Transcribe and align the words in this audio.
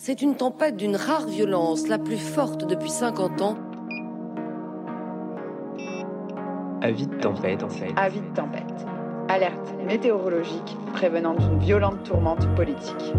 C'est 0.00 0.22
une 0.22 0.36
tempête 0.36 0.76
d'une 0.76 0.94
rare 0.94 1.26
violence, 1.26 1.88
la 1.88 1.98
plus 1.98 2.18
forte 2.18 2.64
depuis 2.64 2.88
50 2.88 3.42
ans. 3.42 3.56
Avis 6.80 7.08
de 7.08 7.16
tempête, 7.16 7.64
en 7.64 7.68
fait. 7.68 7.92
Avis 7.96 8.20
de 8.20 8.32
tempête. 8.32 8.86
Alerte 9.28 9.74
météorologique 9.84 10.76
prévenant 10.94 11.34
d'une 11.34 11.58
violente 11.58 12.04
tourmente 12.04 12.46
politique. 12.54 13.12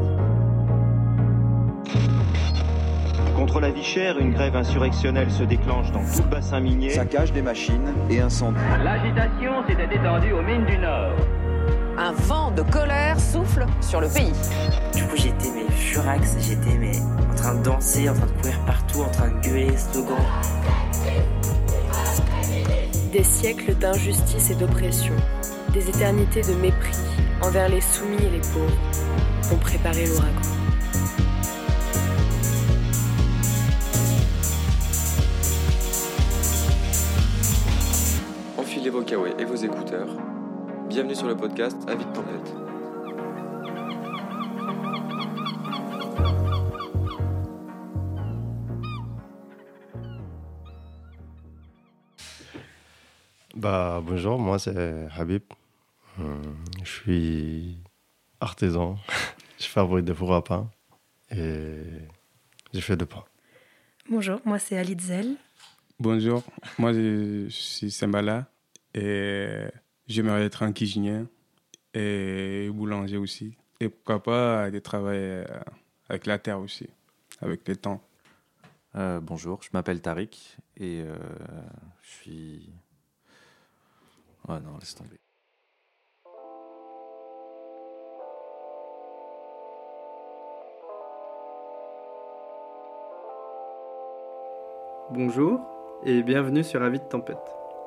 Contre 3.36 3.60
la 3.60 3.72
vie 3.72 3.84
chère, 3.84 4.18
une 4.18 4.32
grève 4.32 4.56
insurrectionnelle 4.56 5.32
se 5.32 5.44
déclenche 5.44 5.92
dans 5.92 6.00
tout 6.00 6.24
le 6.24 6.30
bassin 6.30 6.62
minier. 6.62 6.92
Saccage 6.92 7.34
des 7.34 7.42
machines 7.42 7.94
et 8.10 8.22
incendie. 8.22 8.58
L'agitation 8.82 9.68
s'était 9.68 9.94
étendue 9.94 10.32
aux 10.32 10.44
mines 10.44 10.66
du 10.66 10.78
Nord. 10.78 11.12
Un 11.98 12.14
vent 12.14 12.52
de 12.52 12.62
colère 12.62 13.20
souffle 13.20 13.66
sur 13.82 14.00
le 14.00 14.08
pays. 14.08 14.32
Du 14.96 15.04
coup, 15.04 15.18
j'étais 15.18 15.59
furax, 15.80 16.36
j'étais 16.40 16.78
mais 16.78 17.00
en 17.32 17.36
train 17.36 17.56
de 17.56 17.64
danser, 17.64 18.10
en 18.10 18.14
train 18.14 18.26
de 18.26 18.32
courir 18.32 18.60
partout, 18.66 19.02
en 19.02 19.10
train 19.10 19.30
de 19.30 19.40
gueuler, 19.40 19.78
slogans. 19.78 20.18
Des 23.12 23.24
siècles 23.24 23.74
d'injustice 23.76 24.52
et 24.52 24.56
d'oppression, 24.56 25.16
des 25.74 25.88
éternités 25.90 26.42
de 26.42 26.54
mépris 26.56 26.98
envers 27.42 27.70
les 27.70 27.82
soumis 27.82 28.18
et 28.18 28.30
les 28.30 28.40
pauvres 28.40 29.54
ont 29.54 29.58
préparé 29.58 30.06
l'ouragan. 30.06 30.30
Enfilez 38.58 38.90
vos 38.90 39.02
kawaii 39.02 39.34
et 39.40 39.46
vos 39.46 39.56
écouteurs. 39.56 40.10
Bienvenue 40.88 41.16
sur 41.16 41.28
le 41.28 41.36
podcast 41.36 41.78
Avis 41.88 42.06
de 42.06 42.12
tempête. 42.12 42.59
Bah, 53.60 54.02
bonjour, 54.02 54.40
moi 54.40 54.58
c'est 54.58 55.10
Habib. 55.18 55.44
Euh, 56.22 56.42
je 56.82 56.90
suis 56.90 57.78
artisan. 58.40 58.98
je 59.60 59.66
fabrique 59.66 60.06
des 60.06 60.14
fours 60.14 60.34
à 60.34 60.42
pain 60.42 60.72
et 61.30 61.82
je 62.74 62.80
fais 62.80 62.96
de 62.96 63.04
pain. 63.04 63.26
Bonjour, 64.10 64.40
moi 64.46 64.60
c'est 64.60 64.78
Ali 64.78 64.96
Zel. 64.98 65.36
Bonjour, 66.00 66.42
moi 66.78 66.94
je 66.94 67.48
suis 67.50 67.92
Sambala 67.92 68.50
et 68.94 69.66
j'aimerais 70.08 70.46
être 70.46 70.64
un 70.64 70.72
cuisinier 70.72 71.24
et 71.94 72.70
boulanger 72.72 73.18
aussi. 73.18 73.58
Et 73.82 73.90
pourquoi 73.90 74.24
pas 74.24 74.72
de 74.72 74.80
travailler 74.80 75.44
avec 76.08 76.28
la 76.28 76.40
terre 76.40 76.62
aussi, 76.62 76.88
avec 77.42 77.68
le 77.68 77.76
temps. 77.76 78.02
Euh, 78.96 79.20
bonjour, 79.20 79.62
je 79.64 79.70
m'appelle 79.74 80.02
Tariq 80.02 80.56
et 80.78 81.02
euh, 81.02 81.18
je 82.04 82.10
suis 82.10 82.70
Ouais, 84.50 84.56
non, 84.62 84.80
laisse 84.80 84.96
tomber. 84.96 85.20
Bonjour 95.12 95.60
et 96.04 96.24
bienvenue 96.24 96.64
sur 96.64 96.82
Avis 96.82 96.98
de 96.98 97.04
Tempête. 97.04 97.38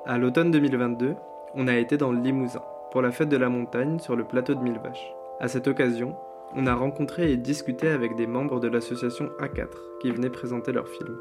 À 0.07 0.19
l'automne 0.19 0.53
2022, 0.53 1.17
on 1.55 1.67
a 1.67 1.77
été 1.77 1.97
dans 1.97 2.13
le 2.13 2.21
Limousin 2.21 2.63
pour 2.93 3.03
la 3.03 3.11
fête 3.11 3.29
de 3.29 3.37
la 3.37 3.49
montagne 3.49 3.99
sur 3.99 4.15
le 4.15 4.23
plateau 4.23 4.55
de 4.55 4.61
Mille 4.61 4.79
Vaches. 4.79 5.13
À 5.41 5.49
cette 5.49 5.67
occasion, 5.67 6.15
on 6.55 6.69
a 6.69 6.75
rencontré 6.77 7.33
et 7.33 7.37
discuté 7.37 7.89
avec 7.89 8.15
des 8.15 8.29
membres 8.29 8.61
de 8.61 8.69
l'association 8.69 9.31
A4 9.41 9.67
qui 10.01 10.13
venaient 10.13 10.31
présenter 10.31 10.71
leur 10.71 10.87
film. 10.87 11.19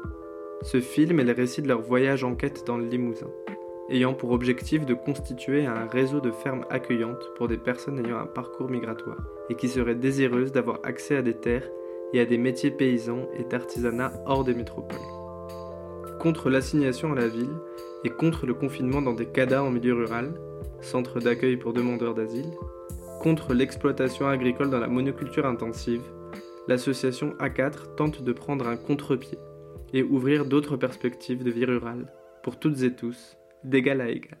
Ce 0.62 0.80
film 0.80 1.18
est 1.18 1.24
le 1.24 1.32
récit 1.32 1.62
de 1.62 1.68
leur 1.68 1.82
voyage 1.82 2.22
en 2.22 2.36
quête 2.36 2.64
dans 2.64 2.76
le 2.76 2.86
Limousin, 2.86 3.26
ayant 3.92 4.14
pour 4.14 4.32
objectif 4.32 4.86
de 4.86 4.94
constituer 4.94 5.66
un 5.66 5.86
réseau 5.86 6.20
de 6.20 6.30
fermes 6.30 6.64
accueillantes 6.70 7.30
pour 7.36 7.46
des 7.46 7.58
personnes 7.58 8.04
ayant 8.04 8.18
un 8.18 8.26
parcours 8.26 8.70
migratoire 8.70 9.22
et 9.50 9.54
qui 9.54 9.68
seraient 9.68 9.94
désireuses 9.94 10.50
d'avoir 10.50 10.80
accès 10.82 11.16
à 11.16 11.22
des 11.22 11.34
terres 11.34 11.68
et 12.14 12.20
à 12.20 12.24
des 12.24 12.38
métiers 12.38 12.70
paysans 12.70 13.28
et 13.38 13.44
d'artisanat 13.44 14.12
hors 14.26 14.44
des 14.44 14.54
métropoles. 14.54 14.98
Contre 16.18 16.48
l'assignation 16.48 17.12
à 17.12 17.16
la 17.16 17.28
ville 17.28 17.54
et 18.04 18.10
contre 18.10 18.46
le 18.46 18.54
confinement 18.54 19.02
dans 19.02 19.12
des 19.12 19.26
CADA 19.26 19.62
en 19.62 19.70
milieu 19.70 19.94
rural, 19.94 20.32
centre 20.80 21.20
d'accueil 21.20 21.56
pour 21.56 21.74
demandeurs 21.74 22.14
d'asile, 22.14 22.50
contre 23.20 23.52
l'exploitation 23.52 24.26
agricole 24.26 24.70
dans 24.70 24.80
la 24.80 24.88
monoculture 24.88 25.46
intensive, 25.46 26.02
l'association 26.66 27.34
A4 27.40 27.94
tente 27.96 28.22
de 28.22 28.32
prendre 28.32 28.66
un 28.66 28.76
contre-pied 28.76 29.38
et 29.92 30.02
ouvrir 30.02 30.46
d'autres 30.46 30.76
perspectives 30.76 31.44
de 31.44 31.50
vie 31.50 31.66
rurale 31.66 32.10
pour 32.42 32.58
toutes 32.58 32.82
et 32.82 32.94
tous 32.94 33.36
d'égal 33.64 34.00
à 34.00 34.08
égal. 34.08 34.38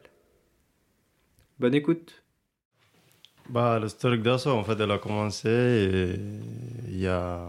Bonne 1.58 1.74
écoute. 1.74 2.22
Bah, 3.48 3.80
d'assaut, 3.80 4.50
en 4.50 4.64
fait, 4.64 4.80
elle 4.80 4.90
a 4.90 4.98
commencé 4.98 6.16
il 6.88 6.98
y 6.98 7.06
a 7.06 7.48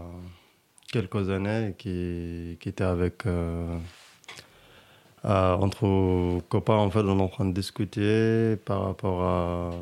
quelques 0.92 1.30
années 1.30 1.74
qui, 1.78 2.56
qui 2.60 2.68
était 2.68 2.84
avec. 2.84 3.26
Euh, 3.26 3.78
euh, 5.24 5.54
entre 5.54 6.40
copains, 6.48 6.74
en 6.76 6.90
fait, 6.90 7.00
on 7.00 7.18
est 7.18 7.22
en 7.22 7.28
train 7.28 7.46
de 7.46 7.54
discuter 7.54 8.56
par 8.56 8.84
rapport 8.84 9.22
à, 9.22 9.72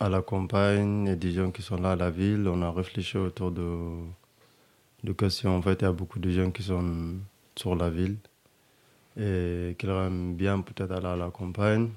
à 0.00 0.08
la 0.10 0.20
campagne 0.20 1.06
et 1.08 1.16
des 1.16 1.32
gens 1.32 1.50
qui 1.50 1.62
sont 1.62 1.80
là 1.80 1.92
à 1.92 1.96
la 1.96 2.10
ville. 2.10 2.46
On 2.48 2.60
a 2.62 2.70
réfléchi 2.70 3.16
autour 3.16 3.50
de, 3.52 3.68
de 5.04 5.12
questions. 5.12 5.56
En 5.56 5.62
fait, 5.62 5.80
il 5.80 5.84
y 5.84 5.88
a 5.88 5.92
beaucoup 5.92 6.18
de 6.18 6.30
gens 6.30 6.50
qui 6.50 6.62
sont 6.62 7.14
sur 7.56 7.74
la 7.74 7.88
ville 7.88 8.18
et 9.18 9.74
qu'il 9.78 9.90
aime 9.90 10.34
bien 10.34 10.60
peut-être 10.60 10.92
aller 10.92 11.06
à 11.06 11.16
la 11.16 11.30
campagne. 11.30 11.88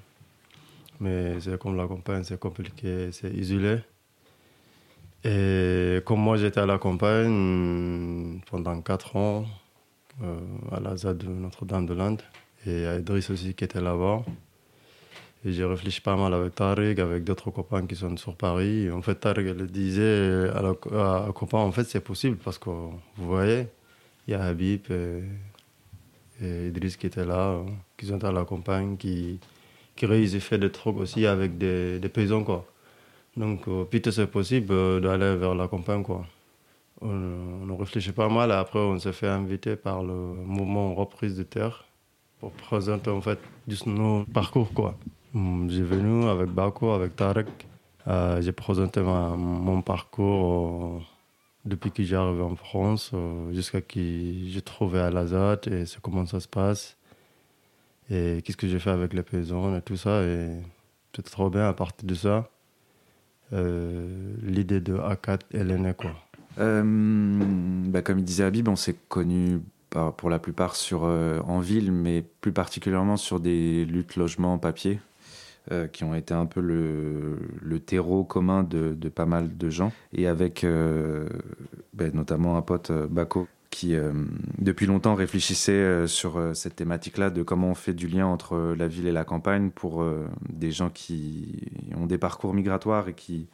Mais 1.00 1.40
c'est 1.40 1.58
comme 1.58 1.76
la 1.76 1.86
campagne, 1.86 2.24
c'est 2.24 2.38
compliqué, 2.38 3.10
c'est 3.12 3.30
isolé. 3.30 3.78
Et 5.24 6.00
comme 6.04 6.20
moi, 6.20 6.36
j'étais 6.36 6.60
à 6.60 6.66
la 6.66 6.78
campagne 6.78 8.40
pendant 8.50 8.80
4 8.80 9.16
ans, 9.16 9.46
euh, 10.22 10.38
à 10.72 10.80
la 10.80 10.96
ZAD 10.96 11.18
de 11.18 11.28
Notre-Dame-de-Lande, 11.28 12.22
et 12.66 12.86
à 12.86 12.98
Idriss 12.98 13.30
aussi 13.30 13.54
qui 13.54 13.64
était 13.64 13.80
là-bas. 13.80 14.22
Et 15.44 15.52
j'ai 15.52 15.64
réfléchi 15.64 16.02
pas 16.02 16.16
mal 16.16 16.34
avec 16.34 16.54
Tarek, 16.54 16.98
avec 16.98 17.24
d'autres 17.24 17.50
copains 17.50 17.86
qui 17.86 17.96
sont 17.96 18.16
sur 18.18 18.36
Paris. 18.36 18.90
En 18.90 19.00
fait, 19.00 19.14
Tarek 19.14 19.46
elle 19.46 19.66
disait 19.66 20.50
à, 20.54 20.60
la, 20.60 20.74
à, 20.92 21.32
en 21.52 21.72
fait, 21.72 21.84
c'est 21.84 22.00
possible 22.00 22.36
parce 22.36 22.58
que 22.58 22.68
vous 22.68 22.92
voyez, 23.16 23.66
il 24.26 24.32
y 24.32 24.34
a 24.34 24.42
Habib 24.44 24.90
et 24.90 25.22
et 26.40 26.68
Idriss 26.68 26.96
qui 26.96 27.06
était 27.06 27.24
là, 27.24 27.60
qui 27.96 28.06
sont 28.06 28.22
à 28.24 28.32
la 28.32 28.44
campagne, 28.44 28.96
qui, 28.96 29.38
qui 29.96 30.06
réussissent 30.06 30.44
faire 30.44 30.58
des 30.58 30.70
trucs 30.70 30.96
aussi 30.96 31.26
avec 31.26 31.58
des, 31.58 31.98
des 31.98 32.08
paysans. 32.08 32.44
Quoi. 32.44 32.64
Donc, 33.36 33.64
peut-être 33.64 34.10
c'est 34.10 34.26
possible 34.26 34.72
euh, 34.72 35.00
d'aller 35.00 35.36
vers 35.36 35.54
la 35.54 35.68
campagne. 35.68 36.02
Quoi. 36.02 36.26
On, 37.00 37.68
on 37.68 37.76
réfléchit 37.76 38.12
pas 38.12 38.28
mal. 38.28 38.52
Après, 38.52 38.78
on 38.78 38.98
s'est 38.98 39.12
fait 39.12 39.28
inviter 39.28 39.76
par 39.76 40.02
le 40.02 40.14
mouvement 40.14 40.94
Reprise 40.94 41.36
de 41.36 41.42
Terre 41.42 41.84
pour 42.40 42.52
présenter 42.52 43.10
en 43.10 43.20
fait 43.20 43.38
juste 43.68 43.86
nos 43.86 44.24
parcours. 44.24 44.72
Quoi. 44.72 44.94
Hum, 45.34 45.68
j'ai 45.70 45.82
venu 45.82 46.26
avec 46.28 46.48
Bako, 46.48 46.92
avec 46.92 47.16
Tarek. 47.16 47.48
Euh, 48.08 48.40
j'ai 48.40 48.52
présenté 48.52 49.02
mon 49.02 49.82
parcours 49.82 51.02
depuis 51.64 51.90
que 51.90 52.02
j'arrive 52.02 52.42
en 52.42 52.56
France 52.56 53.10
euh, 53.14 53.52
jusqu'à 53.52 53.80
que 53.80 54.00
j'ai 54.00 54.62
trouvé 54.62 55.00
à 55.00 55.10
Lazat 55.10 55.60
et 55.70 55.84
c'est 55.86 56.00
comment 56.00 56.26
ça 56.26 56.40
se 56.40 56.48
passe 56.48 56.96
et 58.10 58.42
qu'est-ce 58.42 58.56
que 58.56 58.66
j'ai 58.66 58.78
fait 58.78 58.90
avec 58.90 59.12
les 59.12 59.22
paysans 59.22 59.76
et 59.76 59.82
tout 59.82 59.96
ça. 59.96 60.22
Et 60.22 60.48
c'est 61.14 61.22
trop 61.22 61.48
bien 61.48 61.68
à 61.68 61.72
partir 61.72 62.08
de 62.08 62.14
ça. 62.14 62.50
Euh, 63.52 64.34
l'idée 64.42 64.80
de 64.80 64.94
A4 64.94 65.40
elle 65.52 65.70
est 65.70 65.78
née 65.78 65.94
quoi. 65.94 66.12
Euh, 66.58 66.82
bah, 67.86 68.02
comme 68.02 68.18
il 68.18 68.24
disait 68.24 68.44
Habib 68.44 68.68
on 68.68 68.76
s'est 68.76 68.96
connus 69.08 69.60
pour 70.16 70.30
la 70.30 70.38
plupart 70.38 70.76
sur, 70.76 71.02
en 71.02 71.58
ville 71.58 71.90
mais 71.90 72.24
plus 72.40 72.52
particulièrement 72.52 73.16
sur 73.16 73.40
des 73.40 73.84
luttes 73.84 74.16
logement 74.16 74.56
papier 74.58 75.00
euh, 75.72 75.86
qui 75.86 76.02
ont 76.02 76.14
été 76.14 76.34
un 76.34 76.46
peu 76.46 76.60
le, 76.60 77.80
terreau 77.80 78.24
commun 78.24 78.62
de, 78.64 78.94
pas 79.08 79.26
mal 79.26 79.56
de 79.56 79.70
gens, 79.70 79.92
et 80.12 80.26
avec 80.26 80.64
euh, 80.64 81.28
ben, 81.94 82.12
notamment 82.12 82.56
un 82.56 82.62
pote, 82.62 82.90
euh, 82.90 83.06
Bako, 83.08 83.46
qui 83.70 83.94
depuis 84.58 84.86
longtemps 84.86 85.14
réfléchissait 85.14 86.08
sur 86.08 86.40
cette 86.54 86.74
thématique-là 86.74 87.30
de 87.30 87.44
comment 87.44 87.68
on 87.68 87.74
fait 87.76 87.92
du 87.92 88.08
lien 88.08 88.26
entre 88.26 88.74
la 88.76 88.88
ville 88.88 89.06
et 89.06 89.12
la 89.12 89.24
campagne 89.24 89.70
pour 89.70 90.04
des 90.48 90.72
gens 90.72 90.90
qui 90.90 91.70
ont 91.96 92.06
des 92.06 92.18
parcours 92.18 92.52
migratoires 92.52 93.08
et 93.08 93.14
qui 93.14 93.46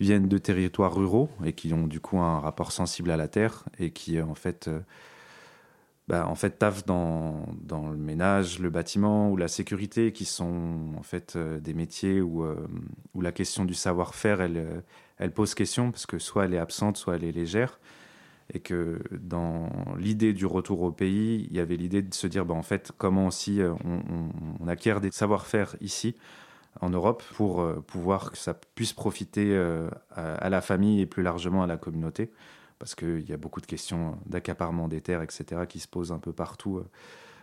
viennent 0.00 0.28
de 0.28 0.36
territoires 0.36 0.94
ruraux 0.94 1.30
et 1.46 1.54
qui 1.54 1.72
ont 1.72 1.86
du 1.86 1.98
coup 1.98 2.18
un 2.18 2.40
rapport 2.40 2.72
sensible 2.72 3.10
à 3.10 3.16
la 3.16 3.26
terre 3.26 3.64
et 3.78 3.90
qui 3.90 4.20
en 4.20 4.34
fait 4.34 4.68
bah, 6.06 6.26
en 6.28 6.34
fait, 6.34 6.58
taf 6.58 6.84
dans, 6.84 7.46
le 7.90 7.96
ménage, 7.96 8.58
le 8.58 8.68
bâtiment 8.68 9.30
ou 9.30 9.36
la 9.36 9.48
sécurité, 9.48 10.12
qui 10.12 10.26
sont 10.26 10.92
en 10.98 11.02
fait 11.02 11.34
euh, 11.36 11.60
des 11.60 11.72
métiers 11.72 12.20
où, 12.20 12.44
euh, 12.44 12.68
où 13.14 13.22
la 13.22 13.32
question 13.32 13.64
du 13.64 13.72
savoir-faire, 13.72 14.42
elle, 14.42 14.58
euh, 14.58 14.80
elle 15.18 15.32
pose 15.32 15.54
question, 15.54 15.90
parce 15.90 16.04
que 16.04 16.18
soit 16.18 16.44
elle 16.44 16.54
est 16.54 16.58
absente, 16.58 16.98
soit 16.98 17.16
elle 17.16 17.24
est 17.24 17.32
légère. 17.32 17.80
et 18.52 18.60
que 18.60 19.00
dans 19.12 19.70
l'idée 19.98 20.34
du 20.34 20.44
retour 20.46 20.82
au 20.82 20.92
pays, 20.92 21.48
il 21.50 21.56
y 21.56 21.60
avait 21.60 21.76
l'idée 21.76 22.02
de 22.02 22.12
se 22.14 22.26
dire, 22.26 22.44
bah, 22.44 22.54
en 22.54 22.62
fait, 22.62 22.92
comment 22.98 23.26
aussi 23.28 23.60
on, 24.60 24.68
acquiert 24.68 25.00
des 25.00 25.10
savoir-faire 25.10 25.76
ici, 25.80 26.14
en 26.80 26.90
Europe, 26.90 27.22
pour 27.36 27.64
pouvoir 27.86 28.32
que 28.32 28.38
ça 28.38 28.54
puisse 28.74 28.92
profiter 28.92 29.56
à, 30.10 30.50
la 30.50 30.60
famille 30.60 31.00
et 31.00 31.06
plus 31.06 31.22
largement 31.22 31.62
à 31.62 31.66
la 31.66 31.78
communauté, 31.78 32.30
parce 32.84 32.94
qu'il 32.94 33.26
y 33.26 33.32
a 33.32 33.38
beaucoup 33.38 33.62
de 33.62 33.66
questions 33.66 34.18
d'accaparement 34.26 34.88
des 34.88 35.00
terres, 35.00 35.22
etc., 35.22 35.62
qui 35.66 35.80
se 35.80 35.88
posent 35.88 36.12
un 36.12 36.18
peu 36.18 36.34
partout 36.34 36.76
euh, 36.76 36.84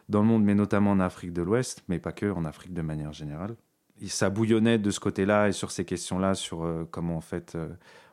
dans 0.07 0.21
le 0.21 0.27
monde, 0.27 0.43
mais 0.43 0.53
notamment 0.53 0.91
en 0.91 0.99
Afrique 0.99 1.33
de 1.33 1.41
l'Ouest, 1.41 1.83
mais 1.87 1.97
pas 1.97 2.11
que, 2.11 2.31
en 2.31 2.45
Afrique 2.45 2.75
de 2.75 2.83
manière 2.83 3.11
générale. 3.11 3.55
Et 4.03 4.07
ça 4.07 4.29
bouillonnait 4.29 4.77
de 4.77 4.91
ce 4.91 4.99
côté-là 4.99 5.47
et 5.47 5.51
sur 5.51 5.71
ces 5.71 5.83
questions-là, 5.83 6.35
sur 6.35 6.87
comment 6.91 7.17
en 7.17 7.21
fait 7.21 7.57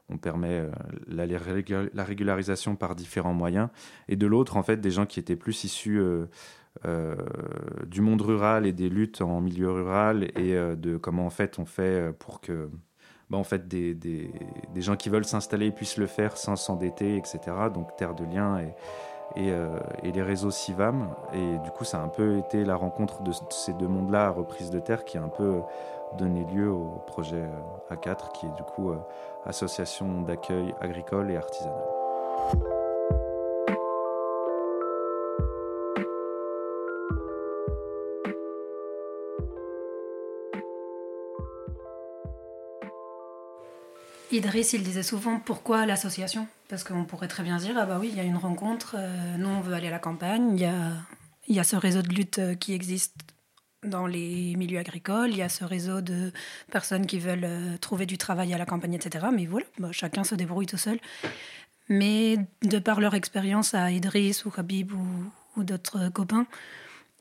on 0.09 0.17
permet 0.17 0.67
la, 1.07 1.27
la, 1.27 2.05
régularisation 2.05 2.77
par 2.77 2.95
différents 2.95 3.35
moyens, 3.35 3.69
et 4.09 4.17
de 4.17 4.27
l'autre, 4.27 4.57
en 4.57 4.63
fait, 4.63 4.79
des 4.79 4.91
gens 4.91 5.05
qui 5.07 5.21
étaient 5.21 5.37
plus 5.37 5.65
issus 5.65 6.01
euh, 6.01 6.27
euh, 6.87 7.17
du 7.87 8.01
monde 8.01 8.23
rural 8.23 8.67
et 8.67 8.73
des 8.73 8.89
luttes 8.89 9.21
en 9.21 9.41
milieu 9.41 9.71
rural, 9.71 10.25
et 10.37 10.55
euh, 10.55 10.77
de 10.77 10.97
comment 10.97 11.27
en 11.27 11.31
fait 11.31 11.59
on 11.59 11.67
fait 11.67 12.13
pour 12.19 12.41
que 12.41 12.71
bah, 13.31 13.39
en 13.39 13.45
fait, 13.45 13.69
des, 13.69 14.31
gens 14.77 14.97
qui 14.97 15.09
veulent 15.09 15.25
s'installer 15.25 15.71
puissent 15.71 15.97
le 15.97 16.07
faire 16.07 16.37
sans 16.37 16.57
s'endetter, 16.57 17.17
etc. 17.17 17.41
Donc 17.73 17.95
Terre 17.97 18.15
de 18.15 18.25
Liens 18.25 18.63
euh, 19.37 19.79
et, 20.03 20.13
les 20.13 20.23
réseaux 20.23 20.51
CIVAM. 20.51 21.09
Et 21.35 21.59
du 21.59 21.71
coup, 21.71 21.85
ça 21.85 22.01
a 22.01 22.03
un 22.03 22.09
peu 22.09 22.39
été 22.39 22.65
la 22.65 22.77
rencontre 22.77 23.23
de 23.23 23.33
ces 23.51 23.73
deux 23.75 23.89
mondes-là, 23.89 24.31
reprise 24.31 24.71
de 24.71 24.81
terre, 24.81 25.05
qui 25.05 25.19
a 25.19 25.23
un 25.23 25.29
peu 25.29 25.61
donné 26.19 26.45
lieu 26.55 26.71
au 26.71 27.03
projet 27.07 27.45
A4, 27.91 28.33
qui 28.33 28.47
est 28.47 28.55
du 28.57 28.63
coup 28.63 28.93
association 29.45 30.23
d'accueil 30.23 30.75
agricole 30.81 31.31
et 31.31 31.37
artisanal. 31.37 32.78
Idriss, 44.31 44.75
il 44.75 44.83
disait 44.83 45.03
souvent 45.03 45.39
pourquoi 45.39 45.87
l'association? 45.87 46.47
Parce 46.69 46.85
qu'on 46.85 47.05
pourrait 47.05 47.29
très 47.29 47.43
bien 47.43 47.57
dire 47.57 47.75
ah 47.79 47.87
bah 47.87 47.99
oui, 47.99 48.11
il 48.13 48.17
y 48.17 48.21
a 48.21 48.25
une 48.25 48.37
rencontre, 48.37 48.97
euh, 48.99 49.37
nous 49.39 49.49
on 49.49 49.61
veut 49.61 49.73
aller 49.73 49.89
à 49.89 49.91
la 49.91 49.99
campagne, 49.99 50.51
il 50.55 50.61
y 50.61 50.67
a, 50.67 50.93
y 51.49 51.59
a 51.59 51.65
ce 51.65 51.77
réseau 51.77 52.03
de 52.03 52.09
lutte 52.09 52.39
euh, 52.39 52.55
qui 52.55 52.75
existe 52.75 53.15
dans 53.85 54.07
les 54.07 54.55
milieux 54.57 54.79
agricoles, 54.79 55.31
il 55.31 55.39
y 55.39 55.43
a 55.43 55.49
ce 55.49 55.65
réseau 55.65 56.03
de 56.03 56.33
personnes 56.71 57.07
qui 57.07 57.19
veulent 57.19 57.45
euh, 57.45 57.79
trouver 57.79 58.05
du 58.05 58.19
travail 58.19 58.53
à 58.53 58.59
la 58.59 58.67
campagne, 58.67 58.95
etc. 58.95 59.27
Mais 59.33 59.47
voilà, 59.47 59.67
bah, 59.79 59.93
chacun 59.93 60.25
se 60.25 60.35
débrouille 60.35 60.67
tout 60.67 60.77
seul. 60.77 60.99
Mais 61.89 62.37
de 62.63 62.79
par 62.79 63.01
leur 63.01 63.15
expérience 63.15 63.73
à 63.73 63.91
Idriss 63.91 64.45
ou 64.45 64.53
Habib 64.59 64.93
ou, 64.93 65.07
ou 65.57 65.65
d'autres 65.65 66.11
copains, 66.11 66.47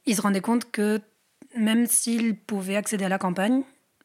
ils 0.06 0.16
se 0.16 0.22
rendaient 0.22 0.42
compte 0.42 0.70
que 0.72 1.00
même 1.56 1.86
s'ils 1.86 2.36
pouvaient 2.36 2.76
accéder 2.76 3.06
à 3.06 3.10
la 3.10 3.18
campagne, 3.18 3.64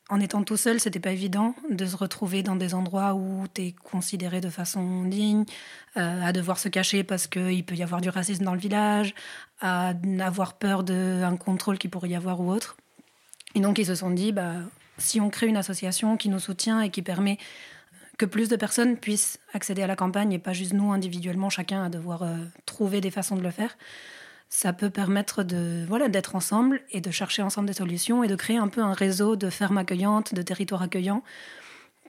en 0.09 0.21
étant 0.21 0.43
tout 0.43 0.57
seul, 0.57 0.81
c'était 0.81 1.01
pas 1.01 1.13
évident 1.13 1.55
de 1.71 1.87
se 1.87 1.97
retrouver 1.97 2.43
dans 2.43 2.57
des 2.57 2.75
endroits 2.75 3.15
où 3.15 3.47
tu 3.55 3.63
es 3.63 3.73
considéré 3.73 4.41
de 4.41 4.51
façon 4.51 5.05
digne, 5.05 5.45
euh, 5.97 6.23
à 6.23 6.33
devoir 6.33 6.59
se 6.59 6.69
cacher 6.69 7.05
parce 7.05 7.27
qu'il 7.27 7.65
peut 7.65 7.75
y 7.75 7.83
avoir 7.83 8.01
du 8.01 8.09
racisme 8.09 8.45
dans 8.45 8.55
le 8.55 8.61
village, 8.61 9.15
à 9.61 9.95
avoir 10.21 10.55
peur 10.55 10.83
d'un 10.83 11.37
contrôle 11.37 11.79
qui 11.79 11.89
pourrait 11.89 12.11
y 12.11 12.15
avoir 12.15 12.41
ou 12.41 12.51
autre. 12.51 12.77
Et 13.55 13.61
donc 13.61 13.79
ils 13.79 13.87
se 13.87 13.95
sont 13.95 14.11
dit, 14.11 14.33
bah, 14.33 14.57
si 14.99 15.21
on 15.21 15.31
crée 15.31 15.47
une 15.47 15.57
association 15.57 16.17
qui 16.17 16.29
nous 16.29 16.41
soutient 16.41 16.81
et 16.81 16.91
qui 16.91 17.03
permet 17.03 17.39
que 18.19 18.27
plus 18.27 18.49
de 18.49 18.57
personnes 18.57 18.99
puissent 18.99 19.39
accéder 19.53 19.83
à 19.83 19.87
la 19.87 19.97
campagne 19.97 20.33
et 20.33 20.39
pas 20.39 20.53
juste 20.53 20.75
nous 20.75 20.93
individuellement, 20.93 21.49
chacun 21.49 21.85
à 21.85 21.89
devoir 21.89 22.23
euh, 22.23 22.37
trouver 22.67 23.01
des 23.01 23.11
façons 23.11 23.37
de 23.37 23.43
le 23.43 23.51
faire, 23.51 23.77
ça 24.55 24.75
peut 24.75 24.91
permettre 24.91 25.45
de 25.45 25.83
voilà 25.89 26.11
d'être 26.11 26.37
ensemble 26.37 26.83
et 26.91 27.01
de 27.01 27.11
chercher 27.11 27.41
ensemble 27.41 27.67
des 27.67 27.73
solutions 27.73 28.23
et 28.23 28.29
de 28.29 28.37
créer 28.37 28.59
un 28.59 28.69
peu 28.69 28.83
un 28.83 28.93
réseau 28.93 29.35
de 29.35 29.49
fermes 29.49 29.79
accueillantes, 29.79 30.35
de 30.35 30.43
territoires 30.43 30.83
accueillants, 30.83 31.23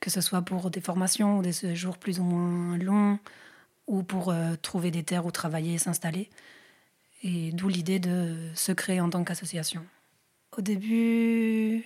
que 0.02 0.10
ce 0.10 0.20
soit 0.20 0.42
pour 0.42 0.70
des 0.70 0.82
formations 0.82 1.38
ou 1.38 1.42
des 1.42 1.54
séjours 1.54 1.98
plus 1.98 2.20
ou 2.20 2.24
moins 2.24 2.78
longs, 2.78 3.18
ou 3.88 4.04
pour 4.04 4.30
euh, 4.30 4.56
trouver 4.62 4.92
des 4.92 5.04
terres 5.04 5.26
où 5.26 5.32
travailler 5.32 5.76
et 5.76 5.78
s'installer. 5.78 6.30
Et 7.24 7.54
d'où 7.54 7.70
l'idée 7.70 8.00
de 8.00 8.36
se 8.56 8.74
créer 8.74 9.00
en 9.00 9.10
tant 9.10 9.24
qu'association. 9.24 9.86
Au 10.58 10.62
début, 10.62 11.86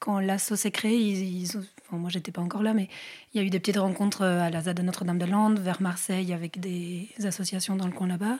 quand 0.00 0.18
l'asso 0.18 0.56
s'est 0.56 0.72
créé, 0.72 0.98
ils, 0.98 1.42
ils 1.42 1.56
enfin, 1.56 1.98
moi 1.98 2.10
j'étais 2.10 2.32
pas 2.32 2.42
encore 2.42 2.64
là, 2.64 2.74
mais 2.74 2.88
il 3.32 3.40
y 3.40 3.44
a 3.44 3.46
eu 3.46 3.50
des 3.50 3.60
petites 3.60 3.78
rencontres 3.78 4.24
à 4.24 4.50
la 4.50 4.60
ZAD 4.60 4.76
de 4.76 4.82
Notre-Dame-de-Lande, 4.82 5.60
vers 5.60 5.80
Marseille, 5.80 6.32
avec 6.32 6.58
des 6.58 7.08
associations 7.22 7.76
dans 7.76 7.86
le 7.86 7.92
coin 7.92 8.08
là-bas. 8.08 8.38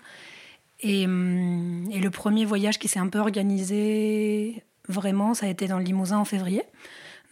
Et, 0.80 1.06
hum, 1.06 1.88
et, 1.90 1.98
le 1.98 2.10
premier 2.10 2.44
voyage 2.44 2.78
qui 2.78 2.88
s'est 2.88 3.00
un 3.00 3.08
peu 3.08 3.18
organisé 3.18 4.62
vraiment, 4.88 5.34
ça 5.34 5.46
a 5.46 5.48
été 5.48 5.66
dans 5.66 5.78
le 5.78 5.84
Limousin 5.84 6.18
en 6.18 6.24
février. 6.24 6.62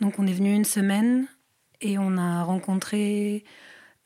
Donc 0.01 0.19
on 0.19 0.27
est 0.27 0.33
venu 0.33 0.55
une 0.55 0.65
semaine 0.65 1.27
et 1.81 1.99
on 1.99 2.17
a 2.17 2.43
rencontré 2.43 3.45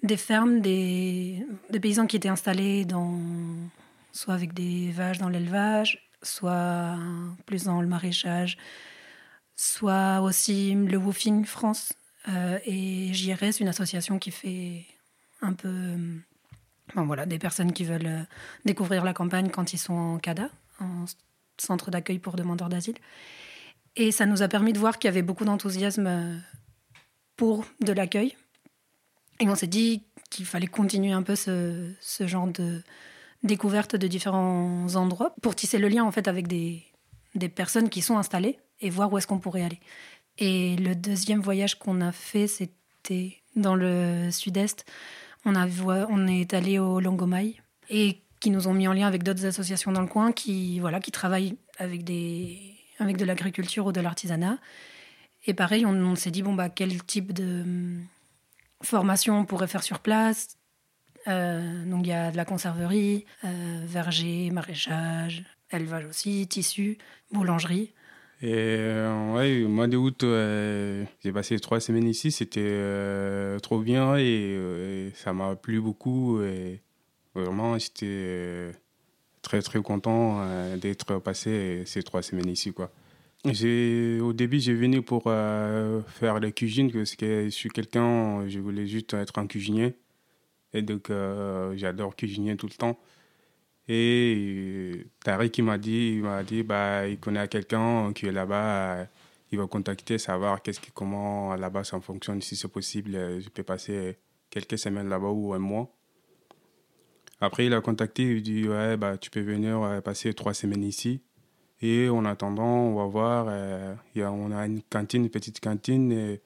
des 0.03 0.17
fermes, 0.17 0.61
des, 0.61 1.45
paysans 1.81 2.07
qui 2.07 2.17
étaient 2.17 2.29
installés 2.29 2.85
dans, 2.85 3.19
soit 4.13 4.35
avec 4.35 4.55
des 4.55 4.91
vaches 4.93 5.19
dans 5.19 5.29
l'élevage, 5.29 6.11
soit 6.23 6.97
plus 7.47 7.65
dans 7.65 7.81
le 7.81 7.89
maraîchage, 7.89 8.57
soit 9.57 10.21
aussi 10.21 10.75
le 10.75 10.97
Woofing 10.97 11.45
France 11.45 11.93
euh, 12.29 12.59
et 12.65 13.13
JRS, 13.13 13.61
une 13.61 13.69
association 13.69 14.19
qui 14.19 14.31
fait 14.31 14.85
un 15.43 15.53
peu 15.53 15.97
voilà, 16.95 17.27
des 17.27 17.39
personnes 17.39 17.73
qui 17.73 17.85
veulent 17.85 18.07
euh, 18.07 18.23
découvrir 18.65 19.05
la 19.05 19.13
campagne 19.13 19.51
quand 19.51 19.73
ils 19.73 19.79
sont 19.79 19.95
en 19.95 20.19
CADA, 20.19 20.51
en 20.81 21.05
centre 21.59 21.91
d'accueil 21.91 22.19
pour 22.19 22.37
demandeurs 22.37 22.69
d'asile. 22.69 22.97
Et 23.97 24.13
ça 24.13 24.27
nous 24.27 24.43
a 24.43 24.49
permis 24.49 24.73
de 24.73 24.79
voir 24.79 24.99
qu'il 24.99 25.09
y 25.09 25.13
avait 25.13 25.23
beaucoup 25.23 25.45
d'enthousiasme 25.45 26.07
euh, 26.07 26.39
pour 27.37 27.65
de 27.81 27.93
l'accueil. 27.93 28.37
Et 29.41 29.49
on 29.49 29.55
s'est 29.55 29.67
dit 29.67 30.05
qu'il 30.31 30.47
fallait 30.47 30.67
continuer 30.67 31.13
un 31.13 31.23
peu 31.23 31.35
ce, 31.35 31.91
ce, 32.01 32.27
genre 32.27 32.47
de 32.47 32.83
découverte 33.43 33.97
de 33.97 34.07
différents 34.07 34.95
endroits 34.95 35.35
pour 35.43 35.57
tisser 35.57 35.79
le 35.79 35.89
lien 35.89 36.05
en 36.05 36.13
fait 36.13 36.29
avec 36.29 36.47
des, 36.47 36.85
des 37.35 37.49
personnes 37.49 37.89
qui 37.89 38.03
sont 38.03 38.19
installées 38.19 38.59
et 38.81 38.91
voir 38.91 39.13
où 39.13 39.19
est-ce 39.19 39.27
qu'on 39.27 39.39
pourrait 39.39 39.63
aller. 39.63 39.81
Et 40.39 40.77
le 40.77 40.95
deuxième 40.95 41.41
voyage 41.41 41.79
qu'on 41.79 42.01
a 42.01 42.13
fait, 42.13 42.47
c'était 42.47 43.37
dans 43.57 43.75
le 43.75 44.31
sud-est 44.31 44.85
on, 45.45 45.55
a, 45.55 45.67
on 46.09 46.27
est 46.27 46.55
allé 46.55 46.79
au 46.79 47.01
Longomai 47.01 47.57
et 47.89 48.21
qui 48.41 48.51
nous 48.51 48.69
ont 48.69 48.75
mis 48.75 48.89
en 48.89 48.93
lien 48.93 49.07
avec 49.07 49.23
d'autres 49.23 49.45
associations 49.45 49.93
dans 49.93 50.01
le 50.01 50.07
coin 50.07 50.33
qui, 50.33 50.81
voilà, 50.81 51.01
qui 51.01 51.13
travaillent 51.13 51.57
avec, 51.79 52.05
des, 52.05 52.59
avec 52.99 53.17
de 53.17 53.25
l'agriculture 53.25 53.87
ou 53.87 53.93
de 53.93 54.01
l'artisanat. 54.01 54.59
Et 55.47 55.55
pareil, 55.55 55.87
on, 55.87 56.17
s'est 56.17 56.31
dit, 56.31 56.43
bon, 56.43 56.55
bah, 56.55 56.69
quel 56.69 57.03
type 57.05 57.33
de 57.33 57.63
hum, 57.63 58.07
formation 58.83 59.39
on 59.39 59.45
pourrait 59.45 59.69
faire 59.69 59.83
sur 59.83 60.01
place? 60.01 60.57
Euh, 61.29 61.85
Donc, 61.85 62.07
il 62.07 62.11
y 62.11 62.13
a 62.13 62.31
de 62.31 62.37
la 62.37 62.45
conserverie, 62.45 63.27
euh, 63.45 63.83
verger, 63.87 64.51
maraîchage, 64.51 65.45
élevage 65.71 66.07
aussi, 66.07 66.47
tissu, 66.49 66.99
boulangerie. 67.31 67.93
Et 68.43 68.55
euh, 68.55 69.35
ouais, 69.35 69.65
au 69.65 69.69
mois 69.69 69.87
d'août, 69.87 70.25
euh, 70.25 71.05
j'ai 71.23 71.31
passé 71.31 71.59
trois 71.61 71.79
semaines 71.79 72.09
ici. 72.09 72.33
C'était 72.33 72.61
euh, 72.63 73.59
trop 73.59 73.81
bien 73.81 74.17
et, 74.17 75.13
ça 75.15 75.35
m'a 75.35 75.57
plu 75.57 75.81
beaucoup. 75.81 76.41
Et 76.43 76.81
vraiment, 77.35 77.79
j'étais 77.79 78.73
très 79.43 79.61
très 79.61 79.83
content 79.83 80.43
d'être 80.79 81.19
passé 81.19 81.83
ces 81.85 82.03
trois 82.03 82.23
semaines 82.23 82.49
ici. 82.49 82.73
Quoi. 82.73 82.91
Au 83.45 84.33
début, 84.33 84.59
j'ai 84.59 84.75
venu 84.75 85.03
pour 85.03 85.25
faire 85.25 86.41
la 86.41 86.51
cuisine 86.51 86.91
parce 86.91 87.17
que 87.17 87.45
je 87.45 87.51
suis 87.51 87.69
quelqu'un, 87.69 88.49
je 88.49 88.59
voulais 88.59 88.87
juste 88.87 89.13
être 89.13 89.39
un 89.39 89.47
cuisinier. 89.47 89.97
Et 90.73 90.81
donc, 90.81 91.13
j'adore 91.75 92.17
cuisiner 92.17 92.57
tout 92.57 92.69
le 92.69 92.77
temps. 92.77 92.99
Et 93.93 95.07
Tariq 95.25 95.59
il 95.59 95.65
m'a 95.65 95.79
dit, 95.79 96.13
il 96.17 96.23
m'a 96.23 96.45
dit, 96.45 96.63
bah, 96.63 97.09
il 97.09 97.19
connaît 97.19 97.49
quelqu'un 97.49 98.13
qui 98.13 98.27
est 98.27 98.33
là-bas, 98.33 99.07
il 99.51 99.59
va 99.59 99.67
contacter, 99.67 100.17
savoir 100.17 100.63
qu'est-ce 100.63 100.79
qui, 100.79 100.93
comment 100.93 101.57
là-bas 101.57 101.83
ça 101.83 102.01
fonctionne, 102.01 102.41
si 102.41 102.55
c'est 102.55 102.69
possible, 102.69 103.13
je 103.41 103.49
peux 103.49 103.65
passer 103.65 104.17
quelques 104.49 104.79
semaines 104.79 105.09
là-bas 105.09 105.31
ou 105.31 105.55
un 105.55 105.59
mois. 105.59 105.91
Après, 107.41 107.67
il 107.67 107.75
a 107.75 107.81
contacté, 107.81 108.23
il 108.23 108.43
dit, 108.43 108.69
ouais, 108.69 108.97
bah, 108.97 109.19
tu 109.19 109.29
peux 109.29 109.41
venir 109.41 110.01
passer 110.05 110.35
trois 110.35 110.55
semaines 110.55 110.85
ici. 110.85 111.21
Et 111.83 112.09
en 112.09 112.25
attendant, 112.27 112.63
on 112.63 112.95
va 112.95 113.07
voir, 113.07 113.47
euh, 113.49 113.95
y 114.15 114.23
a, 114.23 114.31
on 114.31 114.53
a 114.53 114.67
une 114.67 114.83
cantine, 114.83 115.25
une 115.25 115.31
petite 115.31 115.61
cantine, 115.61 116.39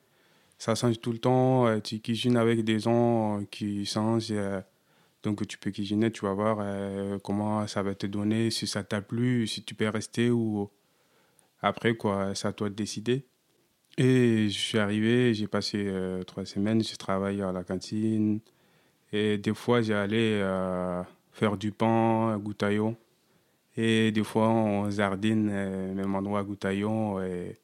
ça 0.59 0.75
change 0.75 1.01
tout 1.01 1.13
le 1.13 1.19
temps. 1.19 1.67
Euh, 1.67 1.81
tu 1.81 2.01
cuisines 2.01 2.37
avec 2.37 2.65
des 2.65 2.79
gens 2.79 3.43
qui 3.51 3.85
changent. 3.85 4.29
Euh, 4.31 4.61
donc 5.25 5.47
tu 5.47 5.59
peux 5.59 5.71
cuisiner, 5.71 6.11
tu 6.13 6.25
vas 6.27 6.35
voir 6.35 6.59
euh, 6.61 7.19
comment 7.19 7.67
ça 7.67 7.83
va 7.83 7.95
te 7.95 8.07
donner, 8.07 8.51
si 8.51 8.67
ça 8.67 8.85
t'a 8.85 9.01
plu, 9.03 9.47
si 9.47 9.65
tu 9.65 9.75
peux 9.75 9.89
rester 9.89 10.31
ou 10.31 10.71
après 11.63 11.97
quoi, 11.97 12.35
c'est 12.35 12.49
à 12.49 12.53
toi 12.53 12.69
de 12.71 12.75
décider. 12.75 13.27
Et 13.99 14.49
je 14.51 14.59
suis 14.59 14.79
arrivé, 14.79 15.35
j'ai 15.35 15.49
passé 15.49 15.85
euh, 15.87 16.23
trois 16.25 16.45
semaines, 16.47 16.83
j'ai 16.83 16.97
travaillé 16.97 17.43
à 17.43 17.53
la 17.53 17.65
cantine 17.65 18.41
Et 19.13 19.39
des 19.39 19.55
fois, 19.55 19.83
j'allais 19.83 20.41
faire 21.33 21.57
du 21.59 21.73
pain 21.73 22.35
à 22.35 22.39
Goutaillon. 22.39 22.97
Et 23.77 24.13
des 24.13 24.25
fois, 24.25 24.49
on 24.51 24.91
zardine, 24.91 25.47
même 25.95 26.15
endroit 26.15 26.41
à 26.41 26.45
Goutaillon. 26.45 27.23
Et 27.23 27.59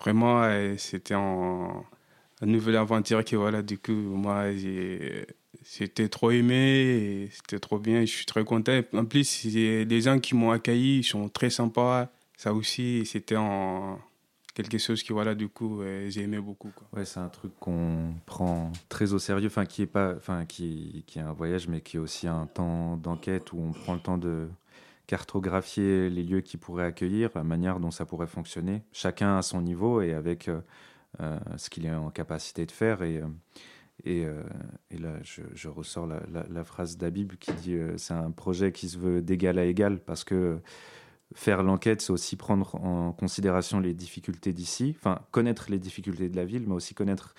vraiment, 0.00 0.42
c'était 0.78 1.14
un, 1.14 1.84
une 2.42 2.52
nouvelle 2.52 2.76
aventure 2.76 3.24
qui, 3.24 3.36
voilà, 3.36 3.62
du 3.62 3.78
coup, 3.78 3.92
moi, 3.92 4.52
j'ai 4.54 5.26
c'était 5.64 6.08
trop 6.08 6.30
aimé, 6.30 7.28
c'était 7.32 7.58
trop 7.58 7.78
bien, 7.78 8.00
je 8.00 8.12
suis 8.12 8.26
très 8.26 8.44
content. 8.44 8.80
En 8.92 9.04
plus, 9.04 9.44
les 9.44 10.00
gens 10.00 10.18
qui 10.18 10.34
m'ont 10.34 10.50
accueilli, 10.50 10.98
ils 10.98 11.04
sont 11.04 11.28
très 11.28 11.50
sympas. 11.50 12.10
Ça 12.36 12.52
aussi, 12.52 13.06
c'était 13.06 13.36
en 13.36 13.98
quelque 14.54 14.78
chose 14.78 15.02
qui, 15.02 15.12
voilà, 15.12 15.34
du 15.34 15.48
coup, 15.48 15.82
j'ai 16.08 16.22
aimé 16.22 16.38
beaucoup. 16.38 16.72
Ouais, 16.92 17.04
c'est 17.04 17.20
un 17.20 17.28
truc 17.28 17.52
qu'on 17.60 18.14
prend 18.26 18.72
très 18.88 19.12
au 19.12 19.18
sérieux, 19.18 19.46
enfin, 19.46 19.64
qui 19.64 19.82
est 19.82 19.86
pas, 19.86 20.14
enfin, 20.16 20.44
qui, 20.44 21.04
qui 21.06 21.18
est 21.18 21.22
un 21.22 21.32
voyage, 21.32 21.68
mais 21.68 21.80
qui 21.80 21.96
est 21.96 22.00
aussi 22.00 22.26
un 22.26 22.46
temps 22.46 22.96
d'enquête 22.96 23.52
où 23.52 23.60
on 23.60 23.72
prend 23.72 23.94
le 23.94 24.00
temps 24.00 24.18
de 24.18 24.48
cartographier 25.06 26.08
les 26.08 26.22
lieux 26.22 26.40
qui 26.40 26.56
pourraient 26.56 26.86
accueillir, 26.86 27.28
la 27.34 27.44
manière 27.44 27.80
dont 27.80 27.90
ça 27.90 28.06
pourrait 28.06 28.26
fonctionner, 28.26 28.82
chacun 28.92 29.36
à 29.36 29.42
son 29.42 29.60
niveau 29.60 30.00
et 30.00 30.14
avec 30.14 30.48
euh, 30.48 30.60
euh, 31.20 31.38
ce 31.58 31.68
qu'il 31.68 31.84
est 31.84 31.94
en 31.94 32.10
capacité 32.10 32.64
de 32.64 32.70
faire. 32.70 33.02
Et, 33.02 33.18
euh, 33.18 33.26
et, 34.04 34.24
euh, 34.24 34.42
et 34.90 34.98
là, 34.98 35.14
je, 35.22 35.68
ressors 35.68 36.06
la, 36.06 36.20
la, 36.48 36.64
phrase 36.64 36.96
d'Abib 36.96 37.34
qui 37.36 37.52
dit 37.52 37.74
euh, 37.74 37.96
c'est 37.98 38.14
un 38.14 38.32
projet 38.32 38.72
qui 38.72 38.88
se 38.88 38.98
veut 38.98 39.22
d'égal 39.22 39.58
à 39.58 39.64
égal 39.64 40.00
parce 40.00 40.24
que 40.24 40.58
faire 41.34 41.62
l'enquête, 41.62 42.00
c'est 42.00 42.12
aussi 42.12 42.36
prendre 42.36 42.74
en 42.76 43.12
considération 43.12 43.78
les 43.78 43.94
difficultés 43.94 44.52
d'ici, 44.52 44.94
enfin 44.98 45.20
connaître 45.30 45.70
les 45.70 45.78
difficultés 45.78 46.28
de 46.28 46.36
la 46.36 46.44
ville, 46.44 46.64
mais 46.66 46.74
aussi 46.74 46.94
connaître 46.94 47.34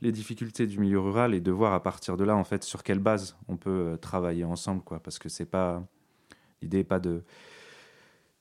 les 0.00 0.12
difficultés 0.12 0.66
du 0.66 0.78
milieu 0.78 1.00
rural 1.00 1.34
et 1.34 1.40
de 1.40 1.50
voir 1.50 1.72
à 1.72 1.82
partir 1.82 2.16
de 2.16 2.24
là, 2.24 2.36
en 2.36 2.44
fait, 2.44 2.62
sur 2.62 2.82
quelle 2.82 3.00
base 3.00 3.36
on 3.48 3.56
peut 3.56 3.70
euh, 3.70 3.96
travailler 3.96 4.44
ensemble, 4.44 4.82
quoi. 4.82 5.00
Parce 5.00 5.18
que 5.18 5.28
c'est 5.28 5.44
pas 5.44 5.82
l'idée, 6.62 6.78
n'est 6.78 6.84
pas 6.84 7.00
de 7.00 7.22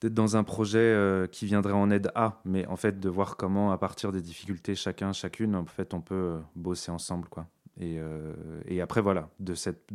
d'être 0.02 0.14
dans 0.14 0.36
un 0.36 0.44
projet 0.44 1.30
qui 1.32 1.46
viendrait 1.46 1.72
en 1.72 1.90
aide 1.90 2.12
à, 2.14 2.42
mais 2.44 2.66
en 2.68 2.76
fait 2.76 3.00
de 3.00 3.08
voir 3.08 3.38
comment, 3.38 3.72
à 3.72 3.78
partir 3.78 4.12
des 4.12 4.22
difficultés 4.22 4.76
chacun, 4.76 5.14
chacune, 5.14 5.56
en 5.56 5.66
fait, 5.66 5.94
on 5.94 6.02
peut 6.02 6.40
bosser 6.56 6.92
ensemble, 6.92 7.30
quoi. 7.30 7.48
Et, 7.80 7.98
euh, 7.98 8.34
et, 8.68 8.82
après, 8.82 9.02
voilà, 9.02 9.30
de 9.40 9.56
cette, 9.56 9.88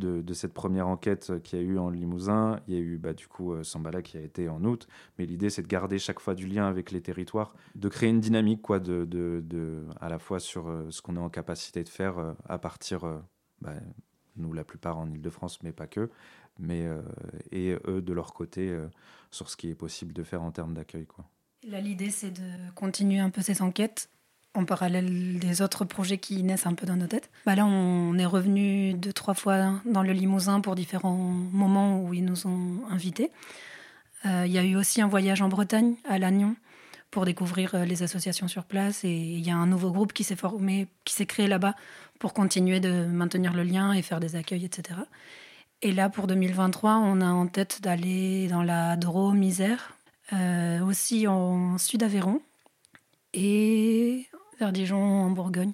première 0.53 0.89
enquête 0.89 1.41
qu'il 1.43 1.59
y 1.59 1.63
a 1.63 1.65
eu 1.65 1.79
en 1.79 1.91
Limousin, 1.91 2.61
il 2.67 2.75
y 2.75 2.77
a 2.77 2.81
eu 2.81 2.99
bah, 2.99 3.13
du 3.13 3.29
coup 3.29 3.53
euh, 3.53 3.63
Sambala 3.63 4.03
qui 4.03 4.19
a 4.19 4.21
été 4.21 4.49
en 4.49 4.65
août. 4.65 4.89
Mais 5.19 5.27
l'idée, 5.27 5.49
c'est 5.49 5.63
de 5.63 5.69
garder 5.69 5.99
chaque 5.99 6.19
fois 6.19 6.35
du 6.35 6.47
lien 6.49 6.67
avec 6.67 6.91
les 6.91 7.01
territoires, 7.01 7.55
de 7.77 7.89
créer 7.89 8.11
une 8.11 8.21
dynamique, 8.21 8.63
quoi, 8.63 8.81
de 8.81 9.85
à 10.01 10.09
la 10.09 10.19
fois 10.19 10.41
sur 10.41 10.69
euh, 10.69 10.91
ce 10.91 11.03
qu'on 11.03 11.17
est 11.17 11.21
en 11.21 11.31
capacité 11.31 11.85
de 11.85 11.89
faire 11.89 12.35
à 12.49 12.59
partir, 12.59 13.21
bah, 13.61 13.75
nous 14.37 14.53
la 14.53 14.65
plupart 14.65 14.99
en 14.99 15.09
Ile-de-France, 15.09 15.63
mais 15.63 15.73
pas 15.73 15.87
que, 15.87 16.11
mais, 16.59 16.89
et 17.53 17.77
eux 17.87 18.03
de 18.03 18.13
leur 18.13 18.35
côté 18.35 18.77
sur 19.31 19.49
ce 19.49 19.57
qui 19.57 19.69
est 19.69 19.75
possible 19.75 20.13
de 20.13 20.25
faire 20.25 20.43
en 20.43 20.51
termes 20.51 20.75
d'accueil. 20.75 21.07
Quoi. 21.07 21.25
Là, 21.67 21.81
l'idée, 21.81 22.11
c'est 22.11 22.31
de 22.31 22.71
continuer 22.75 23.19
un 23.19 23.31
peu 23.31 23.43
ces 23.43 23.63
enquêtes 23.63 24.11
en 24.59 24.65
parallèle 24.65 25.39
des 25.39 25.63
autres 25.63 25.85
projets 25.85 26.19
qui 26.19 26.43
naissent 26.43 26.67
un 26.67 26.75
peu 26.75 26.87
dans 26.87 26.97
nos 26.97 27.07
têtes. 27.07 27.31
Bah 27.47 27.55
là, 27.55 27.65
on 27.65 28.19
est 28.19 28.27
revenu 28.27 28.93
deux, 28.95 29.13
trois 29.13 29.35
fois 29.35 29.81
dans 29.85 30.03
le 30.03 30.13
Limousin 30.13 30.61
pour 30.61 30.75
différents 30.75 31.15
moments 31.15 32.03
où 32.03 32.13
ils 32.13 32.25
nous 32.25 32.47
ont 32.47 32.83
invités. 32.91 33.31
Euh, 34.27 34.45
il 34.47 34.53
y 34.53 34.59
a 34.59 34.65
eu 34.65 34.75
aussi 34.75 35.01
un 35.01 35.07
voyage 35.07 35.43
en 35.43 35.49
Bretagne, 35.49 35.95
à 36.09 36.19
Lannion, 36.19 36.57
pour 37.13 37.25
découvrir 37.25 37.77
euh, 37.77 37.85
les 37.85 38.03
associations 38.03 38.49
sur 38.49 38.65
place. 38.65 39.05
Et 39.05 39.15
il 39.15 39.47
y 39.47 39.51
a 39.51 39.57
un 39.57 39.67
nouveau 39.67 39.93
groupe 39.93 40.13
qui 40.13 40.25
s'est 40.25 40.37
formé, 40.37 40.89
qui 41.05 41.15
s'est 41.15 41.27
créé 41.27 41.47
là-bas 41.47 41.75
pour 42.19 42.35
continuer 42.35 42.81
de 42.81 43.07
maintenir 43.07 43.55
le 43.55 43.63
lien 43.63 43.93
et 43.93 44.03
faire 44.03 44.19
des 44.19 44.35
accueils, 44.35 44.65
etc. 44.65 44.99
Et 45.83 45.93
là, 45.93 46.09
pour 46.09 46.27
2023, 46.27 46.97
on 46.97 47.21
a 47.21 47.29
en 47.29 47.47
tête 47.47 47.81
d'aller 47.81 48.49
dans 48.49 48.65
la 48.65 48.97
Drôme, 48.97 49.41
Isère, 49.45 49.93
euh, 50.33 50.81
aussi 50.81 51.29
en 51.29 51.79
Sud-Aveyron, 51.79 52.41
et 53.35 54.27
vers 54.59 54.73
Dijon, 54.73 54.97
en 54.97 55.31
Bourgogne. 55.31 55.73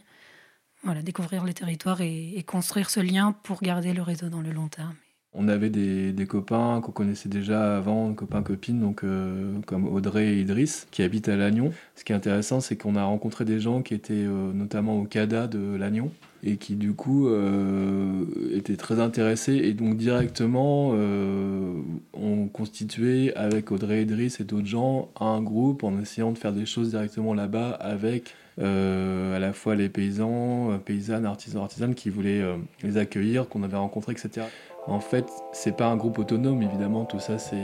Voilà, 0.82 1.00
découvrir 1.00 1.44
les 1.44 1.54
territoires 1.54 2.02
et, 2.02 2.44
construire 2.46 2.90
ce 2.90 3.00
lien 3.00 3.34
pour 3.42 3.62
garder 3.62 3.94
le 3.94 4.02
réseau 4.02 4.28
dans 4.28 4.42
le 4.42 4.52
long 4.52 4.68
terme. 4.68 4.94
On 5.36 5.48
avait 5.48 5.70
des, 5.70 6.26
copains 6.26 6.80
qu'on 6.80 6.92
connaissait 6.92 7.28
déjà 7.28 7.76
avant, 7.76 8.12
copains, 8.12 8.42
copines, 8.42 8.80
donc, 8.80 9.02
euh, 9.02 9.58
comme 9.66 9.88
Audrey 9.88 10.34
et 10.34 10.40
Idriss, 10.40 10.86
qui 10.90 11.02
habitent 11.02 11.28
à 11.28 11.36
Lannion. 11.36 11.72
Ce 11.96 12.04
qui 12.04 12.12
est 12.12 12.14
intéressant, 12.14 12.60
c'est 12.60 12.76
qu'on 12.76 12.94
a 12.94 13.02
rencontré 13.02 13.44
des 13.44 13.58
gens 13.58 13.82
qui 13.82 13.94
étaient 13.94 14.12
euh, 14.12 14.52
notamment 14.52 15.00
au 15.00 15.04
CADA 15.04 15.48
de 15.48 15.74
Lannion 15.76 16.12
et 16.44 16.58
qui 16.58 16.76
du 16.76 16.92
coup 16.92 17.26
euh, 17.28 18.24
étaient 18.52 18.76
très 18.76 19.00
intéressés 19.00 19.54
et 19.54 19.72
donc 19.72 19.96
directement 19.96 20.90
ont 20.90 22.48
constitué 22.52 23.34
avec 23.34 23.72
Audrey 23.72 24.02
Idriss 24.02 24.40
et 24.40 24.44
d'autres 24.44 24.66
gens 24.66 25.08
un 25.18 25.40
groupe 25.40 25.84
en 25.84 25.98
essayant 25.98 26.32
de 26.32 26.38
faire 26.38 26.52
des 26.52 26.66
choses 26.66 26.90
directement 26.90 27.32
là-bas 27.32 27.70
avec 27.70 28.34
à 28.60 29.38
la 29.38 29.52
fois 29.52 29.74
les 29.74 29.88
paysans, 29.88 30.70
euh, 30.70 30.78
paysannes, 30.78 31.26
artisans, 31.26 31.62
artisanes 31.62 31.94
qui 31.94 32.10
voulaient 32.10 32.40
euh, 32.40 32.56
les 32.82 32.96
accueillir, 32.96 33.48
qu'on 33.48 33.62
avait 33.62 33.76
rencontrés, 33.76 34.12
etc. 34.12 34.46
En 34.86 35.00
fait, 35.00 35.26
c'est 35.52 35.76
pas 35.76 35.86
un 35.86 35.96
groupe 35.96 36.18
autonome, 36.18 36.62
évidemment, 36.62 37.04
tout 37.04 37.18
ça, 37.18 37.38
c'est, 37.38 37.56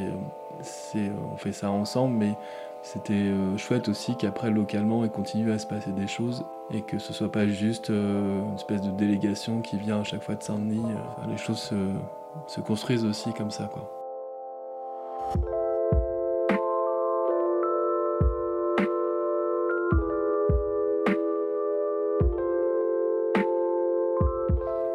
on 1.33 1.37
fait 1.37 1.53
ça 1.53 1.71
ensemble, 1.71 2.17
mais 2.17 2.33
c'était 2.83 3.31
chouette 3.59 3.91
aussi 3.91 4.17
qu'après, 4.17 4.51
localement, 4.51 5.05
il 5.05 5.11
continue 5.11 5.53
à 5.53 5.59
se 5.59 5.67
passer 5.67 5.93
des 5.93 6.07
choses 6.07 6.47
et 6.73 6.81
que 6.81 6.99
ce 6.99 7.13
soit 7.13 7.31
pas 7.31 7.47
juste 7.47 7.91
une 7.91 8.55
espèce 8.55 8.81
de 8.81 8.91
délégation 8.93 9.61
qui 9.61 9.77
vient 9.77 10.01
à 10.01 10.05
chaque 10.05 10.23
fois 10.23 10.35
de 10.35 10.43
Saint-Denis. 10.43 10.81
les 11.29 11.37
choses 11.37 11.59
se, 11.59 11.75
se 12.47 12.63
construisent 12.63 13.05
aussi 13.05 13.35
comme 13.35 13.51
ça, 13.51 13.65
quoi. 13.71 14.00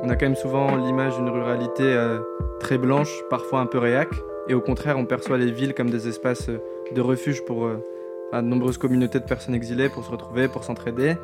On 0.05 0.09
a 0.09 0.15
quand 0.15 0.27
même 0.27 0.35
souvent 0.35 0.75
l'image 0.75 1.15
d'une 1.15 1.29
ruralité 1.29 1.81
euh, 1.81 2.19
très 2.59 2.77
blanche, 2.77 3.09
parfois 3.27 3.61
un 3.61 3.65
peu 3.65 3.79
réac, 3.79 4.09
et 4.47 4.53
au 4.53 4.61
contraire, 4.61 4.99
on 4.99 5.05
perçoit 5.05 5.39
les 5.39 5.49
villes 5.51 5.73
comme 5.73 5.89
des 5.89 6.07
espaces 6.07 6.47
euh, 6.49 6.59
de 6.93 7.01
refuge 7.01 7.43
pour 7.43 7.65
euh, 7.65 7.83
de 8.31 8.41
nombreuses 8.41 8.77
communautés 8.77 9.19
de 9.19 9.25
personnes 9.25 9.55
exilées 9.55 9.89
pour 9.89 10.05
se 10.05 10.11
retrouver, 10.11 10.47
pour 10.47 10.63
s'entraider. 10.63 11.15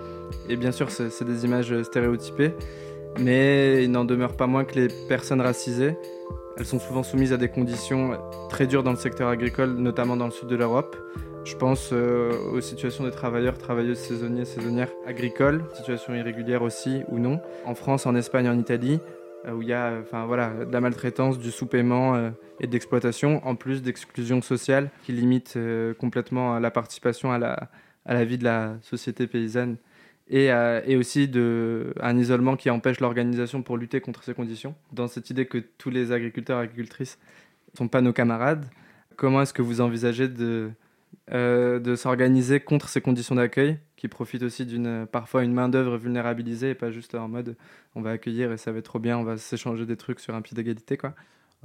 Et 0.49 0.55
bien 0.55 0.71
sûr, 0.71 0.89
c'est 0.89 1.23
des 1.23 1.45
images 1.45 1.79
stéréotypées, 1.83 2.53
mais 3.19 3.83
il 3.83 3.91
n'en 3.91 4.03
demeure 4.03 4.35
pas 4.35 4.47
moins 4.47 4.65
que 4.65 4.73
les 4.73 4.87
personnes 5.07 5.41
racisées, 5.41 5.95
elles 6.57 6.65
sont 6.65 6.79
souvent 6.79 7.03
soumises 7.03 7.33
à 7.33 7.37
des 7.37 7.49
conditions 7.49 8.17
très 8.49 8.65
dures 8.65 8.81
dans 8.81 8.91
le 8.91 8.97
secteur 8.97 9.29
agricole, 9.29 9.75
notamment 9.75 10.17
dans 10.17 10.25
le 10.25 10.31
sud 10.31 10.47
de 10.47 10.55
l'Europe. 10.55 10.97
Je 11.43 11.55
pense 11.55 11.89
euh, 11.91 12.51
aux 12.51 12.61
situations 12.61 13.03
des 13.03 13.11
travailleurs, 13.11 13.57
travailleuses 13.57 13.97
saisonniers, 13.97 14.45
saisonnières 14.45 14.91
agricoles, 15.07 15.63
situations 15.73 16.13
irrégulières 16.13 16.61
aussi 16.61 17.01
ou 17.07 17.17
non, 17.17 17.41
en 17.65 17.73
France, 17.73 18.05
en 18.05 18.15
Espagne, 18.15 18.47
en 18.47 18.57
Italie, 18.59 18.99
euh, 19.45 19.53
où 19.53 19.63
il 19.63 19.67
y 19.67 19.73
a 19.73 19.97
enfin, 20.01 20.25
voilà, 20.25 20.65
de 20.65 20.71
la 20.71 20.81
maltraitance, 20.81 21.39
du 21.39 21.49
sous-paiement 21.49 22.15
euh, 22.15 22.29
et 22.59 22.67
d'exploitation, 22.67 23.45
en 23.45 23.55
plus 23.55 23.81
d'exclusion 23.81 24.41
sociale 24.41 24.91
qui 25.03 25.13
limite 25.13 25.57
complètement 25.97 26.59
la 26.59 26.69
participation 26.69 27.31
à 27.31 27.39
la, 27.39 27.69
à 28.05 28.13
la 28.13 28.23
vie 28.23 28.37
de 28.37 28.43
la 28.43 28.75
société 28.81 29.25
paysanne 29.25 29.77
et, 30.29 30.45
et, 30.85 30.95
aussi 30.95 31.27
de, 31.27 31.93
un 31.99 32.17
isolement 32.17 32.55
qui 32.55 32.69
empêche 32.69 32.99
l'organisation 32.99 33.63
pour 33.63 33.77
lutter 33.77 33.99
contre 33.99 34.23
ces 34.23 34.35
conditions. 34.35 34.75
Dans 34.93 35.07
cette 35.07 35.29
idée 35.31 35.47
que 35.47 35.57
tous 35.57 35.89
les 35.89 36.11
agriculteurs 36.11 36.59
et 36.59 36.63
agricultrices 36.63 37.17
ne 37.73 37.77
sont 37.79 37.87
pas 37.87 38.01
nos 38.01 38.13
camarades, 38.13 38.65
comment 39.17 39.41
est-ce 39.41 39.53
que 39.53 39.63
vous 39.63 39.81
envisagez 39.81 40.27
de 40.27 40.71
euh, 41.31 41.79
de 41.79 41.95
s'organiser 41.95 42.59
contre 42.59 42.89
ces 42.89 42.99
conditions 42.99 43.35
d'accueil 43.35 43.79
qui 43.95 44.07
profitent 44.07 44.43
aussi 44.43 44.65
d'une 44.65 45.05
parfois 45.05 45.43
une 45.43 45.53
main 45.53 45.69
d'œuvre 45.69 45.97
vulnérabilisée 45.97 46.71
et 46.71 46.75
pas 46.75 46.89
juste 46.89 47.13
en 47.13 47.27
mode 47.27 47.55
on 47.93 48.01
va 48.01 48.11
accueillir 48.11 48.51
et 48.51 48.57
ça 48.57 48.71
va 48.71 48.79
être 48.79 48.85
trop 48.85 48.99
bien, 48.99 49.17
on 49.17 49.23
va 49.23 49.37
s'échanger 49.37 49.85
des 49.85 49.97
trucs 49.97 50.19
sur 50.19 50.33
un 50.33 50.41
pied 50.41 50.55
d'égalité 50.55 50.97
quoi. 50.97 51.13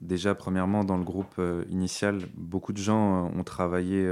Déjà 0.02 0.34
premièrement 0.34 0.84
dans 0.84 0.98
le 0.98 1.04
groupe 1.04 1.36
euh, 1.38 1.64
initial, 1.70 2.20
beaucoup 2.34 2.74
de 2.74 2.78
gens 2.78 3.24
euh, 3.24 3.38
ont 3.38 3.44
travaillé 3.44 4.06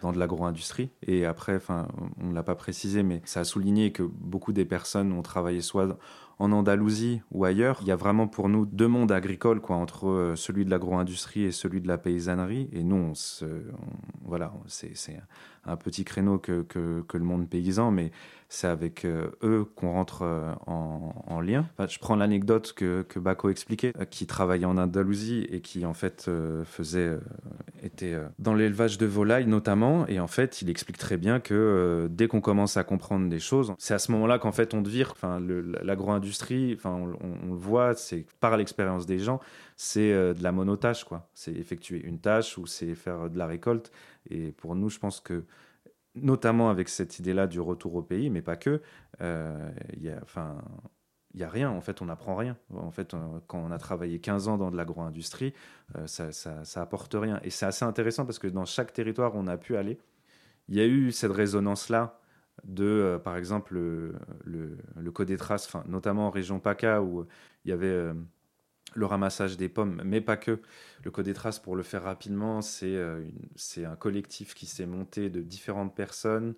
dans 0.00 0.12
de 0.12 0.18
l'agro-industrie. 0.18 0.88
Et 1.06 1.26
après, 1.26 1.56
enfin, 1.56 1.86
on 2.18 2.28
ne 2.28 2.34
l'a 2.34 2.42
pas 2.42 2.54
précisé, 2.54 3.02
mais 3.02 3.20
ça 3.26 3.40
a 3.40 3.44
souligné 3.44 3.92
que 3.92 4.02
beaucoup 4.02 4.54
des 4.54 4.64
personnes 4.64 5.12
ont 5.12 5.20
travaillé 5.20 5.60
soit 5.60 5.98
en 6.40 6.52
Andalousie 6.52 7.20
ou 7.30 7.44
ailleurs. 7.44 7.78
Il 7.82 7.86
y 7.86 7.92
a 7.92 7.96
vraiment 7.96 8.26
pour 8.26 8.48
nous 8.48 8.64
deux 8.64 8.88
mondes 8.88 9.12
agricoles, 9.12 9.60
quoi, 9.60 9.76
entre 9.76 10.08
euh, 10.08 10.36
celui 10.36 10.64
de 10.64 10.70
l'agro-industrie 10.70 11.44
et 11.44 11.52
celui 11.52 11.82
de 11.82 11.86
la 11.86 11.98
paysannerie. 11.98 12.68
Et 12.72 12.82
nous, 12.82 13.12
voilà, 14.24 14.52
c'est 14.66 15.20
un 15.66 15.76
petit 15.76 16.04
créneau 16.04 16.38
que, 16.38 16.62
que, 16.62 17.02
que, 17.02 17.18
le 17.18 17.24
monde 17.24 17.46
paysan, 17.48 17.90
mais 17.90 18.10
c'est 18.52 18.66
avec 18.66 19.04
euh, 19.04 19.30
eux 19.44 19.64
qu'on 19.76 19.92
rentre 19.92 20.22
euh, 20.22 20.52
en, 20.66 21.14
en, 21.28 21.40
lien. 21.40 21.66
je 21.88 21.98
prends 22.00 22.16
l'anecdote 22.16 22.72
que, 22.74 23.02
que 23.08 23.20
Baco 23.20 23.48
expliquait, 23.48 23.92
qui 24.10 24.26
travaillait 24.26 24.66
en 24.66 24.76
Andalousie 24.76 25.46
et 25.50 25.60
qui 25.60 25.86
en 25.86 25.94
fait 25.94 26.28
faisait, 26.64 27.16
était 27.80 28.14
euh, 28.14 28.26
dans 28.40 28.54
l'élevage 28.54 28.98
de 28.98 29.06
volailles 29.06 29.46
notamment, 29.46 30.04
et 30.08 30.18
en 30.18 30.26
fait, 30.26 30.62
il 30.62 30.68
explique 30.68 30.98
très 30.98 31.16
bien 31.16 31.38
que 31.38 31.54
euh, 31.54 32.08
dès 32.10 32.26
qu'on 32.26 32.40
commence 32.40 32.76
à 32.76 32.82
comprendre 32.82 33.28
des 33.28 33.38
choses, 33.38 33.72
c'est 33.78 33.94
à 33.94 34.00
ce 34.00 34.10
moment-là 34.10 34.40
qu'en 34.40 34.52
fait 34.52 34.74
on 34.74 34.82
devire. 34.82 35.12
Enfin, 35.12 35.40
l'agro-industrie, 35.82 36.74
enfin, 36.76 36.90
on, 36.90 37.48
on, 37.48 37.52
le 37.52 37.58
voit, 37.58 37.94
c'est 37.94 38.26
par 38.40 38.56
l'expérience 38.56 39.06
des 39.06 39.20
gens, 39.20 39.38
c'est 39.76 40.10
de 40.10 40.42
la 40.42 40.50
monotâche, 40.50 41.04
quoi. 41.04 41.28
C'est 41.34 41.52
effectuer 41.52 42.02
une 42.04 42.18
tâche 42.18 42.58
ou 42.58 42.66
c'est 42.66 42.96
faire 42.96 43.30
de 43.30 43.38
la 43.38 43.46
récolte. 43.46 43.92
Et 44.28 44.50
pour 44.50 44.74
nous, 44.74 44.90
je 44.90 44.98
pense 44.98 45.20
que 45.20 45.44
notamment 46.14 46.70
avec 46.70 46.88
cette 46.88 47.18
idée-là 47.18 47.46
du 47.46 47.60
retour 47.60 47.94
au 47.94 48.02
pays, 48.02 48.30
mais 48.30 48.42
pas 48.42 48.56
que, 48.56 48.80
il 49.20 50.02
y 50.02 50.10
a, 50.10 50.20
il 51.32 51.38
n'y 51.38 51.44
a 51.44 51.48
rien, 51.48 51.70
en 51.70 51.80
fait, 51.80 52.02
on 52.02 52.06
n'apprend 52.06 52.34
rien. 52.34 52.56
En 52.74 52.90
fait, 52.90 53.14
quand 53.46 53.58
on 53.58 53.70
a 53.70 53.78
travaillé 53.78 54.18
15 54.18 54.48
ans 54.48 54.58
dans 54.58 54.70
de 54.70 54.76
l'agro-industrie, 54.76 55.54
euh, 55.96 56.06
ça, 56.06 56.32
ça, 56.32 56.82
apporte 56.82 57.14
rien. 57.14 57.40
Et 57.44 57.50
c'est 57.50 57.66
assez 57.66 57.84
intéressant 57.84 58.26
parce 58.26 58.38
que 58.38 58.48
dans 58.48 58.64
chaque 58.64 58.92
territoire 58.92 59.36
où 59.36 59.38
on 59.38 59.46
a 59.46 59.56
pu 59.56 59.76
aller, 59.76 59.98
il 60.68 60.76
y 60.76 60.80
a 60.80 60.86
eu 60.86 61.12
cette 61.12 61.32
résonance-là 61.32 62.18
de, 62.64 62.84
euh, 62.84 63.18
par 63.18 63.36
exemple, 63.36 63.74
le, 63.74 64.16
le, 64.96 65.10
code 65.12 65.28
des 65.28 65.36
traces, 65.36 65.70
notamment 65.86 66.26
en 66.26 66.30
région 66.30 66.58
PACA 66.58 67.00
où 67.00 67.26
il 67.64 67.70
y 67.70 67.72
avait 67.72 67.86
euh, 67.86 68.14
le 68.94 69.06
ramassage 69.06 69.56
des 69.56 69.68
pommes, 69.68 70.02
mais 70.04 70.20
pas 70.20 70.36
que. 70.36 70.60
Le 71.04 71.10
code 71.10 71.24
des 71.24 71.34
traces, 71.34 71.58
pour 71.58 71.76
le 71.76 71.82
faire 71.82 72.02
rapidement, 72.02 72.60
c'est 72.62 72.96
un 72.98 73.96
collectif 73.96 74.54
qui 74.54 74.66
s'est 74.66 74.86
monté 74.86 75.30
de 75.30 75.40
différentes 75.40 75.94
personnes 75.94 76.54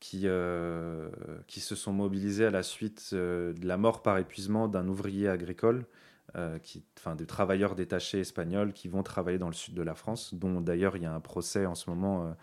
qui, 0.00 0.22
euh, 0.24 1.08
qui 1.46 1.60
se 1.60 1.74
sont 1.74 1.92
mobilisés 1.92 2.46
à 2.46 2.50
la 2.50 2.62
suite 2.62 3.10
euh, 3.12 3.52
de 3.54 3.66
la 3.66 3.76
mort 3.76 4.02
par 4.02 4.18
épuisement 4.18 4.68
d'un 4.68 4.88
ouvrier 4.88 5.28
agricole, 5.28 5.86
euh, 6.36 6.58
enfin, 6.98 7.14
des 7.14 7.26
travailleurs 7.26 7.74
détachés 7.74 8.20
espagnols 8.20 8.72
qui 8.72 8.88
vont 8.88 9.02
travailler 9.02 9.38
dans 9.38 9.48
le 9.48 9.54
sud 9.54 9.74
de 9.74 9.82
la 9.82 9.94
France, 9.94 10.34
dont 10.34 10.60
d'ailleurs 10.60 10.96
il 10.96 11.02
y 11.02 11.06
a 11.06 11.14
un 11.14 11.20
procès 11.20 11.66
en 11.66 11.74
ce 11.74 11.88
moment 11.88 12.36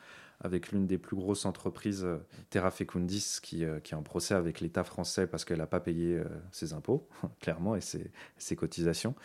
avec 0.44 0.72
l'une 0.72 0.86
des 0.86 0.98
plus 0.98 1.16
grosses 1.16 1.46
entreprises, 1.46 2.06
Terra 2.50 2.70
Fecundis, 2.70 3.40
qui, 3.42 3.64
qui 3.84 3.94
est 3.94 3.98
en 3.98 4.04
procès 4.04 4.34
avec 4.34 4.60
l'État 4.62 4.84
français 4.84 5.26
parce 5.26 5.46
qu'elle 5.46 5.60
n'a 5.60 5.68
pas 5.68 5.80
payé 5.80 6.22
ses 6.52 6.74
impôts, 6.74 7.08
clairement, 7.40 7.76
et 7.76 7.82
ses, 7.82 8.56
cotisations. 8.56 9.16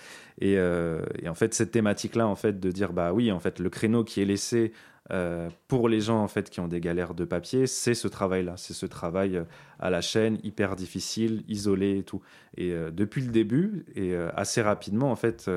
Et, 0.41 0.59
en 0.61 1.35
fait, 1.35 1.55
cette 1.55 1.73
thématique-là, 1.73 2.27
en 2.27 2.37
fait, 2.37 2.61
de 2.61 2.71
dire, 2.71 2.93
bah 2.93 3.13
oui, 3.13 3.33
en 3.33 3.41
fait, 3.41 3.59
le 3.59 3.69
créneau 3.69 4.05
qui 4.05 4.23
est 4.23 4.25
laissé 4.25 4.73
euh, 5.11 5.49
pour 5.69 5.89
les 5.89 6.03
gens 6.03 6.23
en 6.23 6.29
fait 6.29 6.51
qui 6.51 6.61
ont 6.61 6.69
des 6.69 6.81
galères 6.81 7.15
de 7.15 7.25
papier, 7.25 7.67
c'est 7.67 7.95
ce 7.95 8.09
travail-là, 8.09 8.55
c'est 8.57 8.75
ce 8.75 8.85
travail 8.85 9.37
euh, 9.37 9.45
à 9.79 9.89
la 9.89 10.03
chaîne 10.03 10.39
hyper 10.43 10.77
difficile, 10.77 11.45
isolé 11.49 11.99
et 11.99 12.03
tout. 12.03 12.21
Et 12.59 12.73
euh, 12.73 12.91
depuis 12.91 13.23
le 13.23 13.33
début 13.33 13.87
et 13.95 14.15
assez 14.37 14.61
rapidement 14.61 15.11
en 15.11 15.17
fait, 15.17 15.51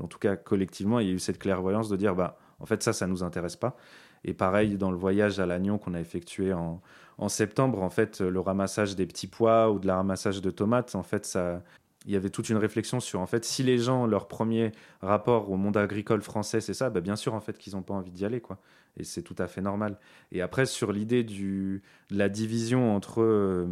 en 0.00 0.06
tout 0.06 0.18
cas 0.18 0.36
collectivement, 0.36 1.00
il 1.00 1.06
y 1.08 1.10
a 1.10 1.14
eu 1.14 1.18
cette 1.18 1.38
clairvoyance 1.38 1.88
de 1.88 1.96
dire 1.96 2.14
bah 2.14 2.38
en 2.60 2.66
fait 2.66 2.82
ça 2.82 2.92
ça 2.92 3.06
nous 3.06 3.22
intéresse 3.22 3.56
pas. 3.56 3.76
Et 4.24 4.34
pareil 4.34 4.76
dans 4.76 4.90
le 4.90 4.96
voyage 4.96 5.38
à 5.40 5.46
Lannion 5.46 5.78
qu'on 5.78 5.94
a 5.94 6.00
effectué 6.00 6.52
en, 6.52 6.80
en 7.18 7.28
septembre, 7.28 7.82
en 7.82 7.90
fait 7.90 8.20
le 8.20 8.40
ramassage 8.40 8.96
des 8.96 9.06
petits 9.06 9.26
pois 9.26 9.70
ou 9.70 9.78
de 9.78 9.86
la 9.86 9.96
ramassage 9.96 10.40
de 10.40 10.50
tomates, 10.50 10.94
en 10.94 11.02
fait 11.02 11.26
ça 11.26 11.62
il 12.06 12.12
y 12.12 12.16
avait 12.16 12.30
toute 12.30 12.48
une 12.50 12.56
réflexion 12.58 13.00
sur 13.00 13.20
en 13.20 13.26
fait 13.26 13.44
si 13.44 13.62
les 13.62 13.78
gens 13.78 14.06
leur 14.06 14.28
premier 14.28 14.72
rapport 15.00 15.50
au 15.50 15.56
monde 15.56 15.76
agricole 15.76 16.20
français 16.20 16.60
c'est 16.60 16.74
ça 16.74 16.90
bah 16.90 17.00
bien 17.00 17.16
sûr 17.16 17.34
en 17.34 17.40
fait 17.40 17.56
qu'ils 17.56 17.74
n'ont 17.74 17.82
pas 17.82 17.94
envie 17.94 18.10
d'y 18.10 18.24
aller 18.24 18.40
quoi. 18.40 18.58
Et 18.96 19.02
c'est 19.02 19.22
tout 19.22 19.34
à 19.38 19.48
fait 19.48 19.60
normal. 19.60 19.98
Et 20.30 20.40
après 20.40 20.66
sur 20.66 20.92
l'idée 20.92 21.24
de 21.24 21.80
la 22.10 22.28
division 22.28 22.94
entre 22.94 23.22
euh, 23.22 23.66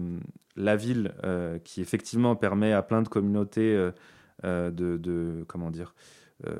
la 0.57 0.75
ville 0.75 1.13
euh, 1.25 1.59
qui 1.61 1.81
effectivement 1.81 2.35
permet 2.35 2.73
à 2.73 2.83
plein 2.83 3.03
de 3.03 3.09
communautés 3.09 3.73
euh, 4.45 4.71
de, 4.71 4.97
de, 4.97 5.45
comment 5.47 5.71
dire 5.71 5.95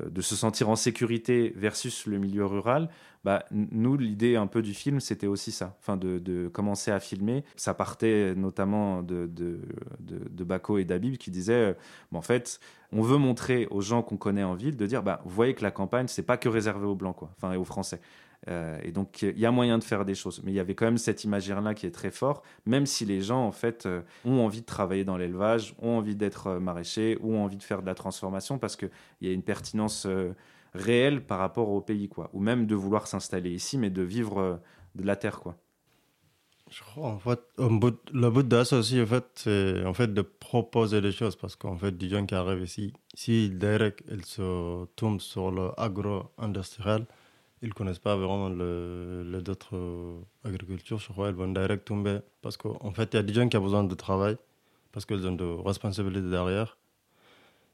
de 0.09 0.21
se 0.21 0.35
sentir 0.35 0.69
en 0.69 0.75
sécurité 0.75 1.53
versus 1.55 2.05
le 2.05 2.17
milieu 2.17 2.45
rural 2.45 2.89
bah, 3.23 3.45
nous, 3.51 3.95
l'idée 3.95 4.35
un 4.35 4.47
peu 4.47 4.61
du 4.61 4.73
film, 4.73 4.99
c'était 4.99 5.27
aussi 5.27 5.53
ça, 5.53 5.77
enfin, 5.79 5.95
de, 5.95 6.19
de, 6.19 6.49
commencer 6.49 6.91
à 6.91 6.99
filmer. 6.99 7.45
Ça 7.55 7.73
partait 7.73 8.35
notamment 8.35 9.01
de, 9.01 9.27
de, 9.27 9.61
de, 9.99 10.43
Bako 10.43 10.79
et 10.79 10.83
d'Abib 10.83 11.15
qui 11.15 11.31
disaient, 11.31 11.71
euh, 11.71 11.73
en 12.13 12.21
fait, 12.21 12.59
on 12.91 13.01
veut 13.01 13.17
montrer 13.17 13.67
aux 13.71 13.79
gens 13.79 14.01
qu'on 14.01 14.17
connaît 14.17 14.43
en 14.43 14.55
ville 14.55 14.75
de 14.75 14.85
dire, 14.85 15.03
bah, 15.03 15.21
vous 15.23 15.33
voyez 15.33 15.53
que 15.53 15.63
la 15.63 15.71
campagne, 15.71 16.07
c'est 16.09 16.23
pas 16.23 16.35
que 16.35 16.49
réservé 16.49 16.85
aux 16.85 16.95
Blancs, 16.95 17.15
quoi, 17.15 17.29
enfin, 17.37 17.53
et 17.53 17.57
aux 17.57 17.63
Français. 17.63 18.01
Euh, 18.47 18.77
et 18.83 18.91
donc, 18.91 19.21
il 19.21 19.39
y 19.39 19.45
a 19.45 19.51
moyen 19.51 19.77
de 19.77 19.83
faire 19.83 20.05
des 20.05 20.15
choses. 20.15 20.41
Mais 20.43 20.51
il 20.51 20.55
y 20.55 20.59
avait 20.59 20.75
quand 20.75 20.85
même 20.85 20.97
cette 20.97 21.23
imaginaire-là 21.23 21.73
qui 21.73 21.85
est 21.85 21.91
très 21.91 22.11
fort, 22.11 22.43
même 22.65 22.85
si 22.85 23.05
les 23.05 23.21
gens, 23.21 23.45
en 23.45 23.51
fait, 23.51 23.85
euh, 23.85 24.01
ont 24.25 24.45
envie 24.45 24.61
de 24.61 24.65
travailler 24.65 25.05
dans 25.05 25.17
l'élevage, 25.17 25.75
ont 25.79 25.97
envie 25.97 26.15
d'être 26.15 26.59
maraîchers, 26.59 27.17
ont 27.23 27.43
envie 27.43 27.57
de 27.57 27.63
faire 27.63 27.81
de 27.81 27.87
la 27.87 27.95
transformation, 27.95 28.57
parce 28.57 28.75
qu'il 28.75 28.91
y 29.21 29.27
a 29.27 29.31
une 29.31 29.43
pertinence 29.43 30.07
réel 30.73 31.23
par 31.25 31.39
rapport 31.39 31.69
au 31.69 31.81
pays, 31.81 32.09
quoi. 32.09 32.29
Ou 32.33 32.39
même 32.39 32.65
de 32.65 32.75
vouloir 32.75 33.07
s'installer 33.07 33.51
ici, 33.51 33.77
mais 33.77 33.89
de 33.89 34.01
vivre 34.01 34.39
euh, 34.39 34.55
de 34.95 35.05
la 35.05 35.15
terre, 35.15 35.39
quoi. 35.39 35.55
Je 36.69 36.81
crois, 36.81 37.09
en 37.09 37.19
fait, 37.19 37.39
le 37.59 38.29
but 38.31 38.47
de 38.47 38.63
ça 38.63 38.77
aussi, 38.77 38.99
en 38.99 39.05
fait, 39.05 39.25
c'est 39.35 39.85
en 39.85 39.93
fait 39.93 40.11
de 40.11 40.23
proposer 40.23 41.01
des 41.01 41.11
choses 41.11 41.35
parce 41.35 41.55
qu'en 41.55 41.77
fait, 41.77 41.95
des 41.95 42.09
gens 42.09 42.25
qui 42.25 42.33
arrivent 42.33 42.63
ici, 42.63 42.93
si 43.13 43.51
direct 43.51 44.03
ils 44.09 44.25
se 44.25 44.85
tombent 44.95 45.21
sur 45.21 45.51
l'agro-industriel, 45.51 47.05
ils 47.63 47.69
ne 47.69 47.73
connaissent 47.73 47.99
pas 47.99 48.15
vraiment 48.17 48.49
le, 48.49 49.23
le 49.23 49.41
d'autres 49.41 50.21
agricultures, 50.43 50.99
je 50.99 51.07
crois, 51.07 51.29
ils 51.29 51.35
vont 51.35 51.47
direct 51.47 51.85
tomber 51.85 52.19
parce 52.41 52.57
qu'en 52.57 52.91
fait, 52.91 53.13
il 53.13 53.15
y 53.15 53.19
a 53.19 53.23
des 53.23 53.33
gens 53.33 53.47
qui 53.47 53.57
ont 53.57 53.61
besoin 53.63 53.85
de 53.85 53.95
travail 53.95 54.37
parce 54.91 55.05
qu'ils 55.05 55.25
ont 55.25 55.31
des 55.31 55.55
responsabilités 55.65 56.29
derrière. 56.29 56.77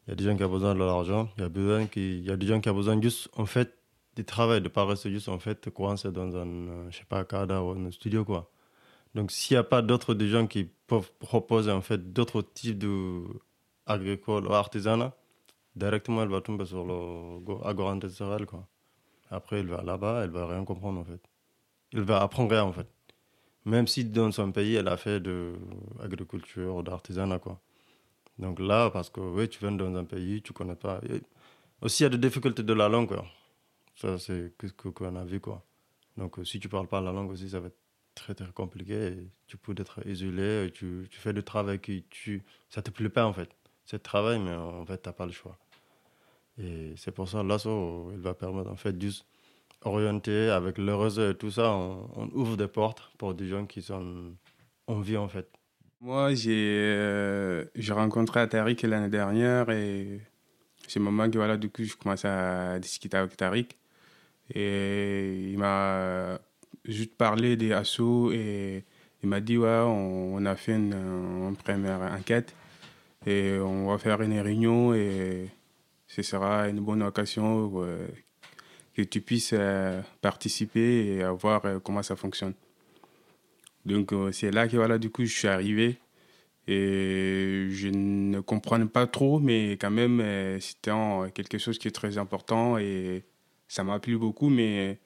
Il 0.05 0.11
y 0.11 0.13
a 0.13 0.15
des 0.15 0.23
gens 0.23 0.37
qui 0.37 0.43
ont 0.43 0.49
besoin 0.49 0.75
de 0.75 0.79
l'argent. 0.79 1.29
Il 1.37 1.41
y 1.41 2.31
a 2.31 2.37
des 2.37 2.47
gens 2.47 2.61
qui 2.61 2.69
ont 2.69 2.75
besoin 2.75 3.01
juste, 3.01 3.29
en 3.35 3.45
fait, 3.47 3.77
du 4.15 4.23
travail, 4.25 4.61
de 4.61 4.69
pas 4.69 4.85
rester 4.85 5.11
juste, 5.11 5.27
en 5.27 5.39
fait, 5.39 5.69
coincé 5.71 6.11
dans 6.11 6.35
un, 6.35 6.47
euh, 6.47 6.91
je 6.91 6.97
sais 6.99 7.05
pas, 7.05 7.23
cadre 7.25 7.63
ou 7.65 7.71
un 7.71 7.91
studio, 7.91 8.23
quoi. 8.25 8.51
Donc, 9.15 9.31
s'il 9.31 9.55
n'y 9.55 9.59
a 9.59 9.63
pas 9.63 9.81
d'autres 9.81 10.13
des 10.13 10.29
gens 10.29 10.47
qui 10.47 10.65
peuvent 10.87 11.11
proposer, 11.19 11.71
en 11.71 11.81
fait, 11.81 12.13
d'autres 12.13 12.41
types 12.41 12.77
de 12.77 13.23
agricole 13.85 14.47
ou 14.47 14.53
artisanat, 14.53 15.13
directement, 15.75 16.23
elle 16.23 16.29
va 16.29 16.41
tomber 16.41 16.65
sur 16.65 16.85
le 16.85 17.65
agro-industriel, 17.65 18.45
quoi. 18.45 18.67
Après, 19.29 19.59
elle 19.59 19.67
va 19.67 19.81
là-bas, 19.83 20.23
elle 20.23 20.31
va 20.31 20.47
rien 20.47 20.65
comprendre, 20.65 20.99
en 20.99 21.03
fait. 21.03 21.21
Elle 21.93 22.01
va 22.01 22.21
apprendre 22.21 22.51
rien, 22.51 22.63
en 22.63 22.73
fait. 22.73 22.87
Même 23.65 23.87
si 23.87 24.05
dans 24.05 24.31
son 24.31 24.51
pays, 24.51 24.75
elle 24.75 24.87
a 24.87 24.97
fait 24.97 25.19
de 25.19 25.53
l'agriculture 25.99 26.75
ou 26.75 26.83
d'artisanat, 26.83 27.39
quoi. 27.39 27.59
Donc 28.39 28.59
là, 28.59 28.89
parce 28.89 29.09
que 29.09 29.19
oui, 29.19 29.49
tu 29.49 29.59
viens 29.59 29.73
dans 29.73 29.93
un 29.95 30.05
pays, 30.05 30.41
tu 30.41 30.53
connais 30.53 30.75
pas. 30.75 31.01
aussi, 31.81 32.03
il 32.03 32.05
y 32.05 32.07
a 32.07 32.09
des 32.09 32.17
difficultés 32.17 32.63
de 32.63 32.73
la 32.73 32.87
langue. 32.87 33.15
Ça, 33.95 34.17
c'est 34.17 34.53
ce 34.63 34.71
qu'on 34.71 35.15
a 35.17 35.25
vu. 35.25 35.41
Quoi. 35.41 35.61
Donc, 36.17 36.39
euh, 36.39 36.45
si 36.45 36.59
tu 36.59 36.69
parles 36.69 36.87
pas 36.87 37.01
la 37.01 37.11
langue 37.11 37.31
aussi, 37.31 37.49
ça 37.49 37.59
va 37.59 37.67
être 37.67 37.77
très, 38.15 38.33
très 38.33 38.51
compliqué. 38.53 39.17
tu 39.47 39.57
peux 39.57 39.73
être 39.77 40.07
isolé, 40.07 40.71
tu, 40.73 41.07
tu 41.11 41.19
fais 41.19 41.33
du 41.33 41.43
travail 41.43 41.79
qui 41.79 42.05
tu, 42.09 42.43
ça 42.69 42.81
te 42.81 42.91
plaît 42.91 43.09
pas 43.09 43.25
en 43.25 43.33
fait. 43.33 43.49
C'est 43.85 43.97
le 43.97 44.01
travail, 44.01 44.39
mais 44.39 44.53
en 44.53 44.85
fait, 44.85 45.01
tu 45.01 45.09
n'as 45.09 45.13
pas 45.13 45.25
le 45.25 45.31
choix. 45.31 45.57
Et 46.61 46.93
c'est 46.97 47.11
pour 47.11 47.29
ça, 47.29 47.41
l'assaut, 47.43 48.09
il 48.11 48.19
va 48.19 48.33
permettre 48.33 48.69
en 48.69 48.75
fait 48.75 48.95
orienter 49.83 50.49
avec 50.49 50.77
le 50.77 50.93
réseau 50.93 51.31
et 51.31 51.35
tout 51.35 51.51
ça, 51.51 51.71
on, 51.71 52.29
ouvre 52.33 52.57
des 52.57 52.67
portes 52.67 53.11
pour 53.17 53.33
des 53.33 53.47
gens 53.47 53.65
qui 53.65 53.81
sont 53.81 54.33
en 54.87 54.99
vie 54.99 55.17
en 55.17 55.27
fait. 55.29 55.49
Moi, 56.01 56.31
euh, 56.47 57.65
j'ai 57.75 57.93
rencontré 57.93 58.47
Tariq 58.47 58.83
l'année 58.87 59.09
dernière 59.09 59.69
et 59.69 60.21
c'est 60.87 60.99
le 60.99 61.05
moment 61.05 61.29
que 61.29 61.37
voilà, 61.37 61.57
je 61.59 61.95
commence 61.95 62.25
à 62.25 62.79
discuter 62.79 63.17
avec 63.17 63.35
Tariq. 63.37 63.75
Et 64.53 65.51
il 65.51 65.57
m'a 65.57 66.39
juste 66.85 67.15
parlé 67.15 67.55
des 67.55 67.71
assauts 67.71 68.31
et 68.31 68.85
il 69.21 69.29
m'a 69.29 69.41
dit 69.41 69.57
ouais, 69.57 69.83
on, 69.85 70.45
a 70.45 70.55
fait 70.55 70.75
une, 70.75 71.55
première 71.63 72.01
enquête 72.01 72.55
et 73.25 73.57
on 73.59 73.89
va 73.89 73.97
faire 73.97 74.21
une 74.21 74.39
réunion 74.39 74.93
et 74.93 75.49
ce 76.09 76.21
sera 76.21 76.67
une 76.67 76.81
bonne 76.81 77.01
occasion 77.03 77.71
euh, 77.75 78.05
que 78.93 79.03
tu 79.03 79.21
puisses 79.21 79.53
euh, 79.53 80.01
participer 80.21 81.15
et 81.15 81.23
voir 81.29 81.61
comment 81.81 82.03
ça 82.03 82.17
fonctionne. 82.17 82.53
Donc 83.85 84.13
euh, 84.13 84.31
c'est 84.31 84.51
là 84.51 84.67
que 84.67 84.75
voilà, 84.75 84.97
du 84.97 85.09
coup, 85.09 85.25
je 85.25 85.33
suis 85.33 85.47
arrivé. 85.47 85.97
Et 86.67 87.67
je 87.71 87.87
ne 87.87 88.41
comprenais 88.41 88.85
pas 88.85 89.07
trop, 89.07 89.39
mais 89.39 89.71
quand 89.73 89.89
même, 89.89 90.19
euh, 90.19 90.59
c'était 90.59 90.91
quelque 91.33 91.57
chose 91.57 91.79
qui 91.79 91.87
est 91.87 91.91
très 91.91 92.19
important 92.19 92.77
et 92.77 93.23
ça 93.67 93.83
m'a 93.83 93.99
plu 93.99 94.17
beaucoup. 94.19 94.49
Mais 94.49 94.99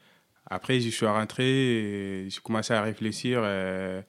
après, 0.46 0.82
je 0.82 0.90
suis 0.90 1.06
rentré 1.06 1.46
et 1.46 2.30
j'ai 2.30 2.42
commencé 2.42 2.74
à 2.74 2.82
réfléchir 2.82 3.40
euh, 3.44 4.02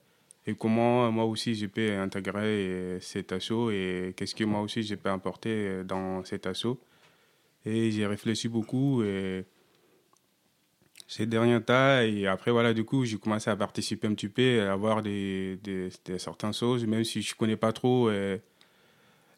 et 0.47 0.55
comment 0.55 1.11
moi 1.11 1.25
aussi 1.25 1.55
je 1.55 1.67
peux 1.67 1.97
intégrer 1.97 2.99
cet 3.01 3.33
assaut 3.33 3.71
et 3.71 4.15
qu'est-ce 4.17 4.35
que 4.35 4.45
moi 4.45 4.61
aussi 4.61 4.83
je 4.83 4.95
peux 4.95 5.11
apporter 5.11 5.83
dans 5.85 6.25
cet 6.25 6.47
assaut. 6.47 6.79
Et 7.67 7.91
j'ai 7.91 8.07
réfléchi 8.07 8.49
beaucoup 8.49 9.03
et 9.03 9.45
ces 11.07 11.27
derniers 11.27 11.63
temps. 11.63 12.01
Et 12.01 12.27
après, 12.27 12.51
voilà, 12.51 12.75
du 12.75 12.85
coup, 12.85 13.05
j'ai 13.05 13.19
commencé 13.19 13.51
à 13.51 13.57
participer 13.57 14.07
un 14.07 14.15
petit 14.15 14.29
peu, 14.29 14.63
à 14.69 14.77
voir 14.77 15.03
des, 15.03 15.59
des, 15.63 15.91
des 16.05 16.19
certaines 16.19 16.53
choses, 16.53 16.87
même 16.87 17.05
si 17.05 17.23
je 17.23 17.33
ne 17.35 17.37
connais 17.37 17.57
pas 17.57 17.73
trop 17.73 18.09
euh, 18.09 18.39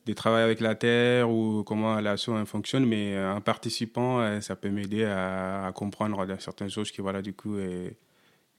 de 0.07 0.13
travailler 0.13 0.45
avec 0.45 0.61
la 0.61 0.75
terre 0.75 1.31
ou 1.31 1.65
comment 1.65 2.01
l'assaut 2.01 2.45
fonctionne, 2.47 2.87
mais 2.87 3.19
en 3.19 3.41
participant, 3.41 4.41
ça 4.41 4.57
peut 4.57 4.71
m'aider 4.71 5.05
à, 5.05 5.71
comprendre 5.75 6.25
certaines 6.39 6.71
choses 6.71 6.91
qui, 6.91 7.01
voilà, 7.01 7.23
du 7.23 7.33
coup, 7.35 7.57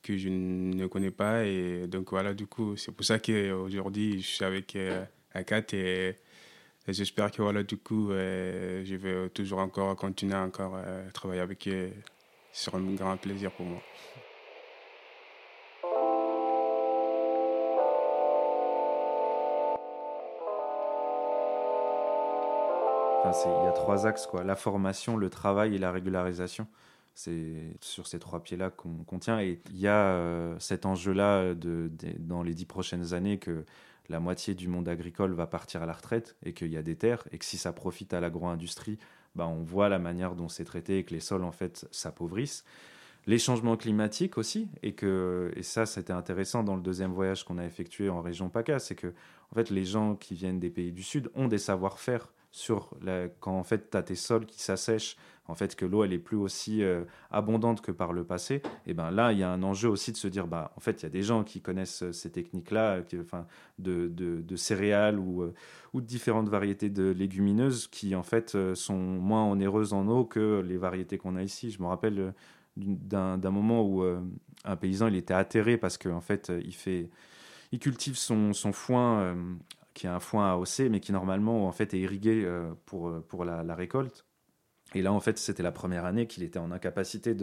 que 0.01 0.17
je 0.17 0.29
ne 0.29 0.87
connais 0.87 1.11
pas. 1.11 1.45
Et 1.45 1.87
donc, 1.87 2.09
voilà, 2.11 2.33
du 2.33 2.47
coup, 2.47 2.75
c'est 2.77 2.91
pour 2.91 3.05
ça 3.05 3.19
qu'aujourd'hui, 3.19 4.21
je 4.21 4.27
suis 4.27 4.45
avec 4.45 4.77
Akat 5.33 5.63
et, 5.73 6.15
j'espère 6.87 7.31
que, 7.31 7.41
voilà, 7.41 7.63
du 7.63 7.77
coup, 7.77 8.09
je 8.11 8.95
vais 8.95 9.29
toujours 9.29 9.59
encore 9.59 9.95
continuer 9.95 10.35
à 10.35 10.41
encore 10.41 10.77
travailler 11.13 11.41
avec 11.41 11.67
eux. 11.67 11.91
Ce 12.51 12.65
sera 12.65 12.77
un 12.77 12.93
grand 12.93 13.17
plaisir 13.17 13.51
pour 13.51 13.65
moi. 13.65 13.81
il 23.45 23.65
y 23.65 23.67
a 23.67 23.71
trois 23.71 24.05
axes, 24.05 24.27
quoi. 24.27 24.43
La 24.43 24.55
formation, 24.55 25.17
le 25.17 25.29
travail 25.29 25.75
et 25.75 25.77
la 25.77 25.91
régularisation. 25.91 26.67
C'est 27.17 27.73
sur 27.81 28.05
ces 28.05 28.19
trois 28.19 28.43
pieds-là 28.43 28.69
qu'on 28.69 29.17
tient. 29.17 29.39
Et 29.39 29.59
il 29.71 29.79
y 29.79 29.87
a 29.87 30.11
euh, 30.11 30.55
cet 30.59 30.85
enjeu-là 30.85 31.55
de, 31.55 31.89
dans 32.19 32.43
les 32.43 32.53
dix 32.53 32.67
prochaines 32.67 33.15
années 33.15 33.39
que 33.39 33.65
la 34.07 34.19
moitié 34.19 34.53
du 34.53 34.67
monde 34.67 34.87
agricole 34.87 35.33
va 35.33 35.47
partir 35.47 35.81
à 35.81 35.87
la 35.87 35.93
retraite 35.93 36.35
et 36.43 36.53
qu'il 36.53 36.71
y 36.71 36.77
a 36.77 36.83
des 36.83 36.95
terres 36.95 37.27
et 37.31 37.39
que 37.39 37.45
si 37.45 37.57
ça 37.57 37.73
profite 37.73 38.13
à 38.13 38.19
l'agro-industrie, 38.19 38.99
bah, 39.33 39.47
on 39.47 39.63
voit 39.63 39.89
la 39.89 39.97
manière 39.97 40.35
dont 40.35 40.47
c'est 40.47 40.63
traité 40.63 40.99
et 40.99 41.05
que 41.05 41.15
les 41.15 41.19
sols 41.19 41.43
en 41.43 41.51
fait 41.51 41.87
s'appauvrissent. 41.89 42.63
Les 43.25 43.39
changements 43.39 43.77
climatiques 43.77 44.37
aussi 44.37 44.67
et 44.83 44.93
que 44.93 45.51
et 45.55 45.63
ça 45.63 45.87
c'était 45.87 46.13
intéressant 46.13 46.63
dans 46.63 46.75
le 46.75 46.83
deuxième 46.83 47.13
voyage 47.13 47.43
qu'on 47.45 47.57
a 47.57 47.65
effectué 47.65 48.09
en 48.09 48.21
région 48.21 48.49
PACA, 48.49 48.77
c'est 48.77 48.95
que 48.95 49.07
en 49.51 49.55
fait 49.55 49.71
les 49.71 49.85
gens 49.85 50.15
qui 50.15 50.35
viennent 50.35 50.59
des 50.59 50.69
pays 50.69 50.91
du 50.91 51.01
sud 51.01 51.31
ont 51.33 51.47
des 51.47 51.57
savoir-faire 51.57 52.31
sur 52.51 52.91
la, 53.01 53.27
quand 53.39 53.57
en 53.57 53.63
fait 53.63 53.89
tu 53.89 53.97
as 53.97 54.03
tes 54.03 54.15
sols 54.15 54.45
qui 54.45 54.61
s'assèchent, 54.61 55.17
en 55.47 55.55
fait 55.55 55.75
que 55.75 55.85
l'eau 55.85 56.03
elle 56.03 56.13
est 56.13 56.19
plus 56.19 56.37
aussi 56.37 56.83
euh, 56.83 57.03
abondante 57.31 57.81
que 57.81 57.91
par 57.91 58.13
le 58.13 58.23
passé, 58.23 58.61
et 58.85 58.93
ben 58.93 59.11
là 59.11 59.31
il 59.31 59.39
y 59.39 59.43
a 59.43 59.51
un 59.51 59.63
enjeu 59.63 59.89
aussi 59.89 60.11
de 60.11 60.17
se 60.17 60.27
dire 60.27 60.47
bah 60.47 60.71
en 60.75 60.79
fait 60.79 61.01
il 61.01 61.03
y 61.03 61.05
a 61.05 61.09
des 61.09 61.23
gens 61.23 61.43
qui 61.43 61.61
connaissent 61.61 62.03
euh, 62.03 62.11
ces 62.11 62.31
techniques 62.31 62.71
là, 62.71 62.99
enfin 63.19 63.47
de, 63.79 64.07
de, 64.07 64.41
de, 64.41 64.55
céréales 64.55 65.19
ou, 65.19 65.43
euh, 65.43 65.53
ou 65.93 66.01
de 66.01 66.05
différentes 66.05 66.49
variétés 66.49 66.89
de 66.89 67.09
légumineuses 67.09 67.87
qui 67.87 68.15
en 68.15 68.23
fait 68.23 68.57
sont 68.75 68.97
moins 68.97 69.45
onéreuses 69.49 69.93
en 69.93 70.07
eau 70.07 70.25
que 70.25 70.61
les 70.65 70.77
variétés 70.77 71.17
qu'on 71.17 71.35
a 71.35 71.43
ici. 71.43 71.71
Je 71.71 71.81
me 71.81 71.87
rappelle 71.87 72.33
d'un 72.75 73.37
moment 73.51 73.83
où 73.83 74.03
un 74.03 74.75
paysan 74.75 75.07
il 75.07 75.15
était 75.15 75.33
atterré 75.33 75.77
parce 75.77 75.97
qu'en 75.97 76.17
en 76.17 76.21
fait 76.21 76.51
il 76.63 76.73
fait 76.73 77.09
il 77.71 77.79
cultive 77.79 78.17
son, 78.17 78.53
son 78.53 78.71
foin 78.71 79.35
qui 79.93 80.07
a 80.07 80.15
un 80.15 80.19
foin 80.19 80.51
AOC, 80.51 80.89
mais 80.91 80.99
qui 80.99 81.11
normalement 81.11 81.67
en 81.67 81.71
fait 81.71 81.93
est 81.93 81.99
irrigué 81.99 82.47
pour, 82.85 83.21
pour 83.27 83.45
la, 83.45 83.75
récolte. 83.75 84.26
Et 84.95 85.01
là, 85.01 85.11
en 85.11 85.19
fait, 85.19 85.37
c'était 85.37 85.63
la 85.63 85.71
première 85.71 86.05
année 86.05 86.27
qu'il 86.27 86.43
était 86.43 86.59
en 86.59 86.71
incapacité 86.71 87.35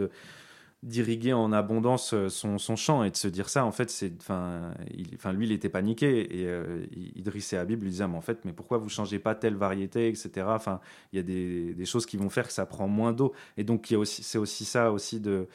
d'irriguer 0.83 1.33
en 1.33 1.51
abondance 1.51 2.13
euh, 2.13 2.29
son, 2.29 2.57
champ 2.75 3.03
et 3.03 3.09
de 3.09 3.15
se 3.15 3.27
dire 3.27 3.49
ça. 3.49 3.65
En 3.65 3.71
fait 3.71 3.91
enfin 4.19 5.33
lui 5.33 5.47
il 5.47 5.51
était 5.51 5.69
paniqué 5.69 6.41
et 6.41 6.47
euh, 6.47 6.85
Idriss 7.15 7.53
et 7.53 7.57
Habib 7.57 7.81
lui 7.81 7.89
disaient 7.89 8.07
mais 8.07 8.17
en 8.17 8.21
fait 8.21 8.45
mais 8.45 8.53
pourquoi 8.53 8.77
vous 8.77 8.89
changez 8.89 9.17
pas 9.17 9.33
telle 9.33 9.55
variété 9.55 10.07
etc 10.09 10.45
enfin 10.49 10.79
il 11.11 11.17
y 11.17 11.19
a 11.19 11.23
des, 11.23 11.85
choses 11.85 12.05
qui 12.05 12.17
vont 12.17 12.29
faire 12.29 12.45
que 12.47 12.53
ça 12.53 12.65
prend 12.67 12.87
moins 12.87 13.13
d'eau. 13.13 13.33
Et 13.57 13.63
donc 13.63 13.93
c'est 14.05 14.37
aussi 14.37 14.65
ça 14.65 14.91
aussi 14.91 15.19
de 15.19 15.47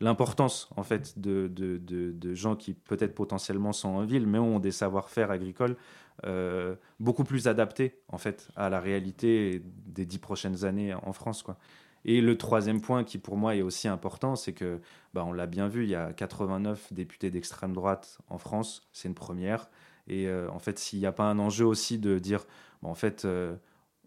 l'importance 0.00 0.68
en 0.76 0.82
fait 0.84 1.18
de, 1.18 2.34
gens 2.34 2.54
qui 2.54 2.74
peut-être 2.74 3.14
potentiellement 3.14 3.72
sont 3.72 3.88
en 3.88 4.04
ville 4.04 4.26
mais 4.26 4.38
ont 4.38 4.60
des 4.60 4.72
savoir-faire 4.72 5.30
agricoles 5.32 5.76
euh, 6.24 6.76
beaucoup 7.00 7.24
plus 7.24 7.48
adaptés 7.48 7.98
en 8.08 8.18
fait 8.18 8.48
à 8.56 8.68
la 8.68 8.80
réalité 8.80 9.62
des 9.86 10.06
dix 10.06 10.18
prochaines 10.18 10.64
années 10.64 10.94
en 10.94 11.12
France 11.12 11.42
quoi. 11.42 11.58
Et 12.04 12.20
le 12.20 12.36
troisième 12.36 12.80
point 12.80 13.04
qui 13.04 13.18
pour 13.18 13.36
moi 13.36 13.54
est 13.54 13.62
aussi 13.62 13.88
important, 13.88 14.34
c'est 14.36 14.52
que, 14.52 14.80
bah, 15.14 15.24
on 15.26 15.32
l'a 15.32 15.46
bien 15.46 15.68
vu, 15.68 15.84
il 15.84 15.90
y 15.90 15.94
a 15.94 16.12
89 16.12 16.92
députés 16.92 17.30
d'extrême 17.30 17.72
droite 17.72 18.18
en 18.28 18.38
France, 18.38 18.88
c'est 18.92 19.08
une 19.08 19.14
première. 19.14 19.68
Et 20.08 20.26
euh, 20.26 20.50
en 20.50 20.58
fait, 20.58 20.78
s'il 20.78 20.98
n'y 20.98 21.06
a 21.06 21.12
pas 21.12 21.24
un 21.24 21.38
enjeu 21.38 21.64
aussi 21.64 21.98
de 21.98 22.18
dire, 22.18 22.44
en 22.82 22.94
fait, 22.94 23.24
euh, 23.24 23.54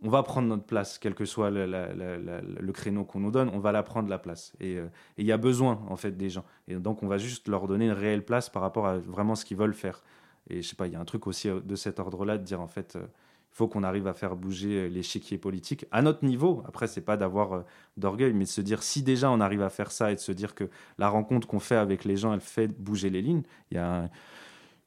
on 0.01 0.09
va 0.09 0.23
prendre 0.23 0.47
notre 0.49 0.65
place, 0.65 0.99
quel 0.99 1.15
que 1.15 1.23
soit 1.23 1.49
le, 1.51 2.71
créneau 2.73 3.05
qu'on 3.05 3.21
nous 3.21 3.31
donne, 3.31 3.49
on 3.53 3.59
va 3.59 3.71
la 3.71 3.81
prendre 3.81 4.09
la 4.09 4.17
place. 4.19 4.53
Et 4.59 4.77
il 5.17 5.25
y 5.25 5.31
a 5.31 5.37
besoin 5.37 5.81
en 5.89 5.95
fait 5.95 6.11
des 6.11 6.29
gens. 6.29 6.43
Et 6.67 6.75
donc 6.75 7.01
on 7.01 7.07
va 7.07 7.17
juste 7.17 7.47
leur 7.47 7.65
donner 7.65 7.85
une 7.85 7.93
réelle 7.93 8.23
place 8.23 8.49
par 8.49 8.61
rapport 8.61 8.87
à 8.87 8.97
vraiment 8.97 9.35
ce 9.35 9.45
qu'ils 9.45 9.57
veulent 9.57 9.73
faire. 9.73 10.03
Et 10.49 10.61
je 10.61 10.67
sais 10.67 10.75
pas, 10.75 10.87
il 10.87 10.93
y 10.93 10.95
a 10.95 10.99
un 10.99 11.05
truc 11.05 11.27
aussi 11.27 11.49
euh, 11.49 11.59
de 11.59 11.75
cet 11.75 11.99
ordre-là 11.99 12.37
de 12.37 12.43
dire 12.43 12.61
en 12.61 12.67
fait, 12.67 12.95
euh, 12.95 13.05
il 13.51 13.55
faut 13.57 13.67
qu'on 13.67 13.83
arrive 13.83 14.07
à 14.07 14.13
faire 14.13 14.35
bouger 14.35 14.89
l'échiquier 14.89 15.37
politique 15.37 15.85
à 15.91 16.01
notre 16.01 16.25
niveau. 16.25 16.61
Après, 16.67 16.87
c'est 16.87 17.01
pas 17.01 17.15
d'avoir 17.15 17.63
d'orgueil, 17.95 18.33
mais 18.33 18.43
de 18.43 18.49
se 18.49 18.59
dire 18.59 18.83
si 18.83 19.01
déjà 19.01 19.31
on 19.31 19.39
arrive 19.39 19.61
à 19.61 19.69
faire 19.69 19.91
ça 19.91 20.11
et 20.11 20.15
de 20.15 20.19
se 20.19 20.33
dire 20.33 20.55
que 20.55 20.69
la 20.97 21.07
rencontre 21.07 21.47
qu'on 21.47 21.61
fait 21.61 21.77
avec 21.77 22.03
les 22.03 22.17
gens, 22.17 22.33
elle 22.33 22.41
fait 22.41 22.67
bouger 22.67 23.09
les 23.09 23.21
lignes. 23.21 23.43
Il 23.71 23.77
y 23.77 23.79
a 23.79 24.09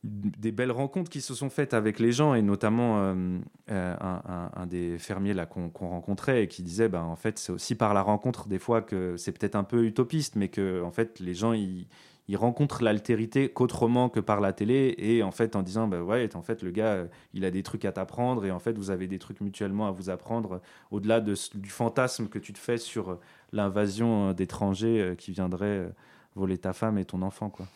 des 0.05 0.53
belles 0.53 0.71
rencontres 0.71 1.11
qui 1.11 1.21
se 1.21 1.35
sont 1.35 1.51
faites 1.51 1.75
avec 1.75 1.99
les 1.99 2.12
gens 2.12 2.35
et 2.35 2.42
notamment 2.42 3.01
euh, 3.01 3.38
euh, 3.71 3.94
un, 3.99 4.66
des 4.66 4.97
fermiers 4.99 5.35
là 5.35 5.44
qu'on 5.44 5.71
rencontrait 5.88 6.44
et 6.44 6.49
qui 6.49 6.62
disait 6.62 6.88
ben 6.88 7.03
en 7.03 7.16
fait 7.16 7.38
c'est 7.38 7.51
aussi 7.51 7.75
par 7.75 7.94
la 7.94 8.03
rencontre 8.03 8.47
des 8.47 8.61
fois 8.61 8.81
que 8.81 9.16
c'est 9.16 9.33
peut-être 9.33 9.57
un 9.57 9.64
peu 9.64 9.85
utopiste 9.85 10.37
mais 10.37 10.49
que 10.49 10.83
en 10.83 10.92
fait 10.92 11.18
les 11.18 11.35
gens 11.35 11.53
ils, 11.53 11.88
rencontrent 12.37 12.83
l'altérité 12.83 13.49
qu'autrement 13.49 14.09
que 14.09 14.21
par 14.21 14.41
la 14.41 14.53
télé 14.53 14.95
et 14.99 15.23
en 15.23 15.31
fait 15.31 15.57
en 15.57 15.62
disant 15.62 15.88
ben 15.88 16.03
ouais 16.03 16.35
en 16.37 16.43
fait 16.43 16.62
le 16.62 16.71
gars 16.71 17.07
il 17.35 17.45
a 17.45 17.51
des 17.51 17.62
trucs 17.62 17.85
à 17.85 17.93
t'apprendre 17.93 18.45
et 18.45 18.51
en 18.51 18.59
fait 18.59 18.77
vous 18.77 18.91
avez 18.91 19.07
des 19.07 19.19
trucs 19.19 19.41
mutuellement 19.41 19.88
à 19.88 19.91
vous 19.91 20.11
apprendre 20.11 20.61
au-delà 20.91 21.21
de, 21.21 21.35
du 21.55 21.71
fantasme 21.71 22.29
que 22.29 22.38
tu 22.38 22.53
te 22.53 22.59
fais 22.59 22.79
sur 22.79 23.19
l'invasion 23.53 24.33
d'étrangers 24.33 25.14
qui 25.17 25.33
viendraient 25.33 25.91
voler 26.37 26.59
ta 26.59 26.73
femme 26.73 26.99
et 26.99 27.05
ton 27.05 27.23
enfant 27.23 27.49
quoi 27.49 27.67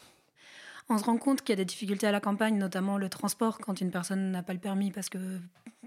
on 0.89 0.99
se 0.99 1.05
rend 1.05 1.17
compte 1.17 1.41
qu'il 1.43 1.51
y 1.51 1.53
a 1.55 1.57
des 1.57 1.65
difficultés 1.65 2.07
à 2.07 2.13
la 2.13 2.21
campagne, 2.21 2.59
notamment 2.59 2.99
le 2.99 3.09
transport 3.09 3.59
quand 3.59 3.81
une 3.81 3.91
personne 3.91 4.31
n'a 4.31 4.43
pas 4.43 4.53
le 4.53 4.59
permis 4.59 4.91
parce 4.91 5.09
que 5.09 5.19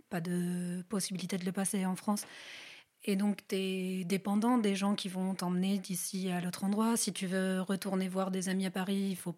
pas 0.10 0.22
de 0.22 0.84
possibilité 0.90 1.38
de 1.38 1.46
le 1.46 1.52
passer 1.52 1.86
en 1.86 1.96
France. 1.96 2.26
Et 3.08 3.16
donc, 3.16 3.48
tu 3.48 3.56
es 3.56 4.04
dépendant 4.04 4.58
des 4.58 4.76
gens 4.76 4.96
qui 4.96 5.10
vont 5.10 5.36
t'emmener 5.36 5.78
d'ici 5.78 6.32
à 6.32 6.42
l'autre 6.42 6.64
endroit. 6.64 6.98
Si 6.98 7.14
tu 7.14 7.28
veux 7.28 7.62
retourner 7.62 8.08
voir 8.08 8.32
des 8.32 8.50
amis 8.50 8.66
à 8.66 8.72
Paris, 8.72 9.10
il 9.12 9.16
faut 9.16 9.36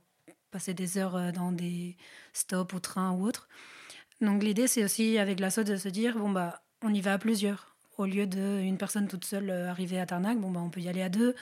passer 0.52 0.74
des 0.74 0.98
heures 0.98 1.18
euh, 1.18 1.32
dans 1.32 1.52
des 1.52 1.98
stops 2.32 2.74
ou 2.74 2.80
trains 2.80 3.12
ou 3.12 3.28
autre. 3.28 3.50
Donc, 4.22 4.42
l'idée, 4.42 4.68
c'est 4.68 4.86
aussi 4.86 5.18
avec 5.18 5.42
la 5.42 5.50
de 5.50 5.76
se 5.76 5.90
dire 5.90 6.18
bon, 6.18 6.32
bah, 6.32 6.64
on 6.82 6.94
y 6.94 7.02
va 7.02 7.14
à 7.14 7.18
plusieurs 7.18 7.77
au 7.98 8.06
lieu 8.06 8.28
d'une 8.28 8.78
personne 8.78 9.08
toute 9.08 9.26
seule 9.26 9.50
euh, 9.50 9.70
arrivée 9.70 10.00
à 10.00 10.06
Tarnac, 10.06 10.40
bon, 10.40 10.52
bah, 10.52 10.60
on 10.64 10.70
peut 10.70 10.82
y 10.82 10.90
aller 10.90 11.02
à 11.02 11.10
deux 11.10 11.36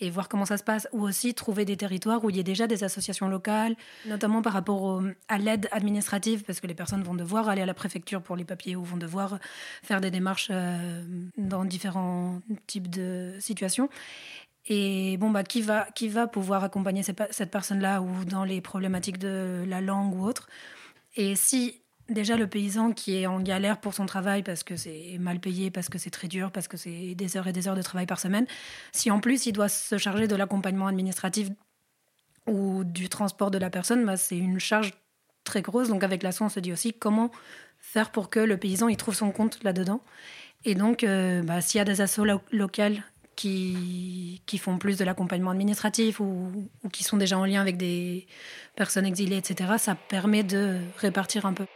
et 0.00 0.10
voir 0.10 0.28
comment 0.28 0.44
ça 0.44 0.56
se 0.56 0.64
passe. 0.64 0.88
Ou 0.92 1.02
aussi 1.02 1.34
trouver 1.34 1.64
des 1.64 1.76
territoires 1.76 2.24
où 2.24 2.30
il 2.30 2.36
y 2.36 2.40
a 2.40 2.42
déjà 2.42 2.66
des 2.66 2.84
associations 2.84 3.28
locales, 3.28 3.76
notamment 4.06 4.42
par 4.42 4.52
rapport 4.52 5.02
à 5.28 5.38
l'aide 5.38 5.68
administrative, 5.72 6.42
parce 6.44 6.60
que 6.60 6.66
les 6.66 6.74
personnes 6.74 7.02
vont 7.02 7.14
devoir 7.14 7.48
aller 7.48 7.62
à 7.62 7.66
la 7.66 7.74
préfecture 7.74 8.22
pour 8.22 8.36
les 8.36 8.44
papiers 8.44 8.76
ou 8.76 8.84
vont 8.84 8.96
devoir 8.96 9.38
faire 9.82 10.00
des 10.00 10.10
démarches 10.10 10.48
euh, 10.50 11.02
dans 11.36 11.64
différents 11.64 12.40
types 12.66 12.90
de 12.90 13.34
situations. 13.40 13.88
Et 14.66 15.16
bon, 15.16 15.30
bah, 15.30 15.42
qui, 15.42 15.60
va, 15.60 15.86
qui 15.94 16.08
va 16.08 16.26
pouvoir 16.26 16.62
accompagner 16.62 17.02
cette 17.02 17.50
personne-là 17.50 18.00
ou 18.00 18.24
dans 18.24 18.44
les 18.44 18.60
problématiques 18.60 19.18
de 19.18 19.64
la 19.66 19.80
langue 19.80 20.14
ou 20.14 20.24
autre 20.24 20.48
Et 21.16 21.34
si 21.34 21.81
Déjà, 22.12 22.36
le 22.36 22.46
paysan 22.46 22.92
qui 22.92 23.16
est 23.16 23.26
en 23.26 23.40
galère 23.40 23.80
pour 23.80 23.94
son 23.94 24.04
travail 24.04 24.42
parce 24.42 24.62
que 24.62 24.76
c'est 24.76 25.16
mal 25.18 25.40
payé, 25.40 25.70
parce 25.70 25.88
que 25.88 25.98
c'est 25.98 26.10
très 26.10 26.28
dur, 26.28 26.50
parce 26.50 26.68
que 26.68 26.76
c'est 26.76 27.14
des 27.14 27.36
heures 27.36 27.46
et 27.46 27.52
des 27.52 27.68
heures 27.68 27.76
de 27.76 27.82
travail 27.82 28.06
par 28.06 28.20
semaine, 28.20 28.46
si 28.92 29.10
en 29.10 29.18
plus 29.18 29.46
il 29.46 29.52
doit 29.52 29.70
se 29.70 29.96
charger 29.96 30.28
de 30.28 30.36
l'accompagnement 30.36 30.86
administratif 30.86 31.48
ou 32.46 32.84
du 32.84 33.08
transport 33.08 33.50
de 33.50 33.58
la 33.58 33.70
personne, 33.70 34.04
bah, 34.04 34.16
c'est 34.18 34.36
une 34.36 34.58
charge 34.58 34.92
très 35.44 35.62
grosse. 35.62 35.88
Donc 35.88 36.04
avec 36.04 36.22
l'assaut, 36.22 36.44
on 36.44 36.48
se 36.50 36.60
dit 36.60 36.72
aussi 36.72 36.92
comment 36.92 37.30
faire 37.78 38.10
pour 38.10 38.28
que 38.28 38.40
le 38.40 38.58
paysan 38.58 38.88
il 38.88 38.96
trouve 38.96 39.14
son 39.14 39.30
compte 39.30 39.62
là-dedans. 39.64 40.02
Et 40.64 40.74
donc, 40.74 41.04
euh, 41.04 41.42
bah, 41.42 41.60
s'il 41.60 41.78
y 41.78 41.80
a 41.80 41.84
des 41.84 42.00
assos 42.02 42.24
locales 42.52 43.02
qui, 43.36 44.40
font 44.58 44.78
plus 44.78 44.98
de 44.98 45.04
l'accompagnement 45.04 45.50
administratif 45.50 46.20
ou 46.20 46.68
qui 46.92 47.02
sont 47.02 47.16
déjà 47.16 47.38
en 47.38 47.46
lien 47.46 47.60
avec 47.60 47.76
des 47.76 48.26
personnes 48.76 49.06
exilées, 49.06 49.38
etc., 49.38 49.72
ça 49.78 49.94
permet 49.94 50.44
de 50.44 50.78
répartir 50.98 51.46
un 51.46 51.54
peu. 51.54 51.66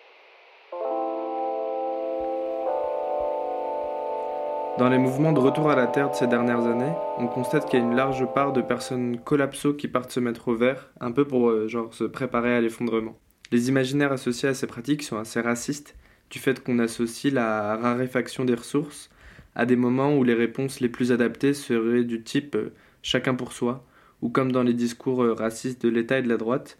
Dans 4.78 4.90
les 4.90 4.98
mouvements 4.98 5.32
de 5.32 5.40
retour 5.40 5.70
à 5.70 5.74
la 5.74 5.86
Terre 5.86 6.10
de 6.10 6.14
ces 6.14 6.26
dernières 6.26 6.66
années, 6.66 6.92
on 7.16 7.28
constate 7.28 7.64
qu'il 7.64 7.78
y 7.78 7.82
a 7.82 7.84
une 7.86 7.96
large 7.96 8.26
part 8.34 8.52
de 8.52 8.60
personnes 8.60 9.18
collapso 9.18 9.72
qui 9.72 9.88
partent 9.88 10.12
se 10.12 10.20
mettre 10.20 10.48
au 10.48 10.54
vert, 10.54 10.90
un 11.00 11.12
peu 11.12 11.24
pour 11.26 11.48
euh, 11.48 11.66
genre 11.66 11.94
se 11.94 12.04
préparer 12.04 12.54
à 12.54 12.60
l'effondrement. 12.60 13.18
Les 13.50 13.70
imaginaires 13.70 14.12
associés 14.12 14.50
à 14.50 14.54
ces 14.54 14.66
pratiques 14.66 15.02
sont 15.02 15.16
assez 15.16 15.40
racistes, 15.40 15.96
du 16.28 16.38
fait 16.38 16.62
qu'on 16.62 16.78
associe 16.78 17.32
la 17.32 17.76
raréfaction 17.76 18.44
des 18.44 18.54
ressources 18.54 19.08
à 19.54 19.64
des 19.64 19.76
moments 19.76 20.14
où 20.14 20.24
les 20.24 20.34
réponses 20.34 20.80
les 20.80 20.90
plus 20.90 21.10
adaptées 21.10 21.54
seraient 21.54 22.04
du 22.04 22.22
type 22.22 22.54
euh, 22.54 22.74
chacun 23.00 23.34
pour 23.34 23.52
soi, 23.54 23.82
ou 24.20 24.28
comme 24.28 24.52
dans 24.52 24.62
les 24.62 24.74
discours 24.74 25.22
euh, 25.22 25.32
racistes 25.32 25.82
de 25.82 25.88
l'État 25.88 26.18
et 26.18 26.22
de 26.22 26.28
la 26.28 26.36
droite, 26.36 26.76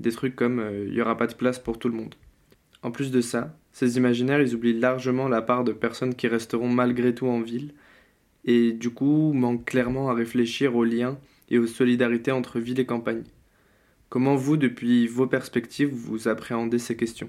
des 0.00 0.12
trucs 0.12 0.34
comme 0.34 0.64
il 0.86 0.94
n'y 0.94 1.00
aura 1.02 1.18
pas 1.18 1.26
de 1.26 1.34
place 1.34 1.58
pour 1.58 1.78
tout 1.78 1.90
le 1.90 1.94
monde. 1.94 2.14
En 2.82 2.90
plus 2.90 3.10
de 3.10 3.20
ça, 3.20 3.54
Ces 3.74 3.96
imaginaires, 3.96 4.40
ils 4.40 4.54
oublient 4.54 4.78
largement 4.78 5.26
la 5.28 5.42
part 5.42 5.64
de 5.64 5.72
personnes 5.72 6.14
qui 6.14 6.28
resteront 6.28 6.68
malgré 6.68 7.12
tout 7.12 7.26
en 7.26 7.40
ville, 7.40 7.74
et 8.44 8.72
du 8.72 8.90
coup 8.90 9.32
manquent 9.32 9.64
clairement 9.64 10.08
à 10.08 10.14
réfléchir 10.14 10.76
aux 10.76 10.84
liens 10.84 11.18
et 11.50 11.58
aux 11.58 11.66
solidarités 11.66 12.30
entre 12.30 12.60
ville 12.60 12.78
et 12.78 12.86
campagne. 12.86 13.24
Comment 14.10 14.36
vous, 14.36 14.56
depuis 14.56 15.08
vos 15.08 15.26
perspectives, 15.26 15.92
vous 15.92 16.28
appréhendez 16.28 16.78
ces 16.78 16.96
questions? 16.96 17.28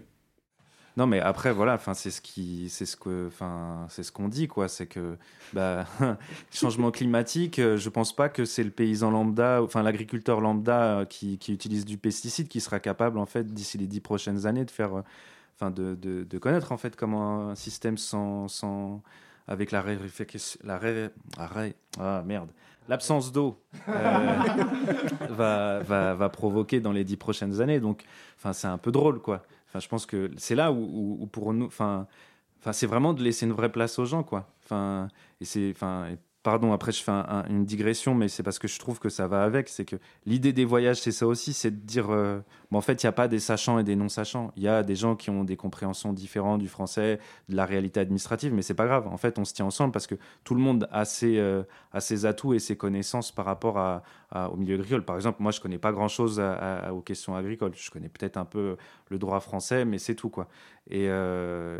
Non, 0.98 1.08
mais 1.08 1.20
après, 1.20 1.52
voilà, 1.52 1.74
enfin, 1.74 1.96
c'est 1.96 2.12
ce 2.12 2.22
qui, 2.22 2.70
c'est 2.70 2.86
ce 2.86 2.96
que, 2.96 3.28
enfin, 3.28 3.88
c'est 3.90 4.04
ce 4.04 4.12
qu'on 4.12 4.30
dit, 4.30 4.48
quoi. 4.48 4.68
C'est 4.68 4.86
que, 4.86 5.18
bah, 5.52 5.86
changement 6.52 6.92
climatique, 6.92 7.58
euh, 7.58 7.76
je 7.76 7.90
pense 7.90 8.16
pas 8.16 8.30
que 8.30 8.46
c'est 8.46 8.64
le 8.64 8.70
paysan 8.70 9.10
lambda, 9.10 9.64
enfin, 9.64 9.82
l'agriculteur 9.82 10.42
lambda 10.42 11.00
euh, 11.00 11.06
qui, 11.06 11.40
qui, 11.40 11.52
utilise 11.54 11.86
du 11.86 11.98
pesticide 11.98 12.48
qui 12.48 12.62
sera 12.62 12.80
capable, 12.80 13.18
en 13.18 13.26
fait, 13.26 13.52
d'ici 13.52 13.80
les 13.80 13.88
dix 13.88 14.00
prochaines 14.00 14.46
années, 14.46 14.64
de 14.64 14.72
faire, 14.72 15.00
euh, 15.00 15.02
enfin, 15.56 15.72
de, 15.72 15.96
de, 15.96 16.24
de, 16.24 16.38
connaître, 16.38 16.72
en 16.72 16.78
fait, 16.78 16.96
comment 16.96 17.50
un 17.50 17.56
système 17.56 17.98
sans, 17.98 18.48
sans 18.48 19.02
avec 19.48 19.72
la 19.72 19.84
la 20.64 20.78
ré, 20.78 21.10
ah, 22.00 22.24
merde, 22.26 22.50
l'absence 22.88 23.32
d'eau 23.32 23.62
va, 23.88 25.80
va, 25.80 26.14
va 26.16 26.30
provoquer 26.30 26.80
dans 26.80 26.92
les 26.92 27.04
dix 27.04 27.18
prochaines 27.18 27.62
années. 27.62 27.80
Donc, 27.80 28.04
enfin, 28.38 28.54
c'est 28.54 28.68
un 28.68 28.78
peu 28.78 28.92
drôle, 28.92 29.20
quoi 29.22 29.44
je 29.80 29.88
pense 29.88 30.06
que 30.06 30.32
c'est 30.38 30.56
là 30.56 30.72
où, 30.72 31.28
pour 31.32 31.54
nous, 31.54 31.66
enfin, 31.66 32.08
enfin, 32.60 32.74
c'est 32.74 32.88
vraiment 32.88 33.14
de 33.14 33.24
laisser 33.24 33.46
une 33.46 33.54
vraie 33.54 33.72
place 33.72 34.00
aux 34.00 34.06
gens, 34.06 34.24
quoi. 34.24 34.50
Enfin, 34.64 35.10
et 35.42 35.46
c'est, 35.46 35.72
enfin, 35.72 36.10
pardon, 36.44 36.74
après 36.74 36.92
je 36.92 37.02
fais 37.04 37.12
une 37.50 37.66
digression, 37.66 38.16
mais 38.16 38.28
c'est 38.28 38.44
parce 38.44 38.60
que 38.60 38.68
je 38.68 38.80
trouve 38.80 39.00
que 39.00 39.10
ça 39.10 39.28
va 39.28 39.44
avec. 39.44 39.70
C'est 39.70 39.86
que 39.86 39.98
l'idée 40.26 40.54
des 40.54 40.66
voyages, 40.66 41.02
c'est 41.02 41.12
ça 41.12 41.28
aussi, 41.28 41.54
c'est 41.54 41.72
de 41.72 41.86
dire, 41.86 42.12
euh, 42.12 42.40
en 42.76 42.82
fait, 42.82 43.04
il 43.04 43.06
n'y 43.06 43.10
a 43.10 43.14
pas 43.14 43.28
des 43.28 43.40
sachants 43.40 43.80
et 43.80 43.84
des 43.84 43.96
non-sachants. 43.96 44.52
Il 44.56 44.64
y 44.64 44.68
a 44.68 44.84
des 44.84 44.96
gens 44.96 45.16
qui 45.16 45.30
ont 45.30 45.44
des 45.44 45.58
compréhensions 45.58 46.14
différentes 46.14 46.62
du 46.62 46.68
français, 46.68 47.20
de 47.50 47.56
la 47.56 47.66
réalité 47.66 48.00
administrative, 48.00 48.54
mais 48.54 48.62
c'est 48.62 48.74
pas 48.74 48.86
grave. 48.86 49.08
En 49.08 49.18
fait, 49.18 49.40
on 49.40 49.46
se 49.46 49.54
tient 49.54 49.66
ensemble 49.66 49.92
parce 49.92 50.08
que 50.08 50.16
tout 50.44 50.56
le 50.56 50.62
monde 50.62 50.88
a 50.92 51.06
ses, 51.06 51.38
euh, 51.38 51.64
atouts 52.24 52.54
et 52.54 52.60
ses 52.60 52.76
connaissances 52.76 53.32
par 53.32 53.46
rapport 53.46 54.02
au 54.52 54.56
milieu 54.58 54.76
agricole. 54.76 55.04
Par 55.04 55.16
exemple, 55.16 55.42
moi, 55.42 55.52
je 55.52 55.62
connais 55.62 55.78
pas 55.78 55.92
grand-chose 55.92 56.42
aux 56.92 57.02
questions 57.02 57.36
agricoles. 57.36 57.72
Je 57.76 57.90
connais 57.90 58.10
peut-être 58.10 58.38
un 58.38 58.46
peu 58.46 58.78
le 59.10 59.18
droit 59.18 59.40
français, 59.40 59.86
mais 59.86 59.98
c'est 59.98 60.16
tout, 60.16 60.30
quoi. 60.30 60.48
Et, 60.90 61.08
euh, 61.10 61.80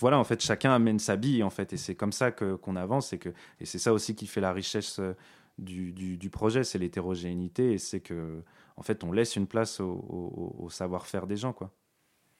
voilà, 0.00 0.18
en 0.18 0.24
fait, 0.24 0.40
chacun 0.40 0.72
amène 0.72 0.98
sa 0.98 1.16
bille, 1.16 1.42
en 1.42 1.50
fait, 1.50 1.72
et 1.72 1.76
c'est 1.76 1.94
comme 1.94 2.12
ça 2.12 2.30
qu'on 2.30 2.76
avance, 2.76 3.12
et 3.12 3.20
c'est 3.64 3.78
ça 3.78 3.92
aussi 3.92 4.14
qui 4.14 4.26
fait 4.26 4.40
la 4.40 4.52
richesse 4.52 4.98
euh, 5.00 5.14
du, 5.58 5.92
du, 5.92 6.30
projet, 6.30 6.64
c'est 6.64 6.78
l'hétérogénéité, 6.78 7.72
et 7.72 7.78
c'est 7.78 8.00
que, 8.00 8.42
en 8.78 8.82
fait, 8.82 9.02
on 9.02 9.12
laisse 9.12 9.36
une 9.36 9.46
place 9.46 9.80
au, 9.80 10.68
savoir-faire 10.70 11.26
des 11.26 11.36
gens, 11.36 11.52
quoi. 11.52 11.72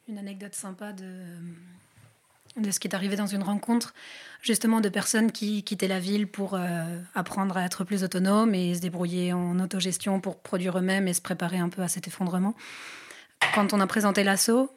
Une 0.06 0.18
anecdote 0.18 0.54
sympa 0.54 0.92
de, 0.92 1.24
de 2.56 2.70
ce 2.70 2.80
qui 2.80 2.88
est 2.88 2.94
arrivé 2.94 3.16
dans 3.16 3.26
une 3.26 3.42
rencontre, 3.42 3.92
justement, 4.40 4.80
de 4.80 4.88
personnes 4.88 5.32
qui 5.32 5.64
quittaient 5.64 5.88
la 5.88 5.98
ville 5.98 6.28
pour 6.28 6.54
euh, 6.54 7.00
apprendre 7.14 7.56
à 7.56 7.64
être 7.64 7.84
plus 7.84 8.04
autonomes 8.04 8.54
et 8.54 8.74
se 8.74 8.80
débrouiller 8.80 9.32
en 9.32 9.58
autogestion 9.58 10.20
pour 10.20 10.38
produire 10.38 10.78
eux-mêmes 10.78 11.08
et 11.08 11.12
se 11.12 11.20
préparer 11.20 11.58
un 11.58 11.68
peu 11.68 11.82
à 11.82 11.88
cet 11.88 12.06
effondrement. 12.06 12.54
Quand 13.54 13.72
on 13.72 13.80
a 13.80 13.86
présenté 13.86 14.24
l'assaut, 14.24 14.72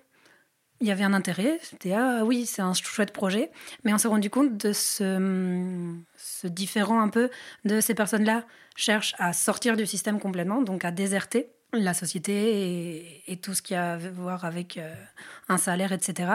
il 0.81 0.87
y 0.87 0.91
avait 0.91 1.03
un 1.03 1.13
intérêt. 1.13 1.59
C'était 1.61 1.93
ah 1.93 2.23
oui, 2.25 2.45
c'est 2.45 2.61
un 2.61 2.73
chouette 2.73 3.13
projet. 3.13 3.51
Mais 3.83 3.93
on 3.93 3.97
s'est 3.97 4.07
rendu 4.07 4.29
compte 4.29 4.57
de 4.57 4.73
ce, 4.73 5.95
différent 6.47 7.01
un 7.01 7.09
peu 7.09 7.29
de 7.65 7.79
ces 7.79 7.93
personnes-là 7.93 8.43
cherchent 8.75 9.15
à 9.19 9.33
sortir 9.33 9.77
du 9.77 9.85
système 9.85 10.19
complètement, 10.19 10.61
donc 10.61 10.85
à 10.85 10.91
déserter 10.91 11.49
la 11.73 11.93
société 11.93 13.23
et, 13.27 13.37
tout 13.37 13.53
ce 13.53 13.61
qui 13.61 13.75
a 13.75 13.93
à 13.93 13.97
voir 13.97 14.43
avec 14.43 14.77
euh, 14.77 14.93
un 15.47 15.57
salaire, 15.57 15.93
etc. 15.93 16.33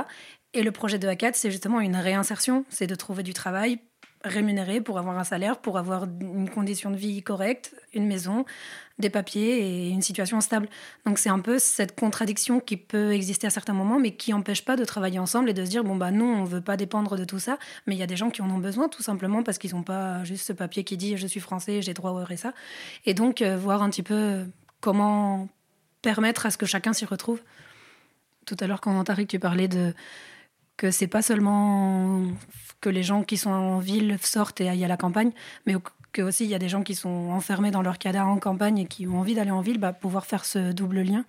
Et 0.54 0.62
le 0.62 0.72
projet 0.72 0.98
de 0.98 1.06
A4, 1.06 1.32
c'est 1.35 1.50
justement 1.50 1.80
une 1.80 1.96
réinsertion, 1.96 2.64
c'est 2.70 2.87
de 2.87 2.94
trouver 2.94 3.22
du 3.22 3.35
travail 3.35 3.80
rémunéré 4.24 4.80
pour 4.80 4.98
avoir 4.98 5.18
un 5.18 5.24
salaire, 5.24 5.59
pour 5.59 5.78
avoir 5.78 6.04
une 6.04 6.48
condition 6.48 6.90
de 6.90 6.96
vie 6.96 7.22
correcte, 7.22 7.74
une 7.92 8.06
maison, 8.06 8.44
des 8.98 9.11
papiers 9.11 9.59
et 9.59 9.88
une 9.90 10.02
situation 10.02 10.40
stable. 10.40 10.68
Donc 11.04 11.18
c'est 11.18 11.28
un 11.28 11.38
peu 11.38 11.59
cette 11.59 11.94
contradiction 11.94 12.61
qui 12.61 12.76
peut 12.76 13.12
exister 13.12 13.46
à 13.46 13.50
certains 13.50 13.74
moments, 13.74 13.98
mais 13.98 14.12
qui 14.12 14.30
n'empêche 14.30 14.64
pas 14.64 14.76
de 14.76 14.85
travailler 14.85 15.18
ensemble 15.18 15.50
et 15.50 15.54
de 15.54 15.64
se 15.64 15.70
dire, 15.70 15.85
bon 15.85 15.96
bah 15.96 16.11
non, 16.11 16.40
on 16.40 16.44
veut 16.44 16.62
pas 16.62 16.76
dépendre 16.76 17.16
de 17.16 17.24
tout 17.24 17.38
ça, 17.38 17.59
mais 17.87 17.94
il 17.94 17.98
y 17.98 18.02
a 18.02 18.06
des 18.06 18.16
gens 18.16 18.30
qui 18.30 18.42
en 18.42 18.50
ont 18.50 18.59
besoin 18.59 18.88
tout 18.88 19.02
simplement 19.02 19.42
parce 19.42 19.59
qu'ils 19.59 19.74
n'ont 19.74 19.82
pas 19.82 20.24
juste 20.24 20.46
ce 20.46 20.52
papier 20.52 20.85
qui 20.85 20.96
dit, 20.96 21.16
je 21.16 21.26
suis 21.26 21.40
français, 21.40 21.82
j'ai 21.82 21.94
droit 21.94 22.12
au 22.12 22.24
RSA. 22.24 22.52
Et 23.04 23.14
donc 23.14 23.42
euh, 23.42 23.56
voir 23.56 23.82
un 23.82 23.90
petit 23.90 24.02
peu 24.02 24.46
comment 24.80 25.48
permettre 26.00 26.46
à 26.46 26.50
ce 26.50 26.56
que 26.56 26.66
chacun 26.66 26.92
s'y 26.92 27.04
retrouve. 27.04 27.40
Tout 28.46 28.56
à 28.61 28.66
l'heure, 28.66 28.80
quand 28.80 29.02
Tariq, 29.04 29.26
tu 29.26 29.38
parlais 29.38 29.68
de 29.68 29.92
que 30.76 30.90
c'est 30.90 31.06
pas 31.06 31.22
seulement 31.22 32.22
que 32.80 32.88
les 32.88 33.02
gens 33.02 33.22
qui 33.22 33.37
sont 33.37 33.50
en 33.50 33.78
ville 33.78 34.18
sortent 34.22 34.61
et 34.61 34.68
aillent 34.68 34.85
à 34.85 34.88
la 34.88 34.96
campagne, 34.96 35.32
mais 35.66 35.74
que 36.16 36.22
aussi 36.22 36.44
il 36.44 36.50
y 36.50 36.55
a 36.55 36.59
des 36.59 36.70
gens 36.70 36.83
qui 36.83 36.94
sont 36.94 37.29
enfermés 37.31 37.70
dans 37.70 37.83
leur 37.83 37.98
cadre 37.98 38.20
en 38.20 38.38
campagne 38.38 38.79
et 38.79 38.87
qui 38.87 39.07
ont 39.07 39.20
envie 39.20 39.35
d'aller 39.35 39.50
en 39.50 39.61
ville, 39.61 39.79
bah, 39.79 39.92
pouvoir 39.92 40.24
faire 40.24 40.46
ce 40.46 40.72
double 40.72 41.02
lien. 41.02 41.24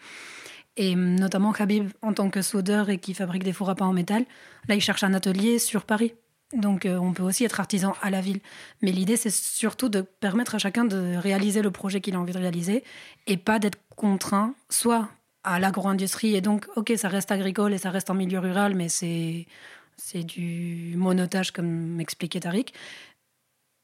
Et 0.78 0.96
notamment 0.96 1.52
Khabib, 1.52 1.90
en 2.02 2.14
tant 2.14 2.30
que 2.30 2.42
soudeur 2.42 2.90
et 2.90 2.98
qui 2.98 3.14
fabrique 3.14 3.44
des 3.44 3.52
fours 3.52 3.70
à 3.70 3.76
pain 3.76 3.88
en 3.88 3.94
métal, 3.94 4.26
là 4.70 4.76
il 4.76 4.82
cherche 4.82 5.04
un 5.04 5.14
atelier 5.14 5.60
sur 5.60 5.84
Paris. 5.84 6.14
Donc 6.54 6.86
euh, 6.86 6.98
on 6.98 7.12
peut 7.12 7.24
aussi 7.24 7.44
être 7.44 7.60
artisan 7.60 7.96
à 8.02 8.10
la 8.10 8.22
ville. 8.22 8.40
Mais 8.82 8.92
l'idée 8.94 9.18
c'est 9.18 9.34
surtout 9.34 9.90
de 9.90 10.02
permettre 10.02 10.56
à 10.56 10.58
chacun 10.58 10.86
de 10.86 11.18
réaliser 11.18 11.62
le 11.62 11.72
projet 11.72 12.00
qu'il 12.00 12.16
a 12.16 12.20
envie 12.20 12.34
de 12.34 12.40
réaliser 12.40 12.86
et 13.26 13.36
pas 13.36 13.60
d'être 13.60 13.80
contraint 13.98 14.56
soit 14.70 15.10
à 15.44 15.60
l'agro-industrie 15.60 16.36
et 16.36 16.42
donc 16.42 16.68
ok 16.76 16.94
ça 16.96 17.10
reste 17.10 17.32
agricole 17.32 17.74
et 17.74 17.78
ça 17.78 17.90
reste 17.90 18.10
en 18.10 18.14
milieu 18.14 18.40
rural 18.40 18.76
mais 18.76 18.90
c'est 18.90 19.48
c'est 19.96 20.24
du 20.24 20.94
monotage 20.98 21.52
comme 21.52 21.70
m'expliquait 21.96 22.42
Tariq 22.42 22.74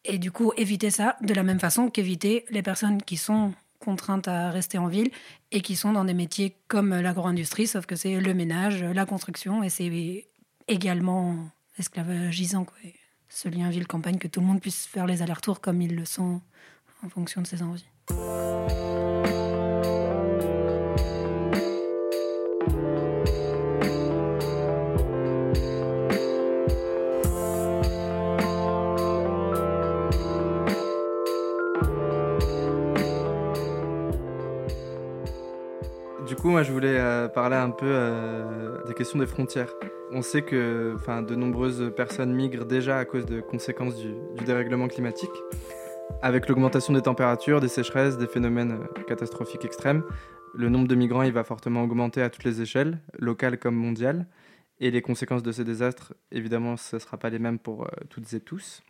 et 0.06 0.18
du 0.18 0.32
coup 0.32 0.54
éviter 0.58 0.89
ça 0.89 1.18
de 1.22 1.34
la 1.34 1.44
même 1.44 1.60
façon 1.60 1.89
qu'éviter 1.89 2.46
les 2.50 2.62
personnes 2.62 3.02
qui 3.02 3.18
sont 3.18 3.54
contraintes 3.80 4.28
à 4.28 4.50
rester 4.50 4.78
en 4.78 4.88
ville 4.88 5.12
et 5.52 5.62
qui 5.62 5.76
sont 5.76 5.92
dans 5.92 6.06
des 6.06 6.13
métiers 6.13 6.56
comme 6.68 6.94
l'agro-industrie 6.94 7.68
sauf 7.68 7.86
que 7.86 7.96
c'est 7.96 8.20
le 8.20 8.34
ménage 8.34 8.84
la 8.84 9.06
construction 9.06 9.63
et 9.63 9.70
c'est 9.70 10.26
également 10.68 11.36
esclavagisant 11.78 12.66
quoi. 12.66 12.78
ce 13.30 13.50
lien 13.50 13.70
ville-campagne 13.70 14.18
que 14.18 14.28
tout 14.28 14.39
le 14.39 14.46
monde 14.46 14.62
puisse 14.62 14.86
faire 14.86 15.06
les 15.06 15.22
allers-retours 15.22 15.60
comme 15.60 15.82
ils 15.82 15.96
le 15.96 16.06
sont 16.06 16.42
en 17.04 17.10
fonction 17.10 17.42
de 17.42 17.48
ses 17.48 17.62
envies 17.62 17.86
coup, 36.36 36.50
moi, 36.50 36.64
je 36.64 36.72
voulais 36.72 36.98
euh, 36.98 37.28
parler 37.28 37.58
un 37.58 37.70
peu 37.70 37.86
euh, 37.86 38.82
des 38.88 38.94
questions 38.94 39.20
des 39.20 39.26
frontières. 39.26 39.74
On 40.12 40.22
sait 40.22 40.42
que 40.42 40.96
de 41.22 41.36
nombreuses 41.36 41.92
personnes 41.96 42.34
migrent 42.34 42.66
déjà 42.66 42.98
à 42.98 43.04
cause 43.04 43.26
de 43.26 43.42
conséquences 43.42 43.98
du, 43.98 44.14
dérèglement 44.46 44.88
climatique. 44.88 45.32
Avec 46.22 46.48
l'augmentation 46.48 46.94
des 46.94 47.02
températures, 47.02 47.60
des 47.60 47.68
sécheresses, 47.68 48.18
des 48.18 48.28
phénomènes 48.28 48.72
euh, 48.72 49.04
catastrophiques 49.04 49.66
extrêmes, 49.66 50.04
le 50.54 50.70
nombre 50.70 50.88
de 50.88 50.96
migrants 50.96 51.24
il 51.24 51.34
va 51.34 51.44
fortement 51.44 51.84
augmenter 51.84 52.22
à 52.22 52.30
toutes 52.30 52.46
les 52.46 52.62
échelles, 52.62 53.00
locales 53.20 53.58
comme 53.58 53.76
mondiales. 53.76 54.28
Et 54.80 54.92
les 54.92 55.02
conséquences 55.02 55.44
de 55.44 55.52
ces 55.52 55.66
désastres, 55.66 56.14
évidemment, 56.32 56.78
ce 56.78 56.96
ne 56.96 57.00
sera 57.02 57.18
pas 57.18 57.30
les 57.30 57.40
mêmes 57.40 57.60
pour 57.60 57.88
toutes 58.10 58.32
et 58.34 58.40
tous. 58.40 58.82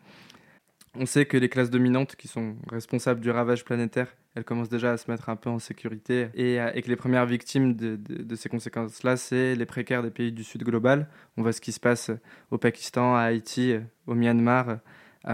On 0.95 1.05
sait 1.05 1.25
que 1.25 1.37
les 1.37 1.49
classes 1.49 1.69
dominantes 1.71 2.15
qui 2.15 2.27
sont 2.27 2.55
responsables 2.69 3.19
du 3.19 3.31
ravage 3.31 3.65
planétaire, 3.65 4.07
elles 4.35 4.43
commencent 4.43 4.69
déjà 4.69 4.91
à 4.91 4.97
se 4.97 5.09
mettre 5.09 5.29
un 5.29 5.35
peu 5.35 5.49
en 5.49 5.59
sécurité 5.59 6.29
et, 6.33 6.59
euh, 6.59 6.71
que 6.71 6.87
les 6.87 6.95
premières 6.95 7.25
victimes 7.25 7.75
de, 7.75 8.35
ces 8.35 8.49
conséquences-là, 8.49 9.17
c'est 9.17 9.55
les 9.55 9.65
précaires 9.65 10.03
des 10.03 10.09
pays 10.09 10.31
du 10.31 10.43
Sud 10.43 10.63
global. 10.63 11.07
On 11.37 11.43
voit 11.43 11.53
ce 11.53 11.61
qui 11.61 11.71
se 11.71 11.79
passe 11.79 12.11
au 12.51 12.57
Pakistan, 12.57 13.15
à 13.15 13.21
Haïti, 13.21 13.75
au 14.07 14.15
Myanmar. 14.15 14.69
Euh, 14.69 14.77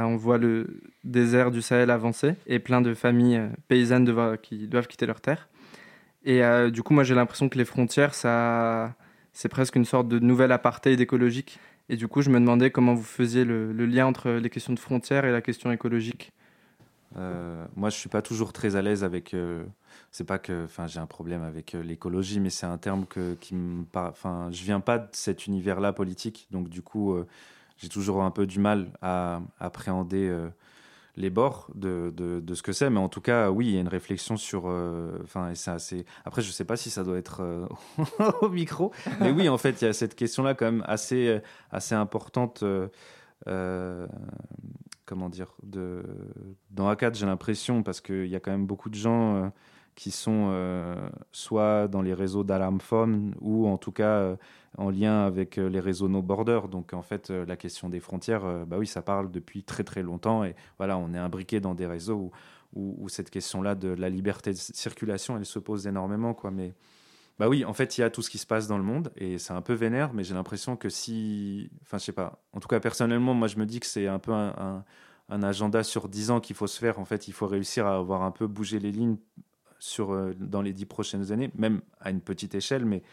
on 0.01 0.17
voit 0.17 0.37
le 0.37 0.81
désert 1.03 1.51
du 1.51 1.61
Sahel 1.61 1.89
avancer 1.89 2.35
et 2.45 2.59
plein 2.59 2.81
de 2.81 2.93
familles 2.93 3.37
euh, 3.37 3.47
paysannes 3.67 4.37
qui 4.41 4.67
doivent 4.67 4.87
quitter 4.87 5.05
leur 5.05 5.21
terre. 5.21 5.49
Et 6.25 6.41
du 6.69 6.83
coup, 6.83 6.93
moi 6.93 7.05
j'ai 7.05 7.15
l'impression 7.15 7.47
que 7.47 7.57
les 7.57 7.63
frontières, 7.63 8.13
ça, 8.13 8.93
c'est 9.31 9.47
presque 9.47 9.77
une 9.77 9.85
sorte 9.85 10.09
de 10.09 10.19
nouvel 10.19 10.51
apartheid 10.51 10.99
écologique 10.99 11.59
et 11.89 11.95
du 11.95 12.07
coup, 12.07 12.21
je 12.21 12.29
me 12.29 12.39
demandais 12.39 12.69
comment 12.69 12.93
vous 12.93 13.03
faisiez 13.03 13.43
le, 13.43 13.71
lien 13.71 14.05
entre 14.05 14.29
les 14.29 14.49
questions 14.51 14.73
de 14.73 14.79
frontières 14.79 15.25
et 15.25 15.31
la 15.31 15.41
question 15.41 15.71
écologique. 15.71 16.31
Euh, 17.17 17.65
moi, 17.75 17.89
je 17.89 17.97
suis 17.97 18.09
pas 18.09 18.21
toujours 18.21 18.53
très 18.53 18.75
à 18.75 18.81
l'aise 18.81 19.03
avec. 19.03 19.33
Euh, 19.33 19.63
c'est 20.11 20.23
pas 20.23 20.39
que, 20.39 20.65
enfin, 20.65 20.87
j'ai 20.87 20.99
un 20.99 21.05
problème 21.05 21.43
avec 21.43 21.75
euh, 21.75 21.81
l'écologie, 21.81 22.39
mais 22.39 22.49
c'est 22.49 22.65
un 22.65 22.77
terme 22.77 23.05
que, 23.05 23.35
qui 23.35 23.55
me, 23.55 23.85
enfin, 23.93 24.49
je 24.51 24.63
viens 24.63 24.79
pas 24.79 24.99
de 24.99 25.07
cet 25.11 25.47
univers-là 25.47 25.93
politique, 25.93 26.47
donc 26.51 26.69
du 26.69 26.81
coup, 26.81 27.17
j'ai 27.77 27.89
toujours 27.89 28.23
un 28.23 28.31
peu 28.31 28.45
du 28.47 28.59
mal 28.59 28.91
à, 29.01 29.41
appréhender 29.59 30.35
les 31.15 31.29
bords 31.29 31.69
de, 31.75 32.13
de, 32.15 32.55
ce 32.55 32.63
que 32.63 32.71
c'est, 32.71 32.89
mais 32.89 32.99
en 32.99 33.09
tout 33.09 33.21
cas, 33.21 33.51
oui, 33.51 33.67
il 33.67 33.75
y 33.75 33.77
a 33.77 33.81
une 33.81 33.87
réflexion 33.87 34.37
sur. 34.37 34.65
Enfin, 35.23 35.51
c'est 35.55 35.71
assez. 35.71 36.05
Après, 36.25 36.41
je 36.41 36.51
sais 36.51 36.65
pas 36.65 36.77
si 36.77 36.89
ça 36.89 37.03
doit 37.03 37.17
être 37.17 37.67
au 38.41 38.49
micro, 38.49 38.91
mais 39.19 39.31
oui, 39.31 39.49
en 39.49 39.57
fait, 39.57 39.81
il 39.81 39.85
y 39.85 39.87
a 39.87 39.93
cette 39.93 40.15
question-là 40.15 40.55
quand 40.55 40.65
même 40.65 40.83
assez, 40.87 41.39
assez 41.71 41.95
importante. 41.95 42.63
Comment 45.09 45.29
dire 45.29 45.55
de, 45.63 46.03
Dans 46.69 46.87
ACAD, 46.87 47.15
j'ai 47.15 47.25
l'impression, 47.25 47.81
parce 47.81 47.99
qu'il 47.99 48.27
y 48.27 48.35
a 48.35 48.39
quand 48.39 48.51
même 48.51 48.67
beaucoup 48.67 48.89
de 48.89 48.95
gens 48.95 49.51
qui 49.99 50.11
sont 50.11 50.47
euh, 50.51 50.95
soit 51.33 51.89
dans 51.89 52.01
les 52.01 52.13
réseaux 52.13 52.45
d'alarme 52.45 52.79
phone 52.79 53.35
ou 53.41 53.67
en 53.67 53.77
tout 53.77 53.91
cas 53.91 54.19
euh, 54.19 54.35
en 54.77 54.89
lien 54.91 55.25
avec 55.25 55.57
euh, 55.57 55.67
les 55.67 55.81
réseaux 55.81 56.07
no 56.07 56.21
border. 56.21 56.61
Donc 56.71 56.93
en 56.93 57.01
fait, 57.01 57.29
la 57.31 57.57
question 57.57 57.89
des 57.89 57.99
frontières, 57.99 58.65
bah 58.65 58.77
oui, 58.79 58.87
ça 58.87 59.01
parle 59.01 59.29
depuis 59.29 59.61
très 59.61 59.83
très 59.83 60.01
longtemps 60.01 60.45
et 60.45 60.55
voilà, 60.77 60.97
on 60.97 61.13
est 61.13 61.17
imbriqué 61.17 61.59
dans 61.59 61.75
des 61.75 61.85
réseaux 61.85 62.31
où, 62.73 62.95
où, 63.01 63.09
cette 63.09 63.29
question-là 63.29 63.75
de 63.75 63.89
la 63.89 64.07
liberté 64.07 64.51
de 64.51 64.57
circulation, 64.57 65.35
elle 65.35 65.45
se 65.45 65.59
pose 65.59 65.85
énormément, 65.85 66.33
quoi. 66.33 66.49
Mais 66.49 66.73
bah 67.39 67.47
oui, 67.47 67.63
en 67.63 67.73
fait, 67.73 67.97
il 67.97 68.01
y 68.01 68.03
a 68.03 68.09
tout 68.09 68.21
ce 68.21 68.29
qui 68.29 68.37
se 68.37 68.45
passe 68.45 68.67
dans 68.67 68.77
le 68.77 68.83
monde 68.83 69.13
et 69.15 69.37
c'est 69.37 69.53
un 69.53 69.61
peu 69.61 69.73
vénère, 69.73 70.13
mais 70.13 70.25
j'ai 70.25 70.33
l'impression 70.33 70.75
que 70.75 70.89
si, 70.89 71.71
enfin, 71.83 71.97
je 71.97 72.03
sais 72.03 72.11
pas. 72.11 72.43
En 72.51 72.59
tout 72.59 72.67
cas, 72.67 72.81
personnellement, 72.81 73.33
moi, 73.33 73.47
je 73.47 73.57
me 73.57 73.65
dis 73.65 73.79
que 73.79 73.85
c'est 73.85 74.07
un 74.07 74.19
peu 74.19 74.33
un, 74.33 74.83
agenda 75.29 75.83
sur 75.83 76.09
10 76.09 76.31
ans 76.31 76.39
qu'il 76.41 76.55
faut 76.55 76.67
se 76.67 76.77
faire. 76.77 76.99
En 76.99 77.05
fait, 77.05 77.29
il 77.29 77.33
faut 77.33 77.47
réussir 77.47 77.87
à 77.87 77.95
avoir 77.95 78.23
un 78.23 78.31
peu 78.31 78.45
bougé 78.47 78.79
les 78.79 78.91
lignes 78.91 79.15
sur, 79.79 80.11
euh, 80.11 80.33
dans 80.37 80.61
les 80.61 80.73
dix 80.73 80.85
prochaines 80.85 81.31
années, 81.31 81.49
même 81.55 81.81
à 82.01 82.09
une 82.09 82.19
petite 82.19 82.55
échelle, 82.55 82.83
mais 82.83 83.03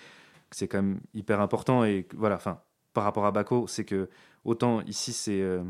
c'est 0.50 0.66
quand 0.66 0.82
même 0.82 1.00
hyper 1.14 1.40
important. 1.40 1.84
Et 1.84 2.08
voilà, 2.16 2.34
enfin, 2.34 2.60
par 2.94 3.04
rapport 3.04 3.26
à 3.26 3.30
Baco, 3.30 3.66
c'est 3.68 3.84
que 3.84 4.08
autant 4.44 4.82
ici, 4.82 5.12
c'est. 5.12 5.40
Euh, 5.40 5.62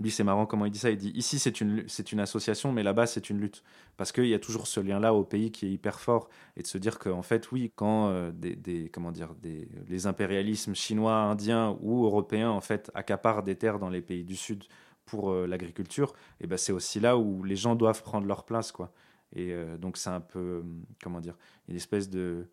lui, 0.00 0.10
c'est 0.10 0.24
marrant 0.24 0.46
comment 0.46 0.64
il 0.64 0.70
dit 0.70 0.78
ça. 0.78 0.90
Il 0.90 0.96
dit 0.96 1.10
ici, 1.14 1.38
c'est 1.38 1.60
une, 1.60 1.84
c'est 1.88 2.12
une 2.12 2.20
association, 2.20 2.72
mais 2.72 2.82
là-bas, 2.82 3.06
c'est 3.06 3.30
une 3.30 3.40
lutte. 3.40 3.62
Parce 3.96 4.12
qu'il 4.12 4.26
y 4.26 4.34
a 4.34 4.38
toujours 4.38 4.66
ce 4.66 4.80
lien-là 4.80 5.14
au 5.14 5.24
pays 5.24 5.50
qui 5.50 5.66
est 5.66 5.70
hyper 5.70 6.00
fort. 6.00 6.28
Et 6.56 6.62
de 6.62 6.66
se 6.66 6.78
dire 6.78 6.98
qu'en 6.98 7.22
fait, 7.22 7.50
oui, 7.52 7.72
quand 7.74 8.08
euh, 8.08 8.30
des, 8.32 8.90
comment 8.92 9.12
dire, 9.12 9.34
des, 9.34 9.68
les 9.88 10.06
impérialismes 10.06 10.74
chinois, 10.74 11.14
indiens 11.14 11.76
ou 11.80 12.04
européens, 12.04 12.50
en 12.50 12.60
fait, 12.60 12.90
accaparent 12.94 13.42
des 13.42 13.56
terres 13.56 13.78
dans 13.78 13.90
les 13.90 14.02
pays 14.02 14.24
du 14.24 14.36
Sud 14.36 14.64
pour 15.06 15.32
l'agriculture, 15.32 16.12
et 16.38 16.46
ben 16.46 16.58
c'est 16.58 16.72
aussi 16.72 17.00
là 17.00 17.16
où 17.16 17.42
les 17.42 17.56
gens 17.56 17.74
doivent 17.74 18.02
prendre 18.02 18.26
leur 18.26 18.44
place, 18.44 18.72
quoi. 18.72 18.92
Et 19.34 19.52
euh, 19.52 19.76
donc 19.76 19.96
c'est 19.96 20.10
un 20.10 20.20
peu, 20.20 20.62
comment 21.02 21.20
dire, 21.20 21.36
une 21.68 21.76
espèce 21.76 22.08
de 22.08 22.46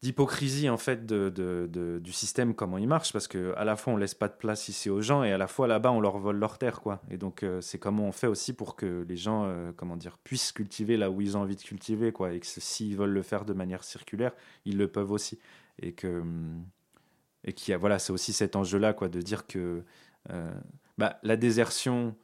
d'hypocrisie 0.00 0.68
en 0.68 0.76
fait 0.76 1.06
de, 1.06 1.28
de, 1.28 1.98
du 1.98 2.12
système 2.12 2.54
comment 2.54 2.78
il 2.78 2.86
marche 2.86 3.12
parce 3.12 3.26
que 3.26 3.52
à 3.56 3.64
la 3.64 3.74
fois 3.74 3.94
on 3.94 3.96
laisse 3.96 4.14
pas 4.14 4.28
de 4.28 4.34
place 4.34 4.68
ici 4.68 4.90
aux 4.90 5.00
gens 5.00 5.24
et 5.24 5.32
à 5.32 5.38
la 5.38 5.48
fois 5.48 5.66
là-bas 5.66 5.90
on 5.90 6.00
leur 6.00 6.18
vole 6.18 6.36
leur 6.36 6.58
terre 6.58 6.80
quoi. 6.80 7.02
Et 7.10 7.16
donc 7.16 7.42
euh, 7.42 7.60
c'est 7.60 7.78
comment 7.78 8.04
on 8.04 8.12
fait 8.12 8.28
aussi 8.28 8.52
pour 8.52 8.76
que 8.76 9.04
les 9.08 9.16
gens 9.16 9.44
euh, 9.46 9.72
comment 9.76 9.96
dire 9.96 10.18
puissent 10.18 10.52
cultiver 10.52 10.96
là 10.96 11.10
où 11.10 11.20
ils 11.20 11.36
ont 11.36 11.40
envie 11.40 11.56
de 11.56 11.62
cultiver 11.62 12.12
quoi 12.12 12.32
et 12.32 12.38
que 12.38 12.46
s'ils 12.46 12.96
veulent 12.96 13.10
le 13.10 13.22
faire 13.22 13.44
de 13.44 13.52
manière 13.52 13.82
circulaire 13.82 14.32
ils 14.64 14.78
le 14.78 14.86
peuvent 14.88 15.10
aussi. 15.10 15.40
Et 15.80 15.92
que 15.92 16.22
et 17.44 17.54
y 17.66 17.72
a 17.72 17.76
voilà 17.76 17.98
c'est 17.98 18.12
aussi 18.12 18.32
cet 18.32 18.54
enjeu 18.54 18.78
là 18.78 18.92
quoi 18.92 19.08
de 19.08 19.20
dire 19.20 19.46
que 19.46 19.84
bah, 20.98 21.18
la 21.22 21.36
désertion 21.36 22.14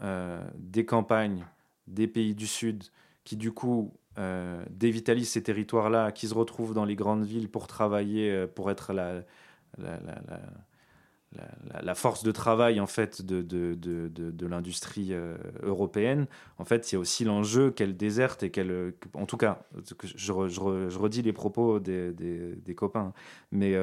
des 0.00 0.84
campagnes 0.84 1.46
des 1.86 2.08
pays 2.08 2.34
du 2.34 2.46
Sud 2.46 2.84
qui 3.24 3.36
du 3.36 3.52
coup 3.52 3.92
euh, 4.18 4.64
dévitalisent 4.70 5.30
ces 5.30 5.42
territoires-là, 5.42 6.10
qui 6.10 6.28
se 6.28 6.34
retrouvent 6.34 6.72
dans 6.72 6.86
les 6.86 6.96
grandes 6.96 7.24
villes 7.24 7.50
pour 7.50 7.66
travailler, 7.66 8.30
euh, 8.30 8.46
pour 8.46 8.70
être 8.70 8.94
la, 8.94 9.24
force 11.94 12.22
de 12.22 12.32
travail 12.32 12.80
en 12.80 12.86
fait 12.86 13.20
de, 13.20 14.46
l'industrie 14.46 15.08
euh, 15.10 15.36
européenne. 15.62 16.26
En 16.56 16.64
fait, 16.64 16.90
il 16.90 16.94
y 16.94 16.96
a 16.96 16.98
aussi 16.98 17.24
l'enjeu 17.24 17.70
qu'elle 17.70 17.94
déserte 17.94 18.42
et 18.42 18.50
qu'elle, 18.50 18.94
en 19.12 19.26
tout 19.26 19.36
cas, 19.36 19.62
je, 20.02 20.32
redis 20.32 21.20
les 21.20 21.34
propos 21.34 21.78
des, 21.78 22.74
copains, 22.74 23.12
mais 23.52 23.74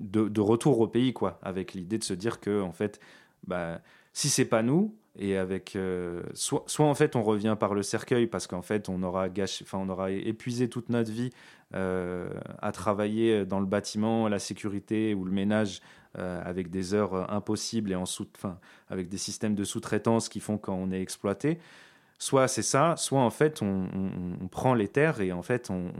de, 0.00 0.40
retour 0.40 0.80
au 0.80 0.88
pays 0.88 1.12
quoi, 1.12 1.38
avec 1.42 1.74
l'idée 1.74 1.98
de 1.98 2.04
se 2.04 2.14
dire 2.14 2.40
que 2.40 2.60
en 2.60 2.72
fait, 2.72 2.98
bah, 3.46 3.80
si 4.12 4.28
c'est 4.28 4.44
pas 4.44 4.64
nous, 4.64 4.96
et 5.18 5.36
avec 5.36 5.76
euh, 5.76 6.22
soit, 6.34 6.64
soit, 6.66 6.86
en 6.86 6.94
fait 6.94 7.16
on 7.16 7.22
revient 7.22 7.56
par 7.58 7.74
le 7.74 7.82
cercueil 7.82 8.26
parce 8.26 8.46
qu'en 8.46 8.62
fait 8.62 8.88
on 8.88 9.02
aura 9.02 9.28
gâché, 9.28 9.64
enfin 9.66 9.78
on 9.78 9.88
aura 9.88 10.10
épuisé 10.10 10.68
toute 10.68 10.88
notre 10.88 11.10
vie 11.10 11.30
euh, 11.74 12.30
à 12.60 12.72
travailler 12.72 13.44
dans 13.44 13.60
le 13.60 13.66
bâtiment, 13.66 14.28
la 14.28 14.38
sécurité 14.38 15.14
ou 15.14 15.24
le 15.24 15.32
ménage 15.32 15.82
euh, 16.18 16.40
avec 16.44 16.70
des 16.70 16.94
heures 16.94 17.30
impossibles 17.30 17.92
et 17.92 17.94
en 17.94 18.06
sous, 18.06 18.26
enfin 18.36 18.58
avec 18.88 19.08
des 19.08 19.18
systèmes 19.18 19.54
de 19.54 19.64
sous-traitance 19.64 20.28
qui 20.28 20.40
font 20.40 20.56
qu'on 20.56 20.90
est 20.92 21.02
exploité. 21.02 21.58
Soit 22.18 22.48
c'est 22.48 22.62
ça, 22.62 22.94
soit 22.96 23.20
en 23.20 23.30
fait 23.30 23.60
on, 23.62 23.88
on, 24.40 24.48
prend 24.48 24.74
les 24.74 24.88
terres 24.88 25.20
et 25.20 25.32
en 25.32 25.42
fait 25.42 25.70
on, 25.70 25.90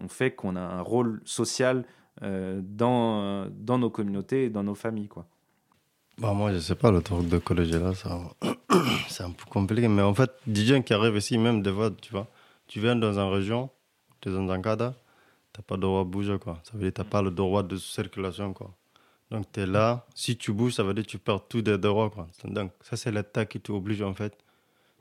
on 0.00 0.08
fait 0.08 0.30
qu'on 0.30 0.56
a 0.56 0.60
un 0.60 0.80
rôle 0.80 1.20
social 1.24 1.84
dans, 2.22 3.46
dans 3.50 3.78
nos 3.78 3.90
communautés 3.90 4.44
et 4.44 4.50
dans 4.50 4.62
nos 4.62 4.74
familles 4.74 5.08
quoi. 5.08 5.26
Bah 6.20 6.34
moi, 6.34 6.52
je 6.52 6.58
sais 6.58 6.74
pas, 6.74 6.90
le 6.90 7.00
truc 7.00 7.26
de 7.28 7.38
collège 7.38 7.70
là, 7.70 7.92
c'est 9.08 9.22
un 9.22 9.30
peu 9.30 9.46
compliqué. 9.48 9.88
Mais 9.88 10.02
en 10.02 10.12
fait, 10.12 10.30
des 10.46 10.82
qui 10.82 10.92
arrivent 10.92 11.16
ici, 11.16 11.38
même 11.38 11.62
des 11.62 11.72
fois, 11.72 11.90
tu 11.90 12.12
vois, 12.12 12.28
tu 12.66 12.78
viens 12.78 12.94
dans 12.94 13.18
une 13.18 13.32
région, 13.32 13.70
tu 14.20 14.28
es 14.28 14.32
dans 14.32 14.46
un 14.50 14.60
cadre, 14.60 14.92
tu 15.54 15.60
n'as 15.60 15.64
pas 15.64 15.76
le 15.76 15.80
droit 15.80 16.04
de 16.04 16.10
bouger, 16.10 16.38
quoi. 16.38 16.60
Ça 16.64 16.72
veut 16.74 16.80
dire 16.80 16.90
que 16.90 16.96
tu 16.96 17.00
n'as 17.00 17.08
pas 17.08 17.22
le 17.22 17.30
droit 17.30 17.62
de 17.62 17.74
circulation, 17.78 18.52
quoi. 18.52 18.70
Donc, 19.30 19.50
tu 19.50 19.60
es 19.60 19.66
là, 19.66 20.06
si 20.14 20.36
tu 20.36 20.52
bouges, 20.52 20.74
ça 20.74 20.82
veut 20.82 20.92
dire 20.92 21.04
que 21.04 21.10
tu 21.10 21.18
perds 21.18 21.48
tous 21.48 21.62
tes 21.62 21.78
droits, 21.78 22.10
quoi. 22.10 22.26
Donc, 22.44 22.72
ça, 22.82 22.98
c'est 22.98 23.10
l'État 23.12 23.46
qui 23.46 23.58
t'oblige, 23.58 24.02
en 24.02 24.12
fait, 24.12 24.36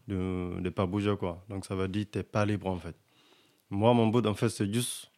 de 0.07 0.15
ne 0.15 0.69
pas 0.69 0.85
bouger, 0.85 1.17
quoi. 1.19 1.43
Donc, 1.49 1.65
ça 1.65 1.75
veut 1.75 1.89
dire 1.89 2.05
que 2.05 2.11
tu 2.11 2.17
n'es 2.19 2.23
pas 2.23 2.45
libre, 2.45 2.67
en 2.67 2.77
fait. 2.77 2.95
Moi, 3.69 3.93
mon 3.93 4.07
but, 4.07 4.25
en 4.25 4.35
fait, 4.35 4.47
c'est 4.47 4.73
juste 4.73 5.11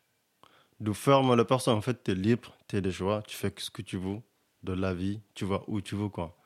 de 0.79 0.93
fermer 0.93 1.35
la 1.35 1.45
personne. 1.45 1.75
En 1.77 1.81
fait, 1.81 2.03
tu 2.03 2.11
es 2.11 2.15
libre, 2.15 2.55
tu 2.67 2.77
as 2.77 2.81
des 2.81 2.91
choix, 2.91 3.21
tu 3.27 3.37
fais 3.37 3.53
ce 3.55 3.69
que 3.69 3.83
tu 3.83 3.97
veux 3.97 4.19
de 4.63 4.73
la 4.73 4.93
vie, 4.93 5.21
tu 5.33 5.45
vas 5.45 5.63
où 5.67 5.81
tu 5.81 5.95
veux, 5.95 6.09
quoi. 6.09 6.37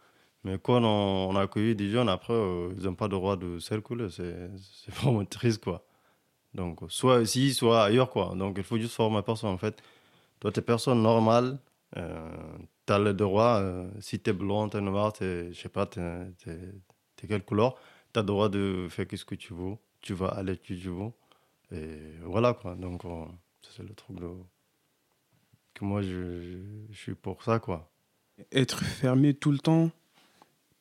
Mais 0.43 0.59
quand 0.59 0.83
on, 0.83 1.35
a 1.35 1.41
accueilli 1.41 1.75
des 1.75 1.89
jeunes, 1.89 2.09
après, 2.09 2.33
euh, 2.33 2.71
ils 2.77 2.83
n'ont 2.83 2.95
pas 2.95 3.05
le 3.07 3.11
droit 3.13 3.35
de 3.35 3.59
circuler. 3.59 4.09
C'est 4.11 4.51
vraiment 4.93 5.25
triste, 5.25 5.63
quoi. 5.63 5.85
Donc, 6.53 6.81
soit 6.89 7.21
ici, 7.21 7.53
soit 7.53 7.85
ailleurs, 7.85 8.11
quoi. 8.11 8.33
Donc, 8.35 8.55
il 8.57 8.63
faut 8.63 8.77
juste 8.77 8.93
former 8.95 9.21
personne, 9.23 9.49
en 9.49 9.57
fait. 9.57 9.81
Toi, 10.39 10.51
tu 10.51 10.59
es 10.59 10.63
personne 10.63 11.01
normale, 11.01 11.59
euh, 11.97 12.57
tu 12.85 12.93
as 12.93 12.99
le 12.99 13.13
droit, 13.13 13.59
euh, 13.61 13.89
si 13.99 14.19
tu 14.19 14.29
es 14.29 14.33
blond, 14.33 14.69
tu 14.69 14.77
es 14.77 14.81
noir, 14.81 15.13
je 15.19 15.51
sais 15.53 15.69
pas, 15.69 15.87
tu 15.87 15.99
es, 15.99 17.27
quelle 17.27 17.43
couleur, 17.43 17.75
tu 18.13 18.19
as 18.19 18.21
le 18.21 18.27
droit 18.27 18.49
de 18.49 18.87
faire 18.89 19.07
ce 19.15 19.25
que 19.25 19.35
tu 19.35 19.53
veux. 19.53 19.75
Tu 20.01 20.13
vas 20.13 20.27
aller 20.27 20.53
où 20.53 20.55
tu 20.57 20.75
veux. 20.75 21.11
Et 21.71 22.19
voilà, 22.23 22.53
quoi. 22.53 22.75
Donc, 22.75 23.01
c'est 23.61 23.83
le 23.83 23.95
truc 23.95 24.17
que 25.73 25.85
moi, 25.85 26.01
je, 26.03 26.61
je 26.91 26.97
suis 26.97 27.15
pour 27.15 27.43
ça, 27.43 27.59
quoi. 27.59 27.89
Être 28.51 28.83
fermé 28.83 29.33
tout 29.33 29.51
le 29.51 29.59
temps, 29.59 29.91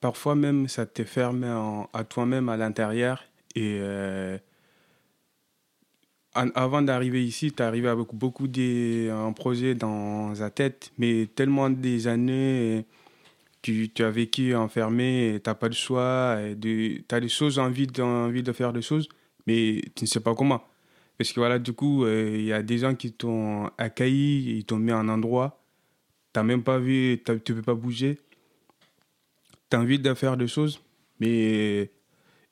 parfois 0.01 0.35
même 0.35 0.67
ça 0.69 0.87
te 0.87 1.05
ferme 1.05 1.45
à 1.93 2.05
toi-même 2.05 2.49
à 2.49 2.57
l'intérieur. 2.57 3.25
Et 3.55 3.79
euh, 3.81 4.37
avant 6.35 6.83
d'arriver 6.83 7.25
ici, 7.25 7.53
tu 7.53 7.63
arrivé 7.63 7.89
avec 7.89 8.09
beaucoup 8.13 8.49
de 8.49 9.33
projets 9.35 9.75
dans 9.75 10.33
la 10.33 10.51
tête, 10.51 10.91
mais 10.99 11.29
tellement 11.35 11.71
des 11.71 12.09
années, 12.09 12.87
tu, 13.63 13.89
tu 13.95 14.03
as 14.03 14.11
vécu 14.11 14.55
enfermé, 14.55 15.41
tu 15.43 15.49
n'as 15.49 15.55
pas 15.55 15.69
le 15.69 15.75
choix, 15.75 16.39
tu 16.61 17.05
as 17.11 17.21
des 17.21 17.29
choses, 17.29 17.59
envie 17.59 17.87
de, 17.87 18.03
envie 18.03 18.43
de 18.43 18.53
faire 18.53 18.73
des 18.73 18.83
choses, 18.83 19.09
mais 19.47 19.81
tu 19.95 20.05
ne 20.05 20.09
sais 20.09 20.21
pas 20.21 20.35
comment. 20.35 20.63
Parce 21.17 21.33
que 21.33 21.39
voilà, 21.39 21.61
du 21.61 21.73
coup, 21.73 22.05
euh, 22.05 22.35
il 22.35 22.45
y 22.45 22.53
a 22.53 22.63
des 22.63 22.79
gens 22.79 22.97
qui 22.97 23.13
t'ont 23.13 23.71
accueilli, 23.79 24.59
ils 24.59 24.65
t'ont 24.65 24.79
mis 24.79 24.93
en 24.93 25.09
endroit 25.09 25.64
tu 26.35 26.41
n'as 26.41 26.45
même 26.45 26.63
pas 26.65 26.79
vu, 26.79 27.23
tu 27.45 27.55
peux 27.55 27.63
pas 27.63 27.75
bouger. 27.75 28.19
Tu 29.71 29.77
as 29.77 29.81
envie 29.81 30.01
de 30.01 30.13
faire 30.15 30.37
des 30.37 30.49
choses, 30.49 30.81
mais 31.21 31.93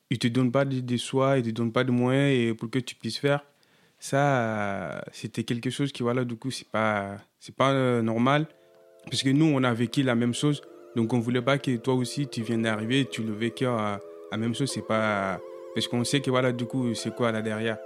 ils 0.09 0.19
te 0.19 0.29
donnent 0.29 0.53
pas 0.53 0.65
de, 0.65 0.97
soins, 0.97 1.37
ils 1.39 1.43
te 1.43 1.51
donnent 1.51 1.73
pas 1.73 1.83
de 1.83 1.91
moyens 1.91 2.57
pour 2.57 2.71
que 2.71 2.79
tu 2.79 2.95
puisses 2.95 3.19
faire. 3.19 3.45
Ça, 3.99 5.05
c'était 5.13 5.43
quelque 5.43 5.71
chose 5.71 5.93
qui, 5.93 6.03
voilà, 6.03 6.25
du 6.25 6.37
coup, 6.37 6.51
ce 6.51 6.63
n'est 6.63 6.71
pas, 6.71 7.17
pas 7.57 7.73
euh, 7.73 8.03
normal. 8.03 8.47
Parce 9.05 9.23
que 9.23 9.31
nous, 9.31 9.47
on 9.47 9.63
a 9.65 9.75
vécu 9.75 10.03
la 10.03 10.15
même 10.15 10.35
chose. 10.35 10.63
Donc, 10.95 11.13
on 11.13 11.19
voulait 11.19 11.43
pas 11.43 11.59
que 11.59 11.77
toi 11.77 11.95
aussi, 11.95 12.29
tu 12.29 12.43
viennes 12.43 12.63
d'arriver 12.63 13.01
et 13.01 13.07
tu 13.07 13.23
le 13.23 13.33
vécu 13.33 13.67
à 13.67 14.01
la 14.31 14.37
même 14.39 14.55
chose. 14.55 14.71
C'est 14.73 14.87
pas. 14.87 15.41
Parce 15.75 15.89
qu'on 15.89 16.05
sait 16.05 16.21
que, 16.21 16.31
voilà, 16.31 16.53
du 16.53 16.67
coup, 16.67 16.95
c'est 16.95 17.15
quoi 17.15 17.33
là 17.33 17.43
derrière. 17.43 17.79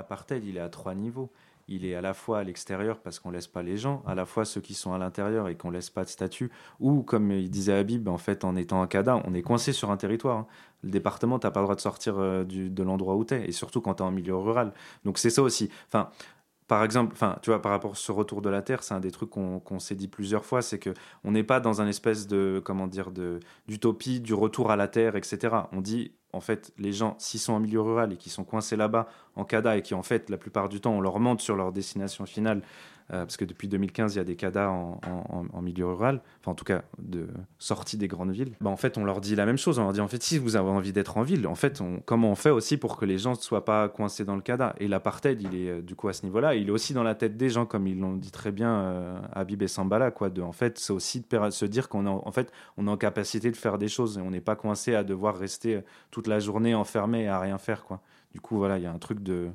L'apartheid, 0.00 0.44
il 0.44 0.56
est 0.56 0.60
à 0.60 0.68
trois 0.68 0.94
niveaux. 0.94 1.30
Il 1.68 1.84
est 1.84 1.94
à 1.94 2.00
la 2.00 2.14
fois 2.14 2.40
à 2.40 2.44
l'extérieur 2.44 2.98
parce 2.98 3.20
qu'on 3.20 3.30
laisse 3.30 3.46
pas 3.46 3.62
les 3.62 3.76
gens, 3.76 4.02
à 4.04 4.16
la 4.16 4.26
fois 4.26 4.44
ceux 4.44 4.60
qui 4.60 4.74
sont 4.74 4.92
à 4.92 4.98
l'intérieur 4.98 5.46
et 5.46 5.54
qu'on 5.56 5.70
laisse 5.70 5.88
pas 5.88 6.02
de 6.02 6.08
statut, 6.08 6.50
ou 6.80 7.02
comme 7.02 7.30
il 7.30 7.48
disait 7.48 7.74
Habib, 7.74 8.08
en 8.08 8.18
fait, 8.18 8.42
en 8.44 8.56
étant 8.56 8.82
un 8.82 8.88
CADA, 8.88 9.22
on 9.24 9.34
est 9.34 9.42
coincé 9.42 9.72
sur 9.72 9.92
un 9.92 9.96
territoire. 9.96 10.38
Hein. 10.38 10.46
Le 10.82 10.90
département, 10.90 11.38
tu 11.38 11.46
n'as 11.46 11.52
pas 11.52 11.60
le 11.60 11.66
droit 11.66 11.76
de 11.76 11.80
sortir 11.80 12.18
euh, 12.18 12.44
de 12.44 12.82
l'endroit 12.82 13.14
où 13.14 13.24
tu 13.24 13.34
es, 13.34 13.48
et 13.48 13.52
surtout 13.52 13.80
quand 13.80 13.94
tu 13.94 14.02
es 14.02 14.06
en 14.06 14.10
milieu 14.10 14.34
rural. 14.34 14.72
Donc 15.04 15.18
c'est 15.18 15.30
ça 15.30 15.42
aussi. 15.42 15.70
Enfin, 15.86 16.10
par 16.66 16.82
exemple, 16.84 17.12
enfin, 17.14 17.36
tu 17.42 17.50
vois, 17.50 17.62
par 17.62 17.72
rapport 17.72 17.92
à 17.92 17.96
ce 17.96 18.12
retour 18.12 18.42
de 18.42 18.48
la 18.48 18.62
Terre, 18.62 18.82
c'est 18.82 18.94
un 18.94 19.00
des 19.00 19.10
trucs 19.10 19.30
qu'on 19.30 19.78
s'est 19.78 19.96
dit 19.96 20.08
plusieurs 20.08 20.44
fois, 20.44 20.62
c'est 20.62 20.78
que 20.78 20.90
on 21.24 21.32
n'est 21.32 21.44
pas 21.44 21.60
dans 21.60 21.80
un 21.80 21.86
espèce 21.86 22.26
de, 22.26 22.60
comment 22.64 22.86
dire, 22.86 23.10
d'utopie 23.68 24.20
du 24.20 24.34
retour 24.34 24.70
à 24.70 24.76
la 24.76 24.88
Terre, 24.88 25.16
etc. 25.16 25.56
On 25.72 25.80
dit, 25.80 26.12
en 26.32 26.40
fait, 26.40 26.72
les 26.78 26.92
gens, 26.92 27.16
s'ils 27.18 27.40
sont 27.40 27.52
en 27.54 27.60
milieu 27.60 27.80
rural 27.80 28.12
et 28.12 28.16
qui 28.16 28.30
sont 28.30 28.44
coincés 28.44 28.76
là-bas 28.76 29.08
en 29.36 29.44
CADA 29.44 29.76
et 29.76 29.82
qui, 29.82 29.94
en 29.94 30.02
fait, 30.02 30.30
la 30.30 30.36
plupart 30.36 30.68
du 30.68 30.80
temps, 30.80 30.92
on 30.92 31.00
leur 31.00 31.18
montre 31.18 31.42
sur 31.42 31.56
leur 31.56 31.72
destination 31.72 32.26
finale 32.26 32.62
parce 33.10 33.36
que 33.36 33.44
depuis 33.44 33.68
2015, 33.68 34.14
il 34.14 34.18
y 34.18 34.20
a 34.20 34.24
des 34.24 34.36
CADA 34.36 34.70
en, 34.70 35.62
milieu 35.62 35.86
rural, 35.86 36.22
enfin 36.40 36.52
en 36.52 36.54
tout 36.54 36.64
cas 36.64 36.82
de 36.98 37.28
sortie 37.58 37.96
des 37.96 38.08
grandes 38.08 38.30
villes. 38.30 38.52
Bah, 38.60 38.70
en 38.70 38.76
fait, 38.76 38.96
on 38.98 39.04
leur 39.04 39.20
dit 39.20 39.34
la 39.36 39.46
même 39.46 39.58
chose. 39.58 39.78
On 39.78 39.82
leur 39.82 39.92
dit 39.92 40.00
en 40.00 40.08
fait, 40.08 40.22
si 40.22 40.38
vous 40.38 40.56
avez 40.56 40.70
envie 40.70 40.92
d'être 40.92 41.16
en 41.16 41.22
ville, 41.22 41.46
en 41.46 41.54
fait, 41.54 41.82
comment 42.04 42.30
on 42.30 42.34
fait 42.34 42.50
aussi 42.50 42.76
pour 42.76 42.96
que 42.96 43.04
les 43.04 43.18
gens 43.18 43.32
ne 43.32 43.36
soient 43.36 43.64
pas 43.64 43.88
coincés 43.88 44.24
dans 44.24 44.36
le 44.36 44.42
CADA? 44.42 44.74
Et 44.78 44.88
l'apartheid, 44.88 45.40
il 45.42 45.54
est 45.54 45.70
euh, 45.70 45.82
du 45.82 45.94
coup 45.94 46.08
à 46.08 46.12
ce 46.12 46.24
niveau-là, 46.24 46.54
il 46.54 46.68
est 46.68 46.72
aussi 46.72 46.94
dans 46.94 47.02
la 47.02 47.14
tête 47.14 47.36
des 47.36 47.50
gens, 47.50 47.66
comme 47.66 47.86
ils 47.86 47.98
l'ont 47.98 48.16
dit 48.16 48.30
très 48.30 48.52
bien 48.52 48.72
euh, 48.80 49.18
Habib 49.32 49.62
et 49.62 49.68
Sambala, 49.68 50.10
quoi. 50.10 50.30
En 50.40 50.52
fait, 50.52 50.78
c'est 50.78 50.92
aussi 50.92 51.20
de 51.28 51.50
se 51.50 51.64
dire 51.64 51.88
qu'on 51.88 52.06
en 52.06 52.32
fait, 52.32 52.52
on 52.76 52.86
est 52.86 52.90
en 52.90 52.96
capacité 52.96 53.50
de 53.50 53.56
faire 53.56 53.78
des 53.78 53.88
choses 53.88 54.18
et 54.18 54.20
on 54.20 54.30
n'est 54.30 54.40
pas 54.40 54.56
coincé 54.56 54.94
à 54.94 55.04
devoir 55.04 55.36
rester 55.36 55.80
toute 56.10 56.26
la 56.26 56.38
journée 56.38 56.74
enfermé 56.74 57.24
et 57.24 57.28
à 57.28 57.40
rien 57.40 57.58
faire, 57.58 57.84
quoi. 57.84 58.00
Du 58.32 58.40
coup, 58.40 58.56
voilà, 58.56 58.78
il 58.78 58.84
y 58.84 58.86
a 58.86 58.92
un 58.92 58.98
truc 58.98 59.20
de 59.22 59.50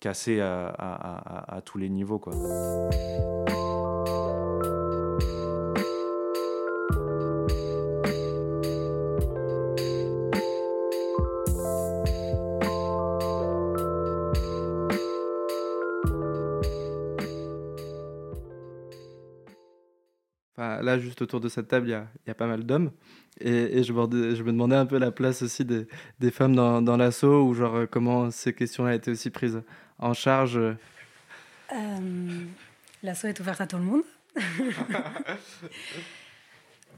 cassé 0.00 0.40
à, 0.40 1.60
tous 1.64 1.78
les 1.78 1.88
niveaux. 1.88 2.18
Quoi. 2.18 2.34
là, 20.88 20.98
juste 20.98 21.22
autour 21.22 21.40
de 21.40 21.48
cette 21.48 21.68
table, 21.68 21.86
il 21.86 21.90
y 22.26 22.30
a, 22.30 22.34
pas 22.34 22.46
mal 22.46 22.64
d'hommes. 22.64 22.90
Et, 23.40 23.82
je, 23.82 23.92
me, 23.92 24.52
demandais 24.52 24.76
un 24.76 24.86
peu 24.86 24.98
la 24.98 25.10
place 25.10 25.42
aussi 25.42 25.64
des, 25.64 25.86
femmes 26.30 26.56
dans, 26.56 26.82
dans 26.82 26.96
l'assaut, 26.96 27.44
ou 27.44 27.54
genre 27.54 27.86
comment 27.90 28.30
ces 28.30 28.52
questions-là 28.52 28.94
été 28.94 29.10
aussi 29.10 29.30
prises 29.30 29.62
en 29.98 30.14
charge 30.14 30.58
euh, 31.72 32.44
L'assaut 33.02 33.28
est 33.28 33.40
ouverte 33.40 33.60
à 33.60 33.66
tout 33.66 33.76
le 33.76 33.84
monde. 33.84 34.02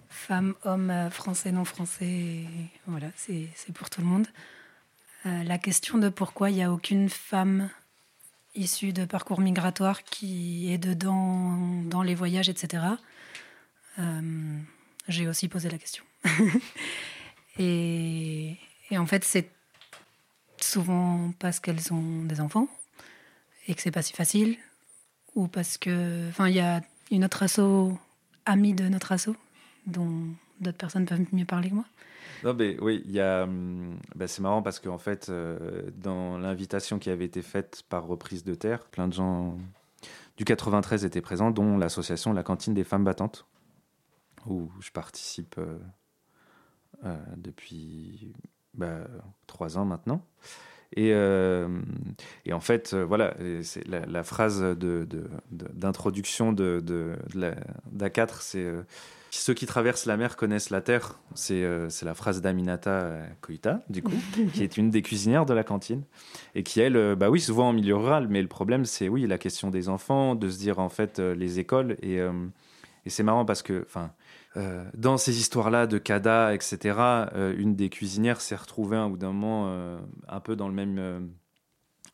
Femmes, 0.08 0.54
hommes, 0.64 0.90
euh, 0.90 1.10
français, 1.10 1.52
non 1.52 1.64
français, 1.64 2.44
voilà, 2.86 3.08
c'est 3.16 3.48
pour 3.74 3.90
tout 3.90 4.00
le 4.00 4.06
monde. 4.06 4.26
Euh, 5.26 5.42
la 5.44 5.58
question 5.58 5.98
de 5.98 6.08
pourquoi 6.08 6.50
il 6.50 6.56
n'y 6.56 6.62
a 6.62 6.72
aucune 6.72 7.08
femme 7.08 7.68
issue 8.54 8.92
de 8.92 9.04
parcours 9.04 9.40
migratoire 9.40 10.02
qui 10.02 10.72
est 10.72 10.78
dedans 10.78 11.82
dans 11.84 12.02
les 12.02 12.14
voyages, 12.14 12.48
etc. 12.48 12.84
J'ai 15.08 15.28
aussi 15.28 15.48
posé 15.48 15.68
la 15.68 15.76
question. 15.76 16.04
et, 17.58 18.56
et 18.90 18.98
en 18.98 19.06
fait, 19.06 19.24
c'est 19.24 19.50
souvent 20.58 21.32
parce 21.38 21.60
qu'elles 21.60 21.92
ont 21.92 22.24
des 22.24 22.40
enfants 22.40 22.68
et 23.70 23.74
que 23.74 23.80
c'est 23.80 23.92
pas 23.92 24.02
si 24.02 24.12
facile 24.12 24.56
ou 25.36 25.46
parce 25.46 25.78
que 25.78 26.28
enfin 26.28 26.48
il 26.48 26.56
y 26.56 26.60
a 26.60 26.82
une 27.12 27.24
autre 27.24 27.44
asso 27.44 27.96
amie 28.44 28.74
de 28.74 28.88
notre 28.88 29.12
asso 29.12 29.30
dont 29.86 30.24
d'autres 30.60 30.76
personnes 30.76 31.06
peuvent 31.06 31.24
mieux 31.32 31.44
parler 31.44 31.70
que 31.70 31.76
moi. 31.76 31.84
Non 32.42 32.52
mais 32.52 32.76
oui 32.80 33.02
il 33.06 33.12
y 33.12 33.20
a 33.20 33.46
bah, 34.16 34.26
c'est 34.26 34.42
marrant 34.42 34.60
parce 34.60 34.80
qu'en 34.80 34.98
fait 34.98 35.28
euh, 35.28 35.88
dans 35.94 36.36
l'invitation 36.36 36.98
qui 36.98 37.10
avait 37.10 37.24
été 37.24 37.42
faite 37.42 37.84
par 37.88 38.06
reprise 38.06 38.42
de 38.42 38.54
terre 38.54 38.84
plein 38.86 39.06
de 39.06 39.12
gens 39.12 39.56
du 40.36 40.44
93 40.44 41.04
étaient 41.04 41.20
présents 41.20 41.52
dont 41.52 41.78
l'association 41.78 42.32
la 42.32 42.42
cantine 42.42 42.74
des 42.74 42.84
femmes 42.84 43.04
battantes 43.04 43.46
où 44.46 44.68
je 44.80 44.90
participe 44.90 45.56
euh, 45.58 45.78
euh, 47.04 47.16
depuis 47.36 48.32
bah, 48.74 49.06
trois 49.46 49.78
ans 49.78 49.84
maintenant 49.84 50.24
et, 50.96 51.12
euh, 51.12 51.68
et, 52.44 52.52
en 52.52 52.60
fait, 52.60 52.94
euh, 52.94 53.04
voilà, 53.04 53.34
c'est 53.62 53.86
la, 53.86 54.04
la, 54.06 54.24
phrase 54.24 54.60
d'introduction 55.50 56.52
de, 56.52 56.82
de, 56.84 57.14
de, 57.34 57.52
d'A4, 57.94 58.38
c'est 58.40 58.64
euh, 58.64 58.82
ceux 59.30 59.54
qui 59.54 59.66
traversent 59.66 60.06
la 60.06 60.16
mer 60.16 60.36
connaissent 60.36 60.70
la 60.70 60.80
terre. 60.80 61.20
C'est 61.36 61.62
la 62.02 62.14
phrase 62.14 62.42
d'Aminata 62.42 63.18
Koïta, 63.40 63.82
du 63.88 64.02
coup, 64.02 64.12
qui 64.54 64.64
est 64.64 64.76
une 64.76 64.90
des 64.90 65.02
cuisinières 65.02 65.46
de 65.46 65.54
la 65.54 65.62
cantine 65.62 66.02
et 66.56 66.64
qui, 66.64 66.80
elle, 66.80 67.14
bah 67.14 67.30
oui, 67.30 67.40
souvent 67.40 67.68
en 67.68 67.72
milieu 67.72 67.94
rural, 67.94 68.26
mais 68.28 68.42
le 68.42 68.48
problème, 68.48 68.84
c'est 68.84 69.08
oui, 69.08 69.28
la 69.28 69.38
question 69.38 69.70
des 69.70 69.88
enfants, 69.88 70.34
de 70.34 70.50
se 70.50 70.58
dire 70.58 70.80
en 70.80 70.88
fait 70.88 71.20
les 71.20 71.60
écoles. 71.60 71.96
Et, 72.02 72.16
et 72.16 73.10
c'est 73.10 73.22
marrant 73.22 73.44
parce 73.44 73.62
que, 73.62 73.84
enfin, 73.86 74.10
euh, 74.56 74.84
dans 74.94 75.16
ces 75.16 75.38
histoires-là 75.38 75.86
de 75.86 75.98
CADA, 75.98 76.54
etc., 76.54 76.98
euh, 76.98 77.54
une 77.56 77.76
des 77.76 77.88
cuisinières 77.88 78.40
s'est 78.40 78.56
retrouvée 78.56 78.96
un 78.96 79.08
bout 79.08 79.16
d'un 79.16 79.32
moment 79.32 79.66
euh, 79.68 79.98
un 80.28 80.40
peu 80.40 80.56
dans 80.56 80.68
le 80.68 80.74
même 80.74 81.30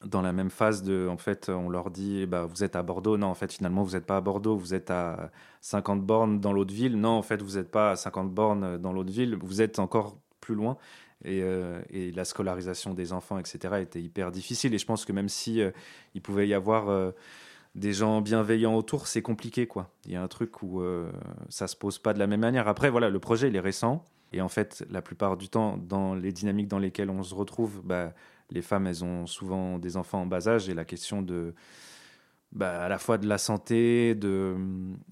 dans 0.05 0.20
la 0.20 0.32
même 0.32 0.51
phase 0.51 0.82
de, 0.82 1.09
en 1.11 1.16
fait, 1.16 1.49
on 1.49 1.70
leur 1.70 1.91
dit, 1.91 2.20
eh 2.20 2.26
ben, 2.26 2.45
vous 2.45 2.62
êtes 2.62 2.76
à 2.76 2.82
Bordeaux. 2.82 3.16
Non, 3.16 3.28
en 3.28 3.34
fait, 3.34 3.51
finalement, 3.51 3.82
vous 3.82 3.93
n'êtes 3.93 4.05
pas 4.05 4.18
à 4.18 4.20
Bordeaux. 4.20 4.57
Vous 4.57 4.74
êtes 4.74 4.91
à 4.91 5.30
50 5.62 6.05
bornes 6.05 6.39
dans 6.39 6.53
l'autre 6.53 6.72
ville. 6.72 7.01
Non, 7.01 7.12
en 7.12 7.22
fait, 7.22 7.41
vous 7.41 7.57
n'êtes 7.57 7.70
pas 7.70 7.93
à 7.93 7.97
50 7.97 8.32
bornes 8.32 8.76
dans 8.76 8.93
l'autre 8.93 9.11
ville. 9.11 9.37
Vous 9.41 9.62
êtes 9.62 9.78
encore 9.78 10.18
plus 10.41 10.55
loin. 10.55 10.76
Et, 11.24 11.43
et, 11.91 12.12
la 12.12 12.24
scolarisation 12.26 12.93
des 12.93 13.14
enfants, 13.14 13.39
etc., 13.39 13.76
était 13.80 14.03
hyper 14.03 14.30
difficile. 14.30 14.74
Et 14.74 14.78
je 14.78 14.87
pense 14.87 15.07
que 15.07 15.12
même 15.12 15.30
si 15.30 15.62
il 16.14 16.22
pouvait 16.22 16.47
y 16.47 16.55
avoir 16.55 17.12
des 17.77 17.93
gens 17.93 18.22
bienveillants 18.22 18.74
autour, 18.74 19.07
c'est 19.07 19.22
compliqué, 19.22 19.66
quoi. 19.66 19.91
Il 20.07 20.12
y 20.12 20.16
a 20.16 20.22
un 20.22 20.29
truc 20.29 20.62
où 20.62 20.81
euh, 20.81 21.12
ça 21.51 21.68
se 21.68 21.77
pose 21.77 21.99
pas 21.99 22.14
de 22.14 22.18
la 22.18 22.27
même 22.27 22.41
manière. 22.41 22.68
Après, 22.68 22.89
voilà, 22.89 23.11
le 23.11 23.20
projet, 23.20 23.49
il 23.49 23.57
est 23.57 23.61
récent. 23.61 24.03
Et 24.33 24.41
en 24.41 24.49
fait, 24.49 24.85
la 24.91 25.03
plupart 25.03 25.37
du 25.37 25.51
temps, 25.51 25.77
dans 25.77 26.14
les 26.14 26.33
dynamiques 26.33 26.68
dans 26.68 26.79
lesquelles 26.79 27.11
on 27.11 27.22
se 27.22 27.35
retrouve, 27.35 27.83
bah, 27.85 28.14
les 28.51 28.62
femmes, 28.62 28.87
elles 28.87 29.05
ont 29.05 29.27
souvent 29.27 29.79
des 29.79 29.99
enfants 29.99 30.22
en 30.22 30.27
bas 30.27 30.49
âge. 30.49 30.70
Et 30.70 30.74
la 30.74 30.87
question 30.87 31.20
de, 31.20 31.55
bah, 32.51 32.83
à 32.83 32.89
la 32.89 32.97
fois 32.97 33.18
de 33.18 33.29
la 33.29 33.37
santé, 33.37 34.14
de 34.14 34.57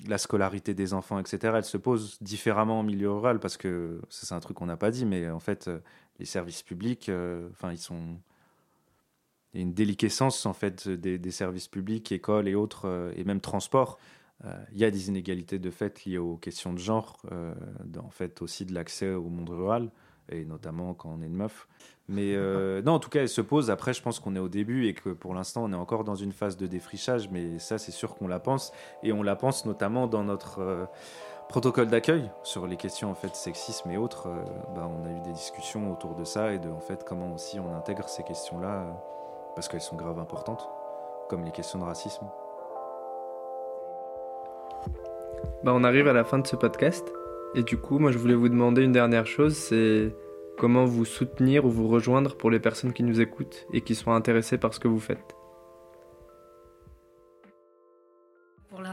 la 0.08 0.16
scolarité 0.16 0.72
des 0.72 0.94
enfants, 0.94 1.18
etc., 1.18 1.54
elle 1.56 1.64
se 1.64 1.76
pose 1.76 2.16
différemment 2.22 2.80
en 2.80 2.82
milieu 2.82 3.12
rural. 3.12 3.40
Parce 3.40 3.58
que 3.58 4.00
c'est 4.08 4.34
un 4.34 4.40
truc 4.40 4.56
qu'on 4.56 4.66
n'a 4.66 4.78
pas 4.78 4.90
dit, 4.90 5.04
mais 5.04 5.28
en 5.28 5.40
fait, 5.40 5.70
les 6.18 6.24
services 6.24 6.62
publics, 6.62 7.10
euh, 7.10 7.46
enfin, 7.50 7.72
ils 7.72 7.78
sont 7.78 8.16
une 9.54 9.72
déliquescence 9.72 10.46
en 10.46 10.52
fait 10.52 10.88
des, 10.88 11.30
services 11.30 11.68
publics, 11.68 12.10
écoles 12.12 12.48
et 12.48 12.54
autres, 12.54 12.86
euh, 12.86 13.12
et 13.16 13.24
même 13.24 13.40
transport. 13.40 13.98
Euh, 14.44 14.52
il 14.72 14.78
y 14.78 14.84
a 14.84 14.90
des 14.90 15.08
inégalités 15.08 15.58
de 15.58 15.70
fait 15.70 16.04
liées 16.04 16.18
aux 16.18 16.36
questions 16.36 16.72
de 16.72 16.78
genre, 16.78 17.22
euh, 17.32 17.54
en 18.02 18.10
fait 18.10 18.42
aussi 18.42 18.66
de 18.66 18.74
l'accès 18.74 19.10
au 19.10 19.28
monde 19.28 19.48
rural, 19.48 19.90
et 20.28 20.44
notamment 20.44 20.94
quand 20.94 21.14
on 21.16 21.22
est 21.22 21.26
une 21.26 21.36
meuf. 21.36 21.68
Mais 22.08 22.36
non, 22.82 22.92
en 22.92 22.98
tout 22.98 23.08
cas, 23.08 23.22
elle 23.22 23.30
se 23.30 23.40
pose. 23.40 23.70
Après, 23.70 23.94
je 23.94 24.02
pense 24.02 24.20
qu'on 24.20 24.36
est 24.36 24.40
au 24.40 24.50
début 24.50 24.86
et 24.86 24.92
que 24.92 25.08
pour 25.08 25.32
l'instant, 25.34 25.64
on 25.64 25.72
est 25.72 25.76
encore 25.76 26.04
dans 26.04 26.14
une 26.14 26.32
phase 26.32 26.58
de 26.58 26.66
défrichage, 26.66 27.30
mais 27.30 27.58
ça, 27.58 27.78
c'est 27.78 27.92
sûr 27.92 28.14
qu'on 28.14 28.28
la 28.28 28.40
pense, 28.40 28.72
et 29.02 29.12
on 29.12 29.22
la 29.22 29.36
pense 29.36 29.64
notamment 29.64 30.06
dans 30.06 30.22
notre 30.22 30.86
protocole 31.48 31.88
d'accueil 31.88 32.30
sur 32.42 32.66
les 32.66 32.76
questions 32.76 33.10
en 33.10 33.14
fait 33.14 33.34
sexisme 33.34 33.90
et 33.90 33.96
autres. 33.96 34.28
Bah, 34.74 34.86
on 34.86 35.06
a 35.06 35.10
eu 35.10 35.20
des 35.22 35.32
discussions 35.32 35.90
autour 35.90 36.14
de 36.14 36.24
ça 36.24 36.52
et 36.52 36.58
de 36.58 36.68
en 36.68 36.80
fait 36.80 37.04
comment 37.04 37.32
aussi 37.32 37.58
on 37.58 37.74
intègre 37.74 38.08
ces 38.10 38.22
questions-là 38.22 38.86
parce 39.54 39.68
qu'elles 39.68 39.80
sont 39.80 39.96
graves 39.96 40.18
importantes, 40.18 40.68
comme 41.28 41.44
les 41.44 41.52
questions 41.52 41.78
de 41.78 41.84
racisme. 41.84 42.26
Bah, 45.62 45.72
on 45.74 45.84
arrive 45.84 46.08
à 46.08 46.12
la 46.12 46.24
fin 46.24 46.38
de 46.38 46.46
ce 46.46 46.56
podcast. 46.56 47.10
Et 47.54 47.62
du 47.62 47.78
coup, 47.78 47.98
moi, 47.98 48.10
je 48.10 48.18
voulais 48.18 48.34
vous 48.34 48.48
demander 48.48 48.82
une 48.82 48.92
dernière 48.92 49.26
chose, 49.26 49.56
c'est 49.56 50.14
comment 50.58 50.84
vous 50.84 51.04
soutenir 51.04 51.64
ou 51.64 51.70
vous 51.70 51.88
rejoindre 51.88 52.36
pour 52.36 52.50
les 52.50 52.60
personnes 52.60 52.92
qui 52.92 53.02
nous 53.02 53.20
écoutent 53.20 53.66
et 53.72 53.80
qui 53.80 53.94
sont 53.94 54.12
intéressées 54.12 54.58
par 54.58 54.74
ce 54.74 54.80
que 54.80 54.88
vous 54.88 55.00
faites. 55.00 55.36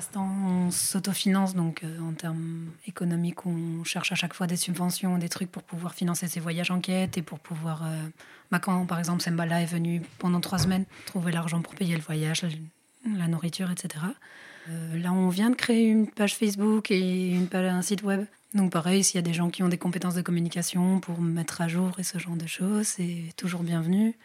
L'instant, 0.02 0.28
on 0.48 0.72
s'autofinance, 0.72 1.54
donc 1.54 1.84
euh, 1.84 2.00
en 2.02 2.14
termes 2.14 2.72
économiques, 2.88 3.46
on 3.46 3.84
cherche 3.84 4.12
à 4.12 4.16
chaque 4.16 4.34
fois 4.34 4.48
des 4.48 4.56
subventions, 4.56 5.20
des 5.20 5.30
trucs 5.30 5.52
pour 5.52 5.62
pouvoir 5.62 5.94
financer 5.94 6.28
ses 6.28 6.40
voyages 6.40 6.72
en 6.72 6.80
quête 6.80 7.20
et 7.20 7.22
pour 7.22 7.38
pouvoir. 7.38 7.84
Euh, 7.84 8.08
bah, 8.50 8.58
quand, 8.58 8.88
par 8.88 8.98
exemple, 8.98 9.22
Sembala 9.22 9.62
est 9.62 9.68
venu 9.68 10.02
pendant 10.18 10.42
trois 10.42 10.58
semaines, 10.58 10.86
trouver 11.06 11.32
l'argent 11.32 11.62
pour 11.62 11.76
payer 11.76 11.96
le 11.96 12.02
voyage, 12.02 12.44
la 13.16 13.28
nourriture, 13.28 13.70
etc. 13.70 14.04
Euh, 14.70 14.98
là, 14.98 15.14
on 15.14 15.30
vient 15.30 15.52
de 15.52 15.56
créer 15.56 15.86
une 15.86 16.08
page 16.08 16.36
Facebook 16.36 16.90
et 16.90 17.30
une 17.30 17.48
un 17.54 17.82
site 17.84 18.02
web. 18.02 18.26
Donc, 18.56 18.72
pareil, 18.72 19.04
s'il 19.04 19.18
y 19.18 19.20
a 19.20 19.22
des 19.22 19.36
gens 19.36 19.52
qui 19.52 19.62
ont 19.62 19.70
des 19.70 19.78
compétences 19.78 20.16
de 20.16 20.24
communication 20.24 21.00
pour 21.00 21.22
mettre 21.22 21.62
à 21.62 21.68
jour 21.68 21.92
et 22.00 22.04
ce 22.04 22.18
genre 22.18 22.36
de 22.36 22.48
choses, 22.48 22.88
c'est 22.88 23.34
toujours 23.38 23.62
bienvenu 23.62 24.16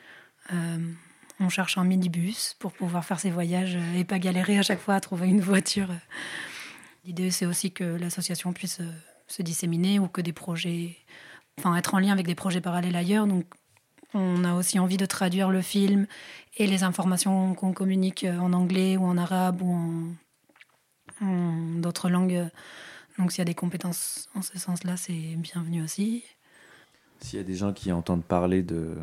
on 1.41 1.49
cherche 1.49 1.79
un 1.79 1.85
minibus 1.85 2.57
pour 2.59 2.73
pouvoir 2.73 3.05
faire 3.05 3.21
ses 3.21 3.31
voyages 3.31 3.79
et 3.95 4.05
pas 4.05 4.19
galérer 4.19 4.59
à 4.59 4.63
chaque 4.63 4.81
fois 4.81 4.95
à 4.95 5.01
trouver 5.01 5.29
une 5.29 5.41
voiture. 5.41 5.89
L'idée, 7.05 7.31
c'est 7.31 7.47
aussi 7.47 7.73
que 7.73 7.85
l'association 7.85 8.53
puisse 8.53 8.81
euh, 8.81 8.91
se 9.29 9.43
disséminer 9.43 9.99
ou 9.99 10.09
que 10.09 10.21
des 10.21 10.33
projets, 10.33 10.97
enfin, 11.59 11.77
être 11.77 11.95
en 11.95 11.99
lien 11.99 12.13
avec 12.13 12.27
des 12.27 12.35
projets 12.35 12.61
parallèles 12.61 12.97
ailleurs. 12.97 13.27
Donc, 13.27 13.45
On 14.15 14.45
a 14.45 14.55
aussi 14.55 14.79
envie 14.79 14.97
de 14.97 15.07
traduire 15.07 15.51
le 15.51 15.63
film 15.63 16.07
et 16.57 16.67
les 16.67 16.83
informations 16.85 17.55
qu'on 17.55 17.73
communique 17.73 18.25
en 18.25 18.53
anglais 18.53 18.97
ou 18.97 19.05
en 19.05 19.19
arabe 19.19 19.61
ou 19.63 19.73
en, 19.73 21.27
en 21.27 21.81
d'autres 21.81 22.09
langues. 22.09 22.49
Donc 23.19 23.33
s'il 23.33 23.39
y 23.39 23.43
a 23.43 23.47
des 23.47 23.55
compétences 23.55 24.29
en 24.35 24.43
ce 24.43 24.59
sens-là, 24.59 24.97
c'est 24.97 25.37
bienvenu 25.37 25.83
aussi. 25.83 26.25
S'il 27.21 27.39
y 27.39 27.43
a 27.43 27.45
des 27.45 27.57
gens 27.57 27.73
qui 27.73 27.93
entendent 27.93 28.25
parler 28.25 28.63
de, 28.63 28.97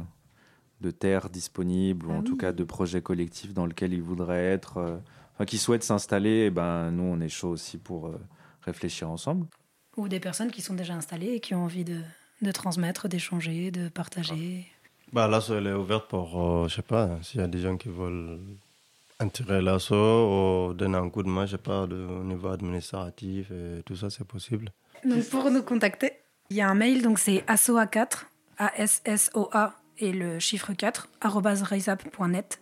de 0.84 0.92
terres 0.92 1.30
disponibles, 1.30 2.06
ou 2.08 2.12
Ah 2.12 2.18
en 2.20 2.24
tout 2.24 2.36
cas 2.36 2.52
de 2.52 2.64
projets 2.64 3.02
collectifs 3.02 3.54
dans 3.54 3.66
lesquels 3.66 3.94
ils 3.94 4.02
voudraient 4.02 4.46
être, 4.46 4.78
euh, 4.78 4.98
enfin, 5.34 5.46
qui 5.46 5.58
souhaitent 5.58 5.84
s'installer, 5.84 6.46
eh 6.48 6.50
ben, 6.50 6.92
nous, 6.92 7.04
on 7.04 7.20
est 7.22 7.30
chaud 7.30 7.50
aussi 7.50 7.78
pour 7.78 8.08
euh, 8.08 8.20
réfléchir 8.62 9.10
ensemble. 9.10 9.48
Ou 9.96 10.08
des 10.10 10.20
personnes 10.20 10.52
qui 10.52 10.62
sont 10.62 10.74
déjà 10.74 10.94
installées 10.94 11.34
et 11.36 11.40
qui 11.40 11.56
ont 11.56 11.64
envie 11.64 11.86
de, 11.86 12.00
de 12.42 12.52
transmettre, 12.52 13.08
d'échanger, 13.08 13.72
de 13.72 13.88
partager. 13.88 14.68
Bah, 15.14 15.28
l'asso, 15.28 15.52
elle 15.52 15.68
est 15.68 15.74
ouverte 15.74 16.10
pour, 16.10 16.42
euh, 16.42 16.68
je 16.68 16.76
sais 16.76 16.82
pas, 16.82 17.18
s'il 17.22 17.40
y 17.40 17.44
a 17.44 17.48
des 17.48 17.60
gens 17.60 17.78
qui 17.78 17.90
veulent 17.90 18.40
intégrer 19.20 19.62
l'asso 19.62 19.94
ou 19.94 20.74
donner 20.74 20.98
un 20.98 21.10
coup 21.10 21.24
de 21.24 21.30
main, 21.30 21.46
je 21.46 21.52
sais 21.52 21.58
pas, 21.58 21.88
de, 21.88 21.96
au 21.96 22.24
niveau 22.26 22.50
administratif 22.50 23.52
et 23.52 23.84
tout 23.84 23.96
ça, 23.96 24.10
c'est 24.10 24.28
possible. 24.28 24.70
Donc 25.06 25.24
pour 25.30 25.50
nous 25.50 25.64
contacter, 25.64 26.12
il 26.50 26.58
y 26.58 26.62
a 26.62 26.70
un 26.70 26.76
mail, 26.76 27.02
donc 27.04 27.20
c'est 27.20 27.40
assoa4, 27.48 28.26
A-S-S-O-A 28.58 29.76
et 30.00 30.12
le 30.12 30.40
chiffre 30.40 30.74
4, 30.74 31.10
arobase 31.22 31.64
raiseup.net. 31.64 32.62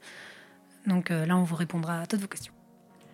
Donc 0.88 1.12
euh, 1.12 1.26
là, 1.26 1.38
on 1.38 1.44
vous 1.44 1.56
répondra 1.56 2.02
à 2.02 2.08
toutes 2.08 2.22
vos 2.22 2.28
questions. 2.28 2.54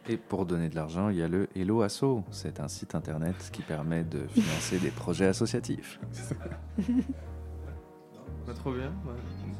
Et 0.09 0.15
pour 0.18 0.45
donner 0.45 0.70
de 0.70 0.76
l'argent, 0.76 1.09
il 1.09 1.18
y 1.18 1.24
a 1.24 1.28
le 1.28 1.49
Hello 1.55 1.82
Asso. 1.82 2.24
C'est 2.32 2.59
un 2.61 2.70
site 2.70 2.95
internet 2.95 3.49
qui 3.51 3.61
permet 3.61 4.03
de 4.03 4.26
financer 4.28 4.80
des 4.80 4.91
projets 4.91 5.28
associatifs. 5.28 5.99
Bah, 8.47 8.53
trop 8.53 8.72
bien. 8.72 8.93
ouais. 9.05 9.51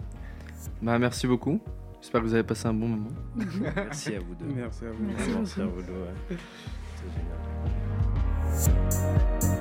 Bah, 0.82 0.98
merci 0.98 1.28
beaucoup. 1.28 1.60
J'espère 2.00 2.22
que 2.22 2.28
vous 2.28 2.34
avez 2.34 2.44
passé 2.44 2.68
un 2.68 2.74
bon 2.74 2.88
moment. 2.88 3.10
Merci 3.76 4.16
à 4.16 4.20
vous 4.20 4.34
deux. 4.36 4.46
Merci 4.46 4.86
à 4.86 4.92
vous. 4.92 5.04
Merci 5.04 5.30
Merci 5.36 5.62
à 5.62 5.66
vous 5.66 5.82
deux, 5.82 5.92
ouais. 5.92 6.38
C'est 6.96 7.10
génial. 9.42 9.57